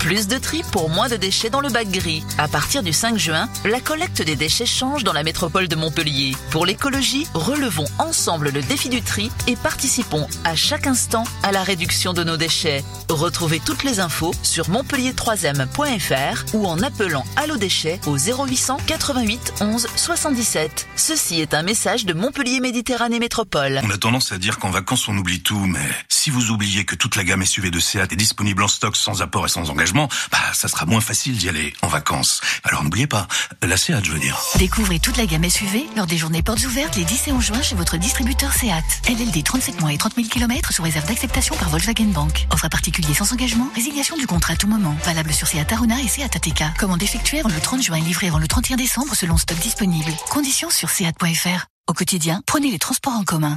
Plus 0.00 0.28
de 0.28 0.38
tri 0.38 0.62
pour 0.72 0.88
moins 0.88 1.10
de 1.10 1.16
déchets 1.16 1.50
dans 1.50 1.60
le 1.60 1.68
bac 1.68 1.90
gris. 1.90 2.24
À 2.38 2.48
partir 2.48 2.82
du 2.82 2.90
5 2.90 3.18
juin, 3.18 3.50
la 3.66 3.80
collecte 3.80 4.22
des 4.22 4.34
déchets 4.34 4.64
change 4.64 5.04
dans 5.04 5.12
la 5.12 5.22
métropole 5.22 5.68
de 5.68 5.76
Montpellier. 5.76 6.34
Pour 6.50 6.64
l'écologie, 6.64 7.26
relevons 7.34 7.84
ensemble 7.98 8.48
le 8.48 8.62
défi 8.62 8.88
du 8.88 9.02
tri 9.02 9.30
et 9.46 9.56
participons 9.56 10.26
à 10.44 10.56
chaque 10.56 10.86
instant 10.86 11.24
à 11.42 11.52
la 11.52 11.62
réduction 11.62 12.14
de 12.14 12.24
nos 12.24 12.38
déchets. 12.38 12.82
Retrouvez 13.10 13.60
toutes 13.60 13.84
les 13.84 14.00
infos 14.00 14.32
sur 14.42 14.70
montpellier3ème.fr 14.70 16.54
ou 16.54 16.66
en 16.66 16.80
appelant 16.82 17.24
Allo 17.36 17.58
Déchets 17.58 18.00
au 18.06 18.16
0800 18.16 18.78
88 18.86 19.54
11 19.60 19.86
77. 19.96 20.88
Ceci 20.96 21.42
est 21.42 21.52
un 21.52 21.62
message 21.62 22.06
de 22.06 22.14
Montpellier 22.14 22.60
Méditerranée 22.60 23.18
Métropole. 23.18 23.82
On 23.84 23.90
a 23.90 23.98
tendance 23.98 24.32
à 24.32 24.38
dire 24.38 24.58
qu'en 24.58 24.70
vacances 24.70 25.08
on 25.08 25.18
oublie 25.18 25.42
tout, 25.42 25.66
mais 25.66 25.86
si 26.08 26.30
vous 26.30 26.50
oubliez 26.50 26.86
que 26.86 26.94
toute 26.94 27.16
la 27.16 27.24
gamme 27.24 27.44
SUV 27.44 27.70
de 27.70 27.80
Seat 27.80 28.12
est 28.12 28.16
disponible 28.16 28.62
en 28.62 28.68
stock 28.68 28.96
sans 28.96 29.20
apport 29.20 29.44
et 29.44 29.50
sans 29.50 29.68
engagement, 29.68 29.89
bah 29.94 30.38
ça 30.52 30.68
sera 30.68 30.86
moins 30.86 31.00
facile 31.00 31.36
d'y 31.36 31.48
aller 31.48 31.72
en 31.82 31.88
vacances. 31.88 32.40
Alors 32.64 32.82
n'oubliez 32.82 33.06
pas, 33.06 33.26
la 33.62 33.76
Seat 33.76 34.04
je 34.04 34.12
veux 34.12 34.18
dire. 34.18 34.38
Découvrez 34.56 34.98
toute 34.98 35.16
la 35.16 35.26
gamme 35.26 35.48
SUV 35.48 35.86
lors 35.96 36.06
des 36.06 36.16
journées 36.16 36.42
portes 36.42 36.64
ouvertes 36.64 36.96
les 36.96 37.04
10 37.04 37.28
et 37.28 37.32
11 37.32 37.44
juin 37.44 37.62
chez 37.62 37.74
votre 37.74 37.96
distributeur 37.96 38.52
SEAT. 38.52 38.82
LLD 39.08 39.42
37 39.42 39.80
mois 39.80 39.92
et 39.92 39.98
30 39.98 40.14
000 40.16 40.28
km 40.28 40.72
sous 40.72 40.82
réserve 40.82 41.06
d'acceptation 41.06 41.56
par 41.56 41.68
Volkswagen 41.70 42.12
Bank. 42.12 42.46
Offre 42.50 42.66
à 42.66 42.68
particulier 42.68 43.14
sans 43.14 43.32
engagement, 43.32 43.68
résiliation 43.74 44.16
du 44.16 44.26
contrat 44.26 44.54
à 44.54 44.56
tout 44.56 44.68
moment. 44.68 44.96
Valable 45.04 45.32
sur 45.32 45.46
SEAT 45.46 45.66
Arona 45.72 46.00
et 46.00 46.08
SEAT 46.08 46.24
ATK. 46.34 46.78
Commande 46.78 47.02
effectuée 47.02 47.40
avant 47.40 47.50
le 47.50 47.60
30 47.60 47.82
juin 47.82 47.96
et 47.96 48.02
livrée 48.02 48.28
avant 48.28 48.38
le 48.38 48.48
31 48.48 48.76
décembre 48.76 49.14
selon 49.14 49.36
stock 49.36 49.58
disponible. 49.58 50.12
Conditions 50.30 50.70
sur 50.70 50.90
SEAT.fr. 50.90 51.66
Au 51.88 51.92
quotidien, 51.92 52.42
prenez 52.46 52.70
les 52.70 52.78
transports 52.78 53.14
en 53.14 53.24
commun. 53.24 53.54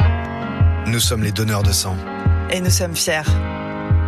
Nous 0.88 0.99
sommes 0.99 1.23
les 1.23 1.31
donneurs 1.31 1.64
de 1.64 1.72
sang. 1.72 1.95
Et 2.49 2.60
nous 2.60 2.69
sommes 2.69 2.95
fiers. 2.95 3.22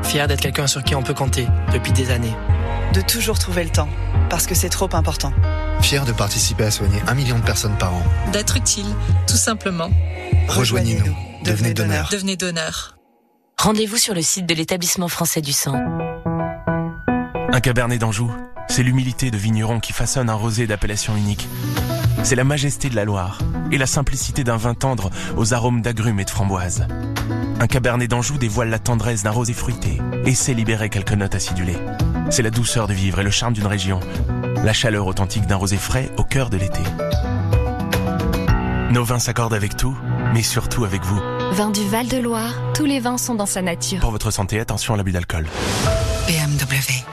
Fiers 0.06 0.28
d'être 0.28 0.42
quelqu'un 0.42 0.68
sur 0.68 0.84
qui 0.84 0.96
on 0.96 1.02
peut 1.02 1.14
compter 1.14 1.48
depuis 1.74 1.92
des 1.92 2.12
années. 2.12 2.34
De 2.94 3.02
toujours 3.02 3.40
trouver 3.40 3.64
le 3.64 3.72
temps, 3.72 3.90
parce 4.30 4.46
que 4.46 4.56
c'est 4.56 4.70
trop 4.70 4.90
important. 4.94 5.34
Fiers 5.82 6.06
de 6.06 6.12
participer 6.12 6.64
à 6.66 6.72
soigner 6.72 7.02
un 7.08 7.16
million 7.16 7.40
de 7.40 7.44
personnes 7.44 7.78
par 7.78 7.94
an. 7.94 8.04
D'être 8.32 8.56
utile, 8.56 8.86
tout 9.28 9.36
simplement. 9.36 9.90
Rejoignez-nous. 10.48 11.16
Devenez 11.44 11.74
donneur. 11.74 12.10
Devenez 12.12 12.38
donneur. 12.38 12.98
Rendez-vous 13.60 13.98
sur 13.98 14.14
le 14.14 14.22
site 14.22 14.46
de 14.46 14.54
l'établissement 14.54 15.08
français 15.08 15.42
du 15.42 15.52
sang. 15.54 15.76
Un 17.52 17.60
cabernet 17.60 18.00
d'Anjou, 18.00 18.32
c'est 18.68 18.84
l'humilité 18.84 19.32
de 19.32 19.38
vigneron 19.38 19.80
qui 19.80 19.92
façonne 19.92 20.30
un 20.30 20.36
rosé 20.36 20.68
d'appellation 20.68 21.16
unique. 21.16 21.48
C'est 22.24 22.36
la 22.36 22.44
majesté 22.44 22.90
de 22.90 22.96
la 22.96 23.06
Loire 23.06 23.40
et 23.72 23.78
la 23.78 23.86
simplicité 23.86 24.44
d'un 24.44 24.58
vin 24.58 24.74
tendre 24.74 25.10
aux 25.38 25.54
arômes 25.54 25.82
d'agrumes 25.82 26.20
et 26.20 26.26
de 26.26 26.30
framboises. 26.30 26.88
Un 27.60 27.68
cabernet 27.68 28.10
d'Anjou 28.10 28.38
dévoile 28.38 28.70
la 28.70 28.80
tendresse 28.80 29.24
d'un 29.24 29.32
rosé 29.32 29.54
fruité 29.54 30.02
et 30.26 30.36
sait 30.36 30.54
libérer 30.54 30.90
quelques 30.90 31.14
notes 31.14 31.36
acidulées. 31.36 31.78
C'est 32.30 32.42
la 32.42 32.50
douceur 32.50 32.88
de 32.88 32.94
vivre 32.94 33.20
et 33.20 33.24
le 33.24 33.32
charme 33.32 33.54
d'une 33.54 33.68
région. 33.68 34.00
La 34.64 34.74
chaleur 34.74 35.08
authentique 35.08 35.46
d'un 35.46 35.56
rosé 35.56 35.78
frais 35.78 36.12
au 36.18 36.24
cœur 36.24 36.50
de 36.50 36.58
l'été. 36.58 36.82
Nos 38.92 39.04
vins 39.04 39.20
s'accordent 39.20 39.54
avec 39.54 39.78
tout, 39.78 39.96
mais 40.34 40.42
surtout 40.42 40.86
avec 40.86 41.04
vous. 41.04 41.20
Vin 41.52 41.70
du 41.70 41.88
Val-de-Loire, 41.88 42.54
tous 42.74 42.86
les 42.86 43.00
vins 43.00 43.18
sont 43.18 43.36
dans 43.36 43.46
sa 43.46 43.62
nature. 43.62 44.00
Pour 44.00 44.12
votre 44.12 44.32
santé, 44.32 44.60
attention 44.60 44.94
à 44.94 44.98
l'abus 44.98 45.12
d'alcool. 45.12 45.48
BMW. 46.28 47.06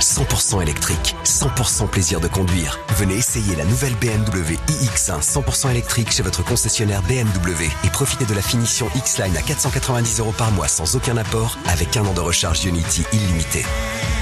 100% 0.00 0.62
électrique, 0.62 1.16
100% 1.24 1.88
plaisir 1.88 2.20
de 2.20 2.28
conduire. 2.28 2.78
Venez 2.96 3.14
essayer 3.14 3.56
la 3.56 3.64
nouvelle 3.64 3.94
BMW 3.94 4.56
iX1 4.68 5.22
100% 5.22 5.70
électrique 5.70 6.12
chez 6.12 6.22
votre 6.22 6.44
concessionnaire 6.44 7.02
BMW 7.02 7.64
et 7.84 7.90
profitez 7.90 8.26
de 8.26 8.34
la 8.34 8.42
finition 8.42 8.88
X-Line 8.94 9.36
à 9.36 9.42
490 9.42 10.20
euros 10.20 10.34
par 10.36 10.52
mois 10.52 10.68
sans 10.68 10.96
aucun 10.96 11.16
apport 11.16 11.58
avec 11.66 11.96
un 11.96 12.04
an 12.04 12.12
de 12.12 12.20
recharge 12.20 12.64
Unity 12.64 13.04
illimité. 13.12 13.64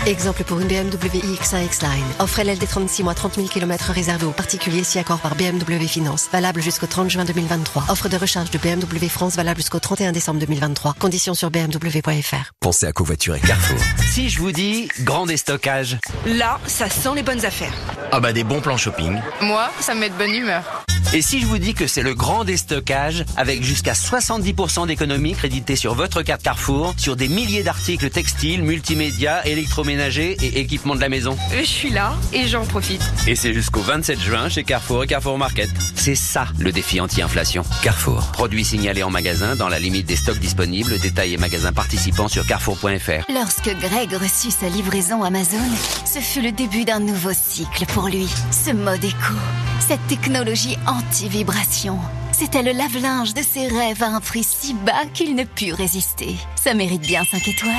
Exemple 0.07 0.45
pour 0.45 0.61
une 0.61 0.69
BMW 0.69 1.19
iX1 1.19 1.65
X-Line. 1.65 2.05
Offre 2.21 2.41
LLD 2.41 2.67
36 2.67 3.03
mois 3.03 3.15
30 3.15 3.35
000 3.35 3.49
km 3.49 3.91
réservé 3.91 4.25
aux 4.25 4.31
particuliers 4.31 4.85
si 4.85 5.01
accord 5.01 5.19
par 5.19 5.35
BMW 5.35 5.87
Finance. 5.89 6.29
Valable 6.33 6.63
jusqu'au 6.63 6.87
30 6.87 7.11
juin 7.11 7.25
2023. 7.25 7.87
Offre 7.89 8.09
de 8.09 8.17
recharge 8.17 8.51
de 8.51 8.59
BMW 8.59 9.09
France 9.09 9.35
valable 9.35 9.59
jusqu'au 9.59 9.81
31 9.81 10.13
décembre 10.13 10.39
2023. 10.41 10.95
Conditions 11.01 11.35
sur 11.35 11.51
bmw.fr. 11.51 12.53
Pensez 12.61 12.87
à 12.87 12.93
covoiturer 12.93 13.41
Carrefour. 13.41 13.81
Si 14.13 14.29
je 14.29 14.36
vous 14.41 14.53
dis 14.53 14.89
grand 15.01 15.27
déstockage. 15.27 15.99
Là, 16.27 16.59
ça 16.67 16.89
sent 16.89 17.11
les 17.15 17.23
bonnes 17.23 17.45
affaires. 17.45 17.73
Ah 18.13 18.21
bah 18.21 18.33
des 18.33 18.45
bons 18.45 18.61
plans 18.61 18.77
shopping. 18.77 19.21
Moi, 19.41 19.71
ça 19.81 19.95
me 19.95 20.01
met 20.01 20.11
de 20.11 20.15
bonne 20.15 20.35
humeur. 20.35 20.85
Et 21.15 21.23
si 21.23 21.41
je 21.41 21.47
vous 21.47 21.59
dis 21.59 21.73
que 21.73 21.87
c'est 21.87 22.03
le 22.03 22.15
grand 22.15 22.45
déstockage 22.45 23.25
avec 23.37 23.63
jusqu'à 23.63 23.93
70% 23.93 24.89
d'économie 24.89 25.35
crédité 25.35 25.77
sur 25.77 25.95
votre 25.95 26.23
carte 26.23 26.43
Carrefour 26.43 26.95
sur 26.99 27.15
des 27.15 27.29
milliers 27.29 27.63
d'articles 27.63 28.11
textiles, 28.11 28.63
multimédia, 28.63 29.47
électroménagers 29.47 30.37
et 30.43 30.61
équipements 30.61 30.97
de 30.97 31.01
la 31.01 31.09
maison. 31.09 31.39
Je 31.57 31.63
suis 31.65 31.91
là 31.91 32.15
et 32.33 32.49
j'en 32.49 32.65
profite. 32.65 33.03
Et 33.29 33.37
c'est 33.37 33.55
jusqu'au 33.55 33.81
27 33.81 34.21
juin 34.21 34.49
chez 34.49 34.65
Carrefour 34.65 35.05
et 35.05 35.07
Carrefour 35.07 35.39
Market. 35.39 35.71
C'est 35.95 36.17
ça 36.17 36.49
le 36.59 36.73
défi 36.73 37.01
anti-inflation. 37.01 37.63
Carrefour. 37.83 38.33
Produits 38.33 38.65
signalés 38.65 39.05
en 39.05 39.11
magasin 39.11 39.55
dans 39.55 39.69
la 39.69 39.79
limite 39.79 40.07
des 40.07 40.17
stocks 40.17 40.39
disponibles, 40.39 40.99
détails 40.99 41.35
et 41.35 41.39
magasins 41.39 41.73
participants 41.73 42.29
sur 42.29 42.47
carrefour.fr. 42.47 43.33
Lorsque 43.33 43.71
Greg 43.81 44.13
reçut 44.27 44.51
sa 44.51 44.69
livraison 44.69 45.23
Amazon, 45.23 45.71
ce 46.05 46.19
fut 46.19 46.41
le 46.41 46.51
début 46.51 46.85
d'un 46.85 46.99
nouveau 46.99 47.31
cycle 47.33 47.87
pour 47.87 48.09
lui. 48.09 48.29
Ce 48.51 48.73
mode 48.73 49.05
éco, 49.05 49.35
cette 49.79 50.05
technologie 50.09 50.77
anti-vibration. 50.85 51.97
C'était 52.39 52.63
le 52.63 52.73
lave-linge 52.73 53.33
de 53.33 53.41
ses 53.41 53.67
rêves 53.67 54.03
à 54.03 54.09
un 54.09 54.21
prix 54.21 54.45
si 54.45 54.75
bas 54.75 55.07
qu'il 55.15 55.35
ne 55.35 55.45
put 55.45 55.73
résister. 55.73 56.37
Ça 56.55 56.75
mérite 56.75 57.01
bien 57.01 57.25
5 57.25 57.49
étoiles. 57.49 57.73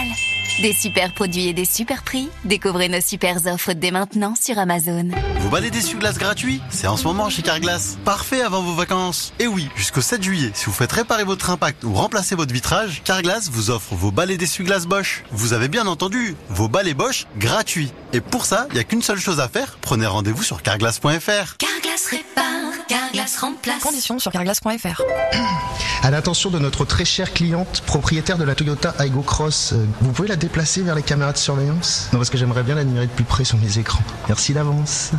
Des 0.63 0.73
super 0.73 1.13
produits 1.13 1.47
et 1.47 1.53
des 1.53 1.63
super 1.63 2.01
prix. 2.01 2.27
Découvrez 2.43 2.89
nos 2.89 2.99
super 2.99 3.37
offres 3.45 3.73
dès 3.73 3.91
maintenant 3.91 4.33
sur 4.33 4.57
Amazon. 4.57 5.09
Vous 5.41 5.49
balais 5.51 5.69
d'essuie-glace 5.69 6.17
gratuit 6.17 6.59
C'est 6.71 6.87
en 6.87 6.97
ce 6.97 7.03
moment 7.03 7.29
chez 7.29 7.43
Carglass. 7.43 7.99
Parfait 8.03 8.41
avant 8.41 8.63
vos 8.63 8.73
vacances. 8.73 9.31
Et 9.37 9.45
oui, 9.45 9.69
jusqu'au 9.75 10.01
7 10.01 10.23
juillet, 10.23 10.49
si 10.55 10.65
vous 10.65 10.71
faites 10.71 10.91
réparer 10.91 11.23
votre 11.23 11.51
impact 11.51 11.83
ou 11.83 11.93
remplacer 11.93 12.33
votre 12.33 12.51
vitrage, 12.51 13.03
Carglass 13.03 13.51
vous 13.51 13.69
offre 13.69 13.93
vos 13.93 14.09
balais 14.09 14.37
d'essuie-glace 14.37 14.87
Bosch. 14.87 15.23
Vous 15.29 15.53
avez 15.53 15.67
bien 15.67 15.85
entendu, 15.85 16.35
vos 16.49 16.67
balais 16.67 16.95
Bosch 16.95 17.27
gratuits. 17.37 17.91
Et 18.11 18.21
pour 18.21 18.45
ça, 18.45 18.65
il 18.71 18.73
n'y 18.73 18.79
a 18.79 18.83
qu'une 18.83 19.03
seule 19.03 19.19
chose 19.19 19.39
à 19.39 19.47
faire. 19.49 19.77
Prenez 19.81 20.07
rendez-vous 20.07 20.41
sur 20.41 20.63
carglass.fr. 20.63 21.57
Carglass 21.59 22.07
répare, 22.09 22.46
Carglass 22.87 23.37
remplace. 23.37 23.81
Conditions 23.81 24.19
sur 24.19 24.31
carglass.fr. 24.31 25.01
À 26.03 26.11
l'attention 26.11 26.49
de 26.49 26.59
notre 26.59 26.85
très 26.85 27.05
chère 27.05 27.33
cliente, 27.33 27.81
propriétaire 27.85 28.37
de 28.37 28.43
la 28.43 28.55
Toyota 28.55 28.93
Aygo 28.99 29.21
Cross, 29.21 29.73
euh, 29.73 29.85
vous 30.01 30.11
pouvez 30.11 30.27
la 30.27 30.35
déplacer 30.35 30.81
vers 30.81 30.95
les 30.95 31.01
caméras 31.01 31.33
de 31.33 31.37
surveillance? 31.37 32.07
Non, 32.13 32.19
parce 32.19 32.29
que 32.29 32.37
j'aimerais 32.37 32.63
bien 32.63 32.75
l'admirer 32.75 33.07
de 33.07 33.11
plus 33.11 33.23
près 33.23 33.43
sur 33.43 33.57
mes 33.57 33.77
écrans. 33.79 34.03
Merci 34.27 34.53
d'avance. 34.53 35.11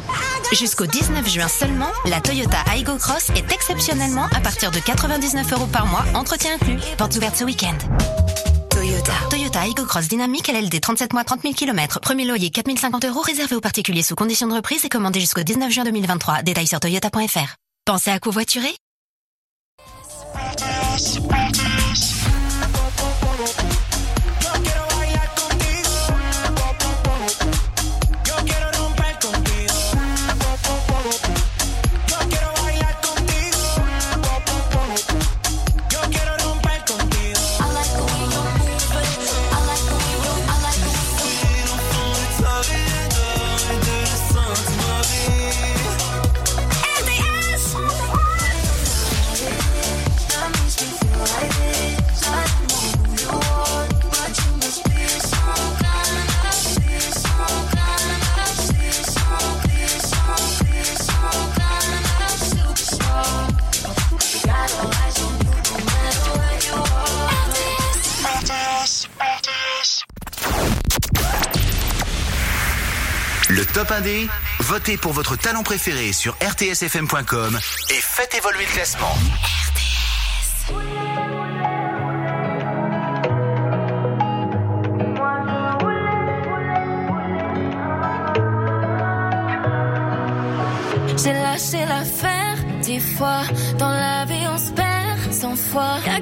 Jusqu'au 0.53 0.87
19 0.87 1.29
juin 1.29 1.49
seulement, 1.49 1.91
la 2.07 2.21
Toyota 2.21 2.59
Aygo 2.73 2.97
Cross 2.97 3.31
est 3.31 3.53
exceptionnellement 3.53 4.29
à 4.35 4.41
partir 4.41 4.71
de 4.71 4.79
99 4.79 5.53
euros 5.53 5.67
par 5.67 5.87
mois, 5.87 6.05
entretien 6.15 6.53
inclus. 6.55 6.79
Portes 6.97 7.17
ouvertes 7.17 7.37
ce 7.37 7.45
week-end. 7.45 7.77
Toyota. 8.89 9.13
Toyota 9.29 9.61
Aygo 9.67 9.85
Cross 9.85 10.09
Dynamique 10.09 10.49
LLD 10.49 10.81
37 10.81 11.13
mois 11.13 11.23
30 11.23 11.43
000 11.43 11.53
km. 11.53 12.01
Premier 12.01 12.25
loyer 12.25 12.49
4050 12.49 13.05
euros 13.05 13.21
réservé 13.21 13.55
aux 13.55 13.61
particuliers 13.61 14.03
sous 14.03 14.15
condition 14.15 14.49
de 14.49 14.55
reprise 14.55 14.83
et 14.87 14.89
commandé 14.89 15.21
jusqu'au 15.21 15.43
19 15.43 15.71
juin 15.71 15.85
2023. 15.85 16.43
Détails 16.43 16.67
sur 16.67 16.81
toyota.fr. 16.81 17.57
Pensez 17.85 18.11
à 18.11 18.19
covoiturer 18.19 18.75
Top 73.79 73.93
1D, 73.93 74.27
votez 74.59 74.97
pour 74.97 75.13
votre 75.13 75.37
talent 75.37 75.63
préféré 75.63 76.13
sur 76.13 76.37
rtsfm.com 76.43 77.61
et 77.91 78.01
faites 78.03 78.35
évoluer 78.35 78.65
le 78.65 78.73
classement. 78.73 79.15
J'ai 91.23 91.33
lâché 91.35 91.87
l'affaire 91.87 92.57
dix 92.83 92.99
fois. 92.99 93.43
Dans 93.79 93.91
la 93.91 94.25
vie, 94.25 94.45
on 94.53 94.59
se 94.59 94.73
perd 94.73 95.33
cent 95.33 95.55
fois. 95.55 95.99
Y'a 96.05 96.19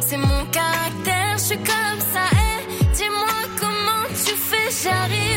C'est 0.00 0.16
mon 0.16 0.44
caractère, 0.52 1.36
je 1.36 1.42
suis 1.42 1.56
comme 1.56 2.00
ça. 2.12 2.24
Eh, 2.32 2.84
dis-moi 2.94 3.26
comment 3.60 4.06
tu 4.24 4.34
fais, 4.34 4.70
j'arrive. 4.82 5.31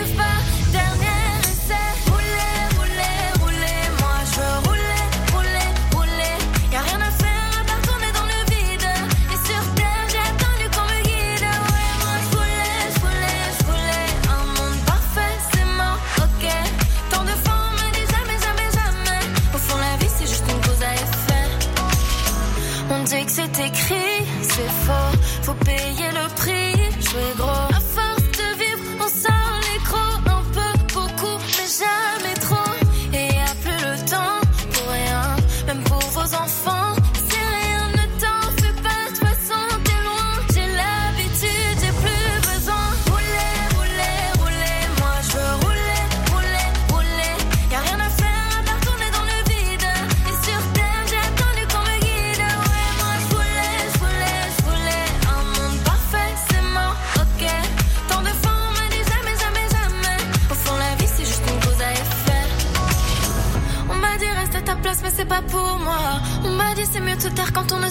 c'est 66.96 67.02
mieux 67.02 67.16
de 67.18 67.22
se 67.22 67.28
taire 67.28 67.52
quand 67.52 67.74
on 67.74 67.84